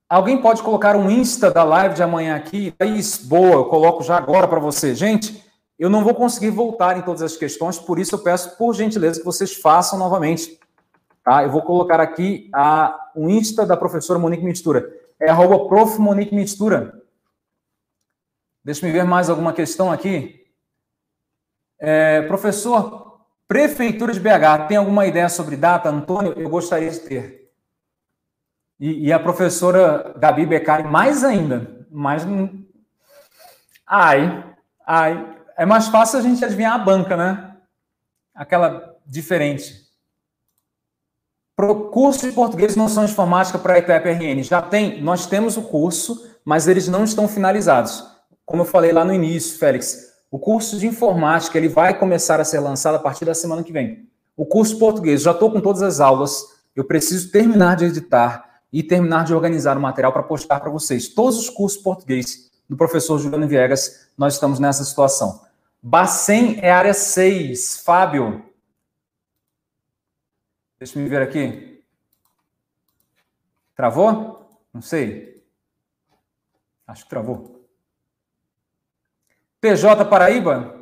Alguém 0.08 0.40
pode 0.40 0.62
colocar 0.62 0.96
um 0.96 1.10
Insta 1.10 1.50
da 1.50 1.64
live 1.64 1.96
de 1.96 2.04
amanhã 2.04 2.36
aqui? 2.36 2.76
Isso, 2.80 3.28
boa, 3.28 3.54
eu 3.54 3.66
coloco 3.66 4.04
já 4.04 4.18
agora 4.18 4.48
para 4.48 4.60
você. 4.60 4.94
Gente, 4.94 5.44
eu 5.80 5.90
não 5.90 6.04
vou 6.04 6.14
conseguir 6.14 6.52
voltar 6.52 6.96
em 6.96 7.02
todas 7.02 7.24
as 7.24 7.36
questões, 7.36 7.80
por 7.80 7.98
isso 7.98 8.14
eu 8.14 8.20
peço, 8.20 8.56
por 8.56 8.76
gentileza, 8.76 9.20
que 9.20 9.26
vocês 9.26 9.56
façam 9.56 9.98
novamente. 9.98 10.60
Tá? 11.24 11.42
Eu 11.44 11.50
vou 11.50 11.64
colocar 11.64 12.00
aqui 12.00 12.52
a, 12.54 13.10
o 13.16 13.28
Insta 13.28 13.66
da 13.66 13.76
professora 13.76 14.20
Monique 14.20 14.46
Mistura. 14.46 14.96
É 15.20 15.32
arroba 15.32 15.68
prof. 15.68 16.00
Monique 16.00 16.36
Mistura. 16.36 17.02
Deixa 18.64 18.86
eu 18.86 18.94
ver 18.94 19.06
mais 19.06 19.28
alguma 19.28 19.54
questão 19.54 19.92
aqui. 19.92 20.46
É, 21.80 22.22
professor, 22.28 23.01
Prefeitura 23.52 24.14
de 24.14 24.20
BH, 24.22 24.68
tem 24.70 24.78
alguma 24.78 25.06
ideia 25.06 25.28
sobre 25.28 25.58
data, 25.58 25.90
Antônio? 25.90 26.32
Eu 26.38 26.50
gostaria 26.50 26.90
de 26.90 27.02
ter. 27.02 27.52
E, 28.80 29.08
e 29.08 29.12
a 29.12 29.20
professora 29.20 30.16
Gabi 30.18 30.46
Beccari, 30.46 30.86
mais 30.86 31.22
ainda. 31.22 31.86
Mais... 31.92 32.26
Ai, 33.86 34.56
ai. 34.88 35.36
É 35.58 35.66
mais 35.66 35.90
fácil 35.90 36.20
a 36.20 36.22
gente 36.22 36.46
adivinhar 36.46 36.76
a 36.76 36.78
banca, 36.78 37.18
né? 37.18 37.58
Aquela 38.34 38.96
diferente. 39.06 39.86
Pro 41.54 41.90
curso 41.90 42.26
de 42.26 42.34
português 42.34 42.76
e 42.76 42.80
noção 42.80 43.04
de 43.04 43.12
informática 43.12 43.60
para 43.60 43.74
a 43.74 43.80
ETEP-RN. 43.80 44.44
Já 44.44 44.62
tem, 44.62 45.02
nós 45.02 45.26
temos 45.26 45.58
o 45.58 45.64
curso, 45.64 46.26
mas 46.46 46.70
eles 46.70 46.88
não 46.88 47.04
estão 47.04 47.28
finalizados. 47.28 48.02
Como 48.46 48.62
eu 48.62 48.66
falei 48.66 48.94
lá 48.94 49.04
no 49.04 49.14
início, 49.14 49.60
Félix, 49.60 50.11
o 50.32 50.40
curso 50.40 50.80
de 50.80 50.88
informática 50.88 51.58
ele 51.58 51.68
vai 51.68 51.94
começar 52.00 52.40
a 52.40 52.46
ser 52.46 52.62
lançado 52.62 52.96
a 52.96 53.00
partir 53.00 53.26
da 53.26 53.36
semana 53.36 53.64
que 53.64 53.74
vem. 53.74 54.10
O 54.36 54.46
curso 54.46 54.80
português, 54.80 55.22
já 55.22 55.32
estou 55.32 55.52
com 55.52 55.60
todas 55.60 55.82
as 55.82 56.00
aulas, 56.00 56.62
eu 56.74 56.86
preciso 56.86 57.30
terminar 57.32 57.76
de 57.76 57.86
editar 57.86 58.62
e 58.72 58.82
terminar 58.82 59.26
de 59.26 59.34
organizar 59.34 59.78
o 59.78 59.82
material 59.82 60.14
para 60.14 60.24
postar 60.24 60.62
para 60.62 60.72
vocês. 60.72 61.10
Todos 61.10 61.38
os 61.38 61.50
cursos 61.50 61.82
português 61.82 62.50
do 62.70 62.78
professor 62.78 63.20
Juliano 63.20 63.46
Viegas, 63.46 64.10
nós 64.18 64.36
estamos 64.36 64.58
nessa 64.58 64.86
situação. 64.86 65.42
Bacen 65.84 66.60
é 66.62 66.72
área 66.72 66.94
6. 66.94 67.82
Fábio. 67.84 68.46
Deixa 70.80 70.98
eu 70.98 71.10
ver 71.10 71.22
aqui. 71.22 71.84
Travou? 73.76 74.50
Não 74.74 74.82
sei. 74.82 75.44
Acho 76.88 77.04
que 77.04 77.10
travou. 77.10 77.61
PJ 79.62 80.06
Paraíba? 80.10 80.82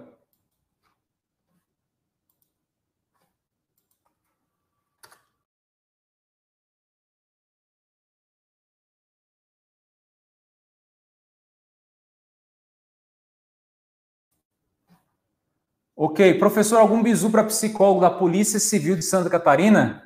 Ok. 15.93 16.39
Professor, 16.39 16.79
algum 16.79 17.03
bizu 17.03 17.29
para 17.29 17.43
psicólogo 17.43 17.99
da 17.99 18.09
Polícia 18.09 18.57
Civil 18.57 18.95
de 18.95 19.01
Santa 19.01 19.29
Catarina? 19.29 20.01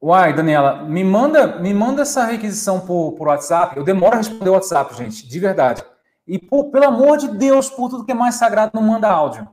Uai, 0.00 0.34
Daniela, 0.34 0.82
me 0.84 1.04
manda, 1.04 1.58
me 1.60 1.74
manda 1.74 2.00
essa 2.02 2.24
requisição 2.24 2.80
por, 2.80 3.12
por 3.12 3.28
WhatsApp. 3.28 3.76
Eu 3.76 3.84
demoro 3.84 4.14
a 4.14 4.18
responder 4.18 4.48
o 4.48 4.54
WhatsApp, 4.54 4.94
gente, 4.96 5.28
de 5.28 5.38
verdade. 5.38 5.84
E, 6.26 6.38
pô, 6.38 6.70
pelo 6.70 6.86
amor 6.86 7.18
de 7.18 7.28
Deus, 7.28 7.68
por 7.68 7.90
tudo 7.90 8.04
que 8.04 8.12
é 8.12 8.14
mais 8.14 8.36
sagrado, 8.36 8.72
não 8.74 8.82
manda 8.82 9.08
áudio. 9.08 9.48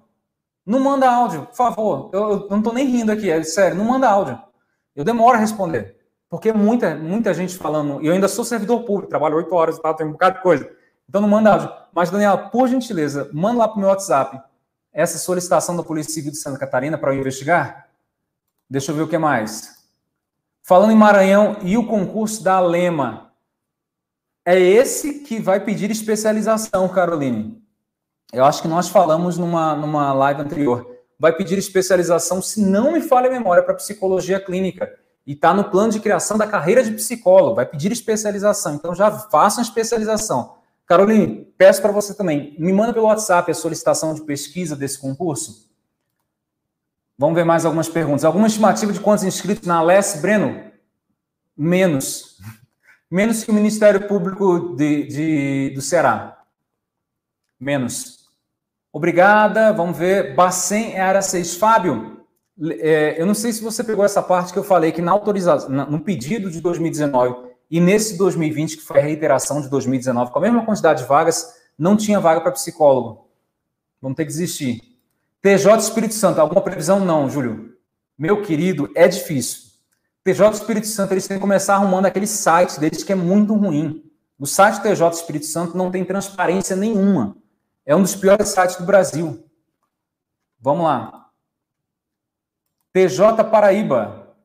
Não 0.66 0.80
manda 0.80 1.10
áudio, 1.10 1.46
por 1.48 1.56
favor. 1.56 2.10
Eu, 2.14 2.32
eu 2.32 2.48
não 2.50 2.60
estou 2.60 2.74
nem 2.74 2.88
rindo 2.88 3.12
aqui, 3.12 3.30
é 3.30 3.44
sério, 3.44 3.78
não 3.78 3.86
manda 3.86 4.10
áudio. 4.10 4.40
Eu 4.96 5.04
demoro 5.04 5.36
a 5.36 5.40
responder. 5.40 5.98
Porque 6.30 6.54
muita, 6.54 6.96
muita 6.96 7.34
gente 7.34 7.58
falando, 7.58 8.02
e 8.02 8.08
eu 8.08 8.14
ainda 8.14 8.28
sou 8.28 8.46
servidor 8.46 8.84
público, 8.84 9.10
trabalho 9.10 9.36
oito 9.36 9.54
horas 9.54 9.78
e 9.78 9.82
tal, 9.82 9.94
tem 9.94 10.08
um 10.08 10.14
bocado 10.14 10.38
de 10.38 10.42
coisa. 10.42 10.70
Então 11.10 11.20
não 11.20 11.28
manda 11.28 11.52
áudio. 11.52 11.70
Mas, 11.94 12.10
Daniela, 12.10 12.38
por 12.38 12.70
gentileza, 12.70 13.30
manda 13.34 13.60
lá 13.60 13.68
para 13.68 13.76
o 13.76 13.80
meu 13.80 13.90
WhatsApp 13.90 14.42
essa 14.94 15.18
solicitação 15.18 15.76
da 15.76 15.84
Polícia 15.84 16.14
Civil 16.14 16.32
de 16.32 16.38
Santa 16.38 16.58
Catarina 16.58 16.98
para 16.98 17.14
eu 17.14 17.20
investigar. 17.20 17.90
Deixa 18.70 18.92
eu 18.92 18.96
ver 18.96 19.02
o 19.02 19.08
que 19.08 19.18
mais. 19.18 19.82
Falando 20.64 20.92
em 20.92 20.96
Maranhão 20.96 21.58
e 21.62 21.78
o 21.78 21.86
concurso 21.86 22.42
da 22.44 22.56
Alema, 22.56 23.31
é 24.46 24.60
esse 24.60 25.20
que 25.20 25.40
vai 25.40 25.60
pedir 25.60 25.92
especialização, 25.92 26.88
Caroline. 26.90 27.62
Eu 28.34 28.46
acho 28.46 28.62
que 28.62 28.68
nós 28.68 28.90
falamos 28.90 29.38
numa, 29.38 29.76
numa 29.76 30.14
live 30.14 30.42
anterior. 30.42 30.88
Vai 31.20 31.34
pedir 31.34 31.58
especialização, 31.58 32.42
se 32.42 32.62
não 32.62 32.94
me 32.94 33.02
falha 33.02 33.28
a 33.28 33.32
memória, 33.32 33.62
para 33.62 33.76
psicologia 33.76 34.40
clínica. 34.40 34.90
e 35.28 35.34
está 35.34 35.54
no 35.54 35.66
plano 35.66 35.92
de 35.92 36.00
criação 36.00 36.38
da 36.38 36.48
carreira 36.48 36.84
de 36.84 36.92
psicólogo, 36.92 37.56
vai 37.56 37.66
pedir 37.66 37.92
especialização, 37.92 38.74
então 38.74 38.96
já 38.96 39.12
façam 39.12 39.62
especialização. 39.62 40.56
Caroline, 40.88 41.48
peço 41.58 41.82
para 41.82 41.92
você 41.92 42.14
também, 42.14 42.56
me 42.58 42.74
manda 42.74 42.92
pelo 42.92 43.06
WhatsApp 43.06 43.52
a 43.52 43.54
solicitação 43.54 44.16
de 44.16 44.22
pesquisa 44.22 44.76
desse 44.76 45.00
concurso. 45.00 45.70
Vamos 47.18 47.36
ver 47.36 47.44
mais 47.44 47.66
algumas 47.66 47.88
perguntas. 47.88 48.26
Alguma 48.26 48.48
estimativa 48.48 48.92
de 48.92 49.00
quantos 49.00 49.24
inscritos 49.24 49.68
na 49.68 49.78
Aless, 49.78 50.20
Breno? 50.20 50.60
Menos. 51.56 52.40
Menos 53.12 53.44
que 53.44 53.52
o 53.52 53.54
Ministério 53.54 54.08
Público 54.08 54.74
de, 54.74 55.04
de, 55.04 55.70
do 55.76 55.82
Ceará. 55.82 56.42
Menos. 57.60 58.30
Obrigada. 58.94 59.74
Vamos 59.74 59.98
ver. 59.98 60.34
Bacen 60.34 60.94
é 60.94 61.02
área 61.02 61.22
6. 61.22 61.58
Fábio, 61.58 62.26
é, 62.80 63.22
eu 63.22 63.26
não 63.26 63.34
sei 63.34 63.52
se 63.52 63.62
você 63.62 63.84
pegou 63.84 64.06
essa 64.06 64.24
parte 64.24 64.54
que 64.54 64.60
eu 64.60 64.64
falei 64.64 64.94
que 64.94 65.02
na 65.02 65.12
autorização, 65.12 65.70
no 65.70 66.00
pedido 66.00 66.50
de 66.50 66.62
2019 66.62 67.52
e 67.70 67.82
nesse 67.82 68.18
2020, 68.18 68.78
que 68.78 68.84
foi 68.84 69.00
a 69.00 69.04
reiteração 69.04 69.62
de 69.62 69.70
2019, 69.70 70.32
com 70.32 70.40
a 70.40 70.42
mesma 70.42 70.66
quantidade 70.66 71.02
de 71.02 71.08
vagas, 71.10 71.54
não 71.78 71.98
tinha 71.98 72.18
vaga 72.18 72.40
para 72.40 72.52
psicólogo. 72.54 73.28
Vamos 74.02 74.16
ter 74.16 74.24
que 74.24 74.32
desistir. 74.32 74.82
TJ 75.42 75.76
Espírito 75.80 76.14
Santo, 76.14 76.40
alguma 76.40 76.62
previsão? 76.62 77.02
Não, 77.02 77.30
Júlio. 77.30 77.74
Meu 78.18 78.42
querido, 78.42 78.90
é 78.96 79.06
difícil. 79.06 79.71
TJ 80.24 80.52
Espírito 80.52 80.88
Santo, 80.88 81.14
eles 81.14 81.28
têm 81.28 81.38
que 81.38 81.42
começar 81.42 81.76
arrumando 81.76 82.06
aquele 82.06 82.28
site 82.28 82.80
deles 82.80 83.04
que 83.04 83.12
é 83.12 83.16
muito 83.16 83.54
ruim. 83.56 84.04
O 84.38 84.46
site 84.46 84.82
TJ 84.82 85.10
Espírito 85.12 85.46
Santo 85.46 85.78
não 85.78 85.92
tem 85.92 86.06
transparência 86.06 86.76
nenhuma. 86.76 87.36
É 87.86 87.96
um 87.96 88.02
dos 88.02 88.16
piores 88.16 88.50
sites 88.50 88.76
do 88.76 88.86
Brasil. 88.86 89.48
Vamos 90.60 90.86
lá. 90.86 91.32
TJ 92.94 93.44
Paraíba. 93.50 94.36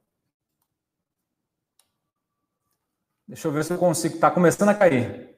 Deixa 3.28 3.48
eu 3.48 3.52
ver 3.52 3.64
se 3.64 3.72
eu 3.72 3.78
consigo. 3.78 4.14
Está 4.14 4.30
começando 4.30 4.68
a 4.68 4.74
cair. 4.74 5.36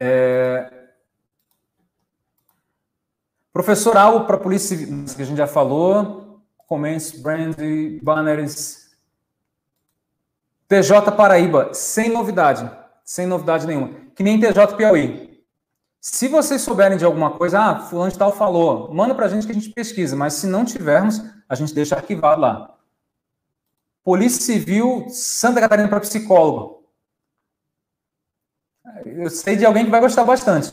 É... 0.00 0.88
Professor 3.52 3.96
alvo 3.96 4.26
para 4.26 4.36
a 4.36 4.40
Polícia 4.40 4.76
Civil, 4.76 5.04
que 5.14 5.22
a 5.22 5.24
gente 5.24 5.36
já 5.36 5.46
falou, 5.46 6.21
comments, 6.72 7.12
brand, 7.12 7.54
banners. 8.02 8.90
TJ 10.66 11.12
Paraíba, 11.14 11.74
sem 11.74 12.08
novidade, 12.08 12.70
sem 13.04 13.26
novidade 13.26 13.66
nenhuma. 13.66 13.90
Que 14.16 14.22
nem 14.22 14.40
TJ 14.40 14.74
Piauí. 14.74 15.44
Se 16.00 16.28
vocês 16.28 16.62
souberem 16.62 16.96
de 16.96 17.04
alguma 17.04 17.32
coisa, 17.32 17.60
ah, 17.60 17.78
fulano 17.80 18.10
de 18.10 18.18
tal 18.18 18.32
falou, 18.32 18.92
manda 18.92 19.14
para 19.14 19.26
a 19.26 19.28
gente 19.28 19.44
que 19.44 19.52
a 19.52 19.54
gente 19.54 19.70
pesquisa, 19.70 20.16
mas 20.16 20.32
se 20.32 20.46
não 20.46 20.64
tivermos, 20.64 21.22
a 21.46 21.54
gente 21.54 21.74
deixa 21.74 21.94
arquivado 21.94 22.40
lá. 22.40 22.74
Polícia 24.02 24.40
Civil, 24.40 25.06
Santa 25.10 25.60
Catarina 25.60 25.88
para 25.88 26.00
psicólogo. 26.00 26.88
Eu 29.04 29.28
sei 29.28 29.56
de 29.56 29.66
alguém 29.66 29.84
que 29.84 29.90
vai 29.90 30.00
gostar 30.00 30.24
bastante. 30.24 30.72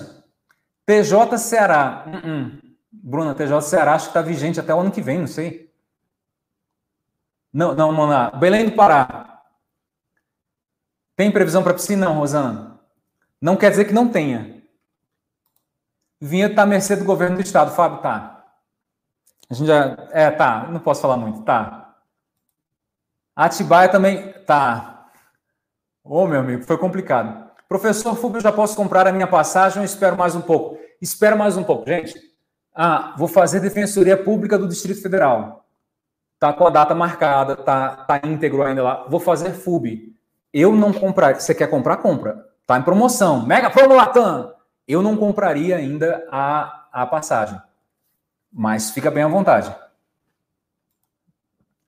TJ 0.86 1.38
Ceará. 1.38 2.06
Uh 2.08 2.12
-uh. 2.12 2.70
Bruna, 2.92 3.36
TJ 3.36 3.62
Ceará 3.62 3.94
acho 3.94 4.06
que 4.06 4.10
está 4.12 4.22
vigente 4.22 4.60
até 4.60 4.74
o 4.74 4.80
ano 4.80 4.92
que 4.92 5.02
vem, 5.02 5.20
não 5.20 5.28
sei. 5.28 5.69
Não, 7.52 7.74
não, 7.74 7.92
Mona. 7.92 8.32
Belém 8.32 8.66
do 8.66 8.72
Pará. 8.74 9.42
Tem 11.16 11.32
previsão 11.32 11.64
para 11.64 11.74
piscina? 11.74 12.06
Não, 12.06 12.16
Rosana. 12.16 12.80
Não 13.42 13.56
quer 13.56 13.72
dizer 13.72 13.86
que 13.86 13.94
não 13.94 14.10
tenha. 14.10 14.64
Vinha 16.22 16.48
está 16.48 16.64
à 16.64 16.66
mercê 16.66 16.96
do 16.96 17.06
governo 17.06 17.38
do 17.38 17.42
estado. 17.42 17.76
Fábio, 17.76 18.02
tá. 18.02 18.46
A 19.50 19.54
gente 19.54 19.68
já. 19.68 19.98
É, 20.12 20.30
tá. 20.30 20.68
Não 20.70 20.80
posso 20.80 21.02
falar 21.02 21.18
muito. 21.18 21.42
Tá. 21.44 21.96
Atibaia 23.36 23.90
também. 23.90 24.34
Tá. 24.44 25.08
Ô, 26.04 26.24
oh, 26.24 26.28
meu 26.28 26.40
amigo, 26.40 26.64
foi 26.64 26.78
complicado. 26.78 27.50
Professor 27.68 28.16
Fúbio, 28.16 28.42
já 28.42 28.52
posso 28.52 28.76
comprar 28.76 29.08
a 29.08 29.12
minha 29.12 29.28
passagem 29.28 29.80
ou 29.80 29.86
espero 29.86 30.18
mais 30.18 30.36
um 30.36 30.42
pouco? 30.42 30.80
Espero 31.02 31.38
mais 31.38 31.56
um 31.56 31.64
pouco, 31.64 31.86
gente. 31.88 32.20
Ah, 32.74 33.14
vou 33.18 33.28
fazer 33.28 33.60
Defensoria 33.60 34.18
Pública 34.18 34.58
do 34.58 34.68
Distrito 34.68 35.02
Federal. 35.02 35.59
Tá 36.40 36.54
com 36.54 36.66
a 36.66 36.70
data 36.70 36.96
marcada, 36.96 37.56
tá, 37.58 37.98
tá 37.98 38.22
íntegro 38.24 38.64
ainda 38.64 38.82
lá. 38.82 39.06
Vou 39.10 39.20
fazer 39.20 39.52
FUB. 39.52 40.16
Eu 40.54 40.74
não 40.74 40.94
compraria. 40.94 41.40
Você 41.40 41.54
quer 41.54 41.68
comprar? 41.68 41.98
Compra. 41.98 42.48
Tá 42.66 42.78
em 42.78 42.84
promoção. 42.84 43.46
Mega 43.46 43.70
Promo 43.70 43.96
Latam. 43.96 44.54
Eu 44.88 45.02
não 45.02 45.18
compraria 45.18 45.76
ainda 45.76 46.26
a, 46.32 46.88
a 46.92 47.06
passagem. 47.06 47.62
Mas 48.52 48.92
fica 48.92 49.12
bem 49.12 49.24
à 49.24 49.28
vontade. 49.28 49.76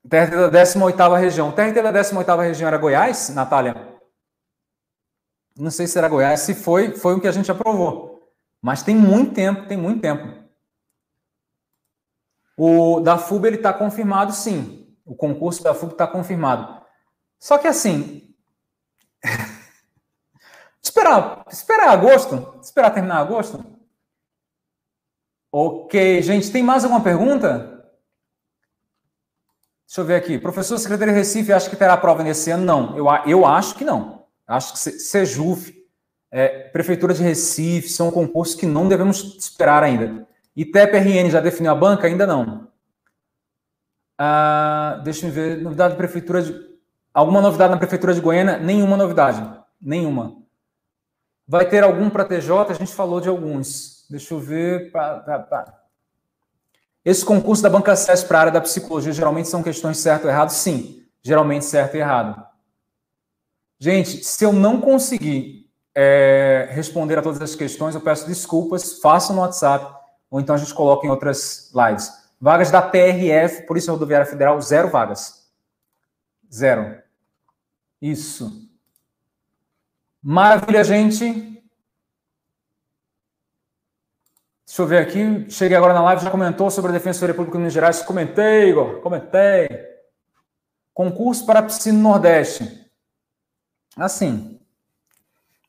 TRT 0.08 0.36
da 0.36 0.52
18ª 0.52 1.20
região. 1.20 1.52
TRT 1.52 1.82
da 1.82 1.94
18ª 1.94 2.42
região 2.42 2.68
era 2.68 2.78
Goiás, 2.78 3.30
Natália? 3.30 3.76
Não 5.58 5.72
sei 5.72 5.88
se 5.88 5.98
era 5.98 6.10
Goiás. 6.10 6.42
Se 6.42 6.54
foi, 6.54 6.92
foi 6.92 7.16
o 7.16 7.22
que 7.22 7.28
a 7.28 7.32
gente 7.32 7.50
aprovou. 7.50 8.32
Mas 8.62 8.84
tem 8.84 8.96
muito 8.96 9.34
tempo, 9.34 9.68
tem 9.68 9.78
muito 9.78 10.02
tempo. 10.02 10.41
O 12.58 13.00
da 13.00 13.18
FUB 13.18 13.48
ele 13.48 13.56
está 13.58 13.74
confirmado, 13.74 14.34
sim. 14.34 14.96
O 15.06 15.16
concurso 15.16 15.64
da 15.64 15.74
FUB 15.74 15.94
está 15.94 16.08
confirmado. 16.08 16.82
Só 17.40 17.58
que 17.58 17.68
assim, 17.68 18.36
esperar, 20.82 21.46
esperar 21.50 21.90
agosto, 21.90 22.60
esperar 22.62 22.92
terminar 22.92 23.18
agosto. 23.18 23.66
Ok, 25.52 26.22
gente, 26.22 26.52
tem 26.52 26.64
mais 26.64 26.84
alguma 26.84 27.04
pergunta? 27.04 27.72
Deixa 29.86 30.00
eu 30.00 30.06
ver 30.06 30.16
aqui. 30.16 30.40
Professor 30.40 30.78
Secretaria 30.78 31.14
Recife 31.14 31.52
acha 31.52 31.70
que 31.70 31.76
terá 31.76 31.98
prova 31.98 32.24
nesse 32.24 32.50
ano? 32.50 32.64
Não, 32.64 32.98
eu, 32.98 33.08
eu 33.26 33.46
acho 33.46 33.76
que 33.76 33.84
não. 33.84 34.24
Acho 34.48 34.72
que 34.72 34.80
Sejuf, 34.80 35.74
é, 36.32 36.70
Prefeitura 36.70 37.14
de 37.14 37.22
Recife, 37.22 37.90
são 37.90 38.10
concursos 38.10 38.56
que 38.56 38.66
não 38.66 38.88
devemos 38.88 39.36
esperar 39.38 39.84
ainda. 39.84 40.26
ITEP-RN 40.56 41.30
já 41.30 41.40
definiu 41.40 41.72
a 41.72 41.76
banca? 41.76 42.08
Ainda 42.08 42.28
não. 42.28 42.68
Ah, 44.18 45.02
deixa 45.04 45.28
eu 45.28 45.32
ver. 45.32 45.62
Novidade 45.62 45.94
da 45.94 45.98
Prefeitura 45.98 46.42
de. 46.42 46.72
Alguma 47.14 47.42
novidade 47.42 47.72
na 47.72 47.78
Prefeitura 47.78 48.14
de 48.14 48.22
Goiânia? 48.22 48.58
Nenhuma 48.58 48.96
novidade. 48.96 49.42
Nenhuma. 49.82 50.38
Vai 51.48 51.68
ter 51.68 51.84
algum 51.84 52.10
para 52.10 52.26
TJ? 52.26 52.70
A 52.70 52.74
gente 52.74 52.94
falou 52.94 53.20
de 53.20 53.28
alguns. 53.28 54.06
Deixa 54.10 54.34
eu 54.34 54.40
ver. 54.40 54.92
Pá, 54.92 55.20
pá, 55.20 55.40
pá. 55.40 55.82
Esse 57.04 57.26
concurso 57.26 57.64
da 57.64 57.70
Banca 57.70 57.96
SES 57.96 58.24
para 58.24 58.38
a 58.38 58.42
área 58.42 58.52
da 58.52 58.62
psicologia 58.62 59.12
geralmente 59.12 59.50
são 59.50 59.64
questões 59.64 59.98
certo 59.98 60.26
ou 60.26 60.30
errado? 60.30 60.50
Sim, 60.50 61.04
geralmente 61.24 61.66
certo 61.66 61.96
e 61.96 62.00
errado. 62.00 62.46
Gente, 63.80 64.24
se 64.24 64.46
eu 64.46 64.54
não 64.54 64.80
conseguir 64.80 65.68
é, 65.96 66.70
responder 66.72 67.18
a 67.18 67.22
todas 67.24 67.42
as 67.42 67.56
questões, 67.56 67.96
eu 67.96 68.02
peço 68.02 68.28
desculpas, 68.28 69.00
façam 69.00 69.36
no 69.36 69.42
WhatsApp 69.42 70.01
ou 70.32 70.40
então 70.40 70.56
a 70.56 70.58
gente 70.58 70.74
coloca 70.74 71.06
em 71.06 71.10
outras 71.10 71.72
lives. 71.76 72.10
Vagas 72.40 72.72
da 72.72 72.82
PRF, 72.82 73.68
Polícia 73.68 73.92
Rodoviária 73.92 74.26
Federal, 74.26 74.60
zero 74.62 74.90
vagas. 74.90 75.52
Zero. 76.52 77.00
Isso. 78.02 78.68
Maravilha, 80.24 80.84
gente. 80.84 81.52
Deixa 84.66 84.82
eu 84.82 84.88
ver 84.88 85.00
aqui. 85.00 85.50
Cheguei 85.50 85.76
agora 85.76 85.94
na 85.94 86.02
live, 86.02 86.24
já 86.24 86.32
comentou 86.32 86.72
sobre 86.72 86.92
a 86.92 86.94
Defensoria 86.94 87.36
Pública 87.36 87.58
de 87.58 87.60
Minas 87.60 87.74
Gerais. 87.74 88.02
Comentei, 88.02 88.70
Igor. 88.70 89.02
Comentei. 89.02 89.68
Concurso 90.94 91.46
para 91.46 91.62
Piscina 91.62 92.00
Nordeste. 92.00 92.90
Assim. 93.98 94.60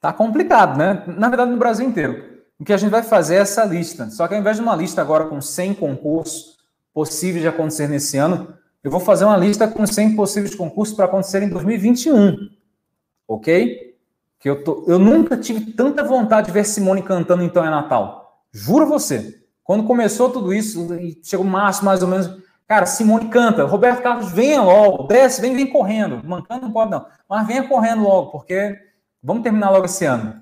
Tá 0.01 0.13
complicado, 0.13 0.79
né? 0.79 1.05
Na 1.07 1.29
verdade, 1.29 1.51
no 1.51 1.57
Brasil 1.57 1.87
inteiro. 1.87 2.32
O 2.63 2.65
que 2.65 2.73
a 2.73 2.77
gente 2.77 2.91
vai 2.91 3.03
fazer 3.03 3.35
é 3.35 3.39
essa 3.39 3.65
lista. 3.65 4.09
Só 4.11 4.29
que 4.29 4.35
ao 4.35 4.41
invés 4.41 4.57
de 4.57 4.63
uma 4.63 4.77
lista 4.77 5.03
agora 5.03 5.25
com 5.25 5.41
100 5.41 5.75
concursos 5.75 6.59
possíveis 6.95 7.43
de 7.43 7.49
acontecer 7.49 7.89
nesse 7.89 8.17
ano, 8.17 8.55
eu 8.85 8.89
vou 8.89 9.01
fazer 9.01 9.25
uma 9.25 9.37
lista 9.37 9.67
com 9.67 9.85
100 9.85 10.15
possíveis 10.15 10.55
concursos 10.55 10.95
para 10.95 11.07
acontecer 11.07 11.43
em 11.43 11.49
2021. 11.49 12.37
Ok? 13.27 13.97
Que 14.39 14.49
eu, 14.49 14.63
tô, 14.63 14.85
eu 14.87 14.97
nunca 14.97 15.37
tive 15.37 15.73
tanta 15.73 16.05
vontade 16.05 16.47
de 16.47 16.53
ver 16.53 16.65
Simone 16.65 17.03
cantando 17.03 17.43
Então 17.43 17.65
é 17.65 17.69
Natal. 17.69 18.45
Juro 18.53 18.87
você. 18.87 19.43
Quando 19.65 19.83
começou 19.83 20.31
tudo 20.31 20.55
isso, 20.55 20.95
e 20.95 21.21
chegou 21.21 21.45
março 21.45 21.85
mais 21.85 22.01
ou 22.01 22.09
menos, 22.09 22.31
cara, 22.69 22.87
Simone 22.87 23.27
canta, 23.29 23.65
Roberto 23.65 24.05
Carlos, 24.05 24.31
venha 24.31 24.63
logo, 24.63 25.09
desce, 25.09 25.41
vem, 25.41 25.57
vem 25.57 25.67
correndo. 25.67 26.23
Mancando 26.25 26.63
não 26.63 26.73
pode 26.73 26.93
não, 26.93 27.07
mas 27.29 27.45
venha 27.45 27.67
correndo 27.67 28.05
logo, 28.05 28.31
porque 28.31 28.79
vamos 29.21 29.43
terminar 29.43 29.71
logo 29.71 29.87
esse 29.87 30.05
ano. 30.05 30.42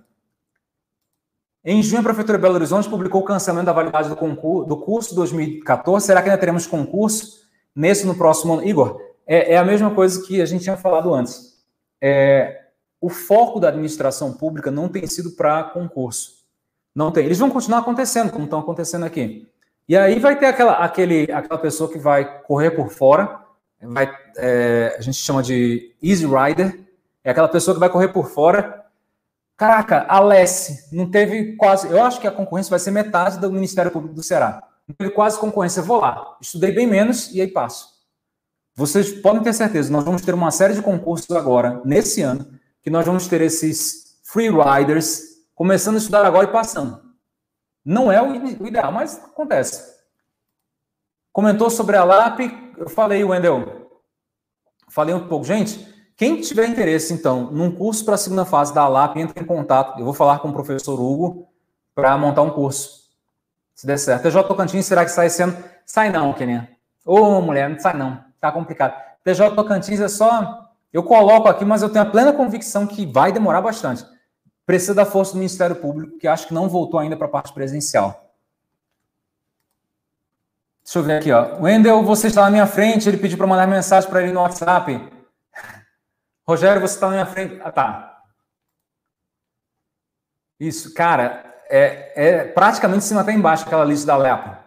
Em 1.65 1.83
junho, 1.83 2.01
a 2.01 2.05
Prefeitura 2.05 2.39
de 2.39 2.43
Belo 2.43 2.55
Horizonte 2.55 2.89
publicou 2.89 3.21
o 3.21 3.25
cancelamento 3.25 3.67
da 3.67 3.73
validade 3.73 4.09
do, 4.09 4.17
concurso, 4.17 4.67
do 4.67 4.77
curso 4.79 5.15
2014. 5.15 6.07
Será 6.07 6.23
que 6.23 6.29
ainda 6.31 6.41
teremos 6.41 6.67
concurso 6.67 7.43
nesse 7.75 8.07
no 8.07 8.15
próximo 8.15 8.55
ano? 8.55 8.65
Igor, 8.67 9.01
é, 9.27 9.55
é 9.55 9.57
a 9.59 9.65
mesma 9.65 9.91
coisa 9.95 10.27
que 10.27 10.41
a 10.41 10.47
gente 10.47 10.65
tinha 10.65 10.77
falado 10.77 11.13
antes. 11.13 11.63
É, 12.01 12.63
o 12.99 13.11
foco 13.11 13.61
da 13.61 13.69
administração 13.69 14.33
pública 14.33 14.71
não 14.71 14.89
tem 14.89 15.07
sido 15.07 15.33
para 15.33 15.65
concurso. 15.65 16.41
Não 16.95 17.13
tem. 17.13 17.27
Eles 17.27 17.39
vão 17.39 17.51
continuar 17.51 17.81
acontecendo, 17.81 18.33
como 18.33 18.45
estão 18.45 18.61
acontecendo 18.61 19.05
aqui. 19.05 19.47
E 19.87 19.97
aí 19.97 20.19
vai 20.19 20.39
ter 20.39 20.47
aquela, 20.47 20.73
aquele, 20.75 21.31
aquela 21.31 21.59
pessoa 21.59 21.91
que 21.91 21.99
vai 21.99 22.43
correr 22.43 22.71
por 22.71 22.91
fora, 22.91 23.41
vai, 23.83 24.11
é, 24.37 24.97
a 24.99 25.01
gente 25.01 25.17
chama 25.19 25.43
de 25.43 25.95
easy 26.03 26.27
rider, 26.27 26.81
é 27.23 27.31
aquela 27.31 27.49
pessoa 27.49 27.75
que 27.75 27.81
vai 27.81 27.91
correr 27.91 28.09
por 28.09 28.29
fora. 28.29 28.80
Caraca, 29.61 30.07
a 30.09 30.17
Alessi 30.17 30.89
não 30.91 31.11
teve 31.11 31.55
quase. 31.57 31.87
Eu 31.87 32.03
acho 32.03 32.19
que 32.19 32.27
a 32.27 32.31
concorrência 32.31 32.71
vai 32.71 32.79
ser 32.79 32.91
metade 32.93 33.39
do 33.39 33.53
Ministério 33.53 33.91
Público 33.91 34.15
do 34.15 34.23
Ceará. 34.23 34.67
Não 34.89 34.95
teve 34.95 35.11
quase 35.11 35.39
concorrência. 35.39 35.83
Vou 35.83 36.01
lá, 36.01 36.39
estudei 36.41 36.73
bem 36.73 36.87
menos 36.87 37.31
e 37.31 37.43
aí 37.43 37.47
passo. 37.47 37.91
Vocês 38.75 39.13
podem 39.13 39.43
ter 39.43 39.53
certeza, 39.53 39.93
nós 39.93 40.03
vamos 40.03 40.23
ter 40.23 40.33
uma 40.33 40.51
série 40.51 40.73
de 40.73 40.81
concursos 40.81 41.31
agora, 41.37 41.83
nesse 41.85 42.23
ano, 42.23 42.59
que 42.81 42.89
nós 42.89 43.05
vamos 43.05 43.29
ter 43.29 43.43
esses 43.43 44.19
free 44.25 44.49
riders 44.49 45.25
começando 45.55 45.97
a 45.97 45.99
estudar 45.99 46.25
agora 46.25 46.49
e 46.49 46.53
passando. 46.53 46.99
Não 47.85 48.11
é 48.11 48.23
o 48.23 48.67
ideal, 48.67 48.91
mas 48.91 49.19
acontece. 49.19 49.85
Comentou 51.35 51.69
sobre 51.69 51.99
a 51.99 52.05
LAP, 52.05 52.41
eu 52.79 52.89
falei, 52.89 53.23
Wendel, 53.23 53.91
falei 54.89 55.15
um 55.15 55.29
pouco. 55.29 55.45
Gente, 55.45 55.87
quem 56.21 56.39
tiver 56.39 56.69
interesse, 56.69 57.15
então, 57.15 57.51
num 57.51 57.73
curso 57.73 58.05
para 58.05 58.15
a 58.15 58.19
segunda 58.19 58.45
fase 58.45 58.75
da 58.75 58.87
LAP, 58.87 59.17
entre 59.17 59.43
em 59.43 59.47
contato. 59.47 59.99
Eu 59.99 60.05
vou 60.05 60.13
falar 60.13 60.39
com 60.41 60.49
o 60.49 60.53
professor 60.53 61.01
Hugo 61.01 61.49
para 61.95 62.15
montar 62.19 62.43
um 62.43 62.51
curso. 62.51 63.05
Se 63.75 63.87
der 63.87 63.97
certo. 63.97 64.25
TJ 64.25 64.45
Tocantins, 64.45 64.85
será 64.85 65.03
que 65.03 65.11
sai 65.11 65.29
ano? 65.41 65.57
Sai 65.87 66.13
não, 66.13 66.35
Kenia. 66.35 66.69
Ô, 67.07 67.41
mulher, 67.41 67.71
não 67.71 67.79
sai 67.79 67.97
não. 67.97 68.23
Tá 68.39 68.53
complicado. 68.53 69.01
TJ 69.25 69.53
Tocantins 69.53 69.99
é 69.99 70.09
só. 70.09 70.69
Eu 70.93 71.03
coloco 71.03 71.49
aqui, 71.49 71.65
mas 71.65 71.81
eu 71.81 71.89
tenho 71.89 72.05
a 72.05 72.11
plena 72.11 72.35
convicção 72.35 72.87
que 72.87 73.07
vai 73.07 73.33
demorar 73.33 73.63
bastante. 73.63 74.05
Precisa 74.67 74.93
da 74.93 75.07
força 75.07 75.33
do 75.33 75.39
Ministério 75.39 75.77
Público, 75.77 76.19
que 76.19 76.29
acho 76.29 76.49
que 76.49 76.53
não 76.53 76.69
voltou 76.69 77.01
ainda 77.01 77.17
para 77.17 77.29
a 77.29 77.31
parte 77.31 77.51
presencial. 77.55 78.31
Deixa 80.85 80.99
eu 80.99 81.03
ver 81.03 81.17
aqui, 81.17 81.33
ó. 81.33 81.63
Wendel, 81.63 82.03
você 82.03 82.27
está 82.27 82.43
na 82.43 82.51
minha 82.51 82.67
frente, 82.67 83.09
ele 83.09 83.17
pediu 83.17 83.39
para 83.39 83.47
mandar 83.47 83.67
mensagem 83.67 84.11
para 84.11 84.23
ele 84.23 84.33
no 84.33 84.41
WhatsApp. 84.41 85.19
Rogério, 86.47 86.81
você 86.81 86.95
está 86.95 87.07
na 87.07 87.13
minha 87.13 87.27
frente. 87.27 87.61
Ah, 87.63 87.73
tá. 87.73 88.23
Isso, 90.59 90.93
cara, 90.93 91.51
é, 91.71 92.13
é 92.15 92.45
praticamente 92.45 93.05
cima 93.05 93.23
até 93.23 93.33
embaixo 93.33 93.65
aquela 93.65 93.85
lista 93.85 94.07
da 94.07 94.17
Lepa. 94.17 94.65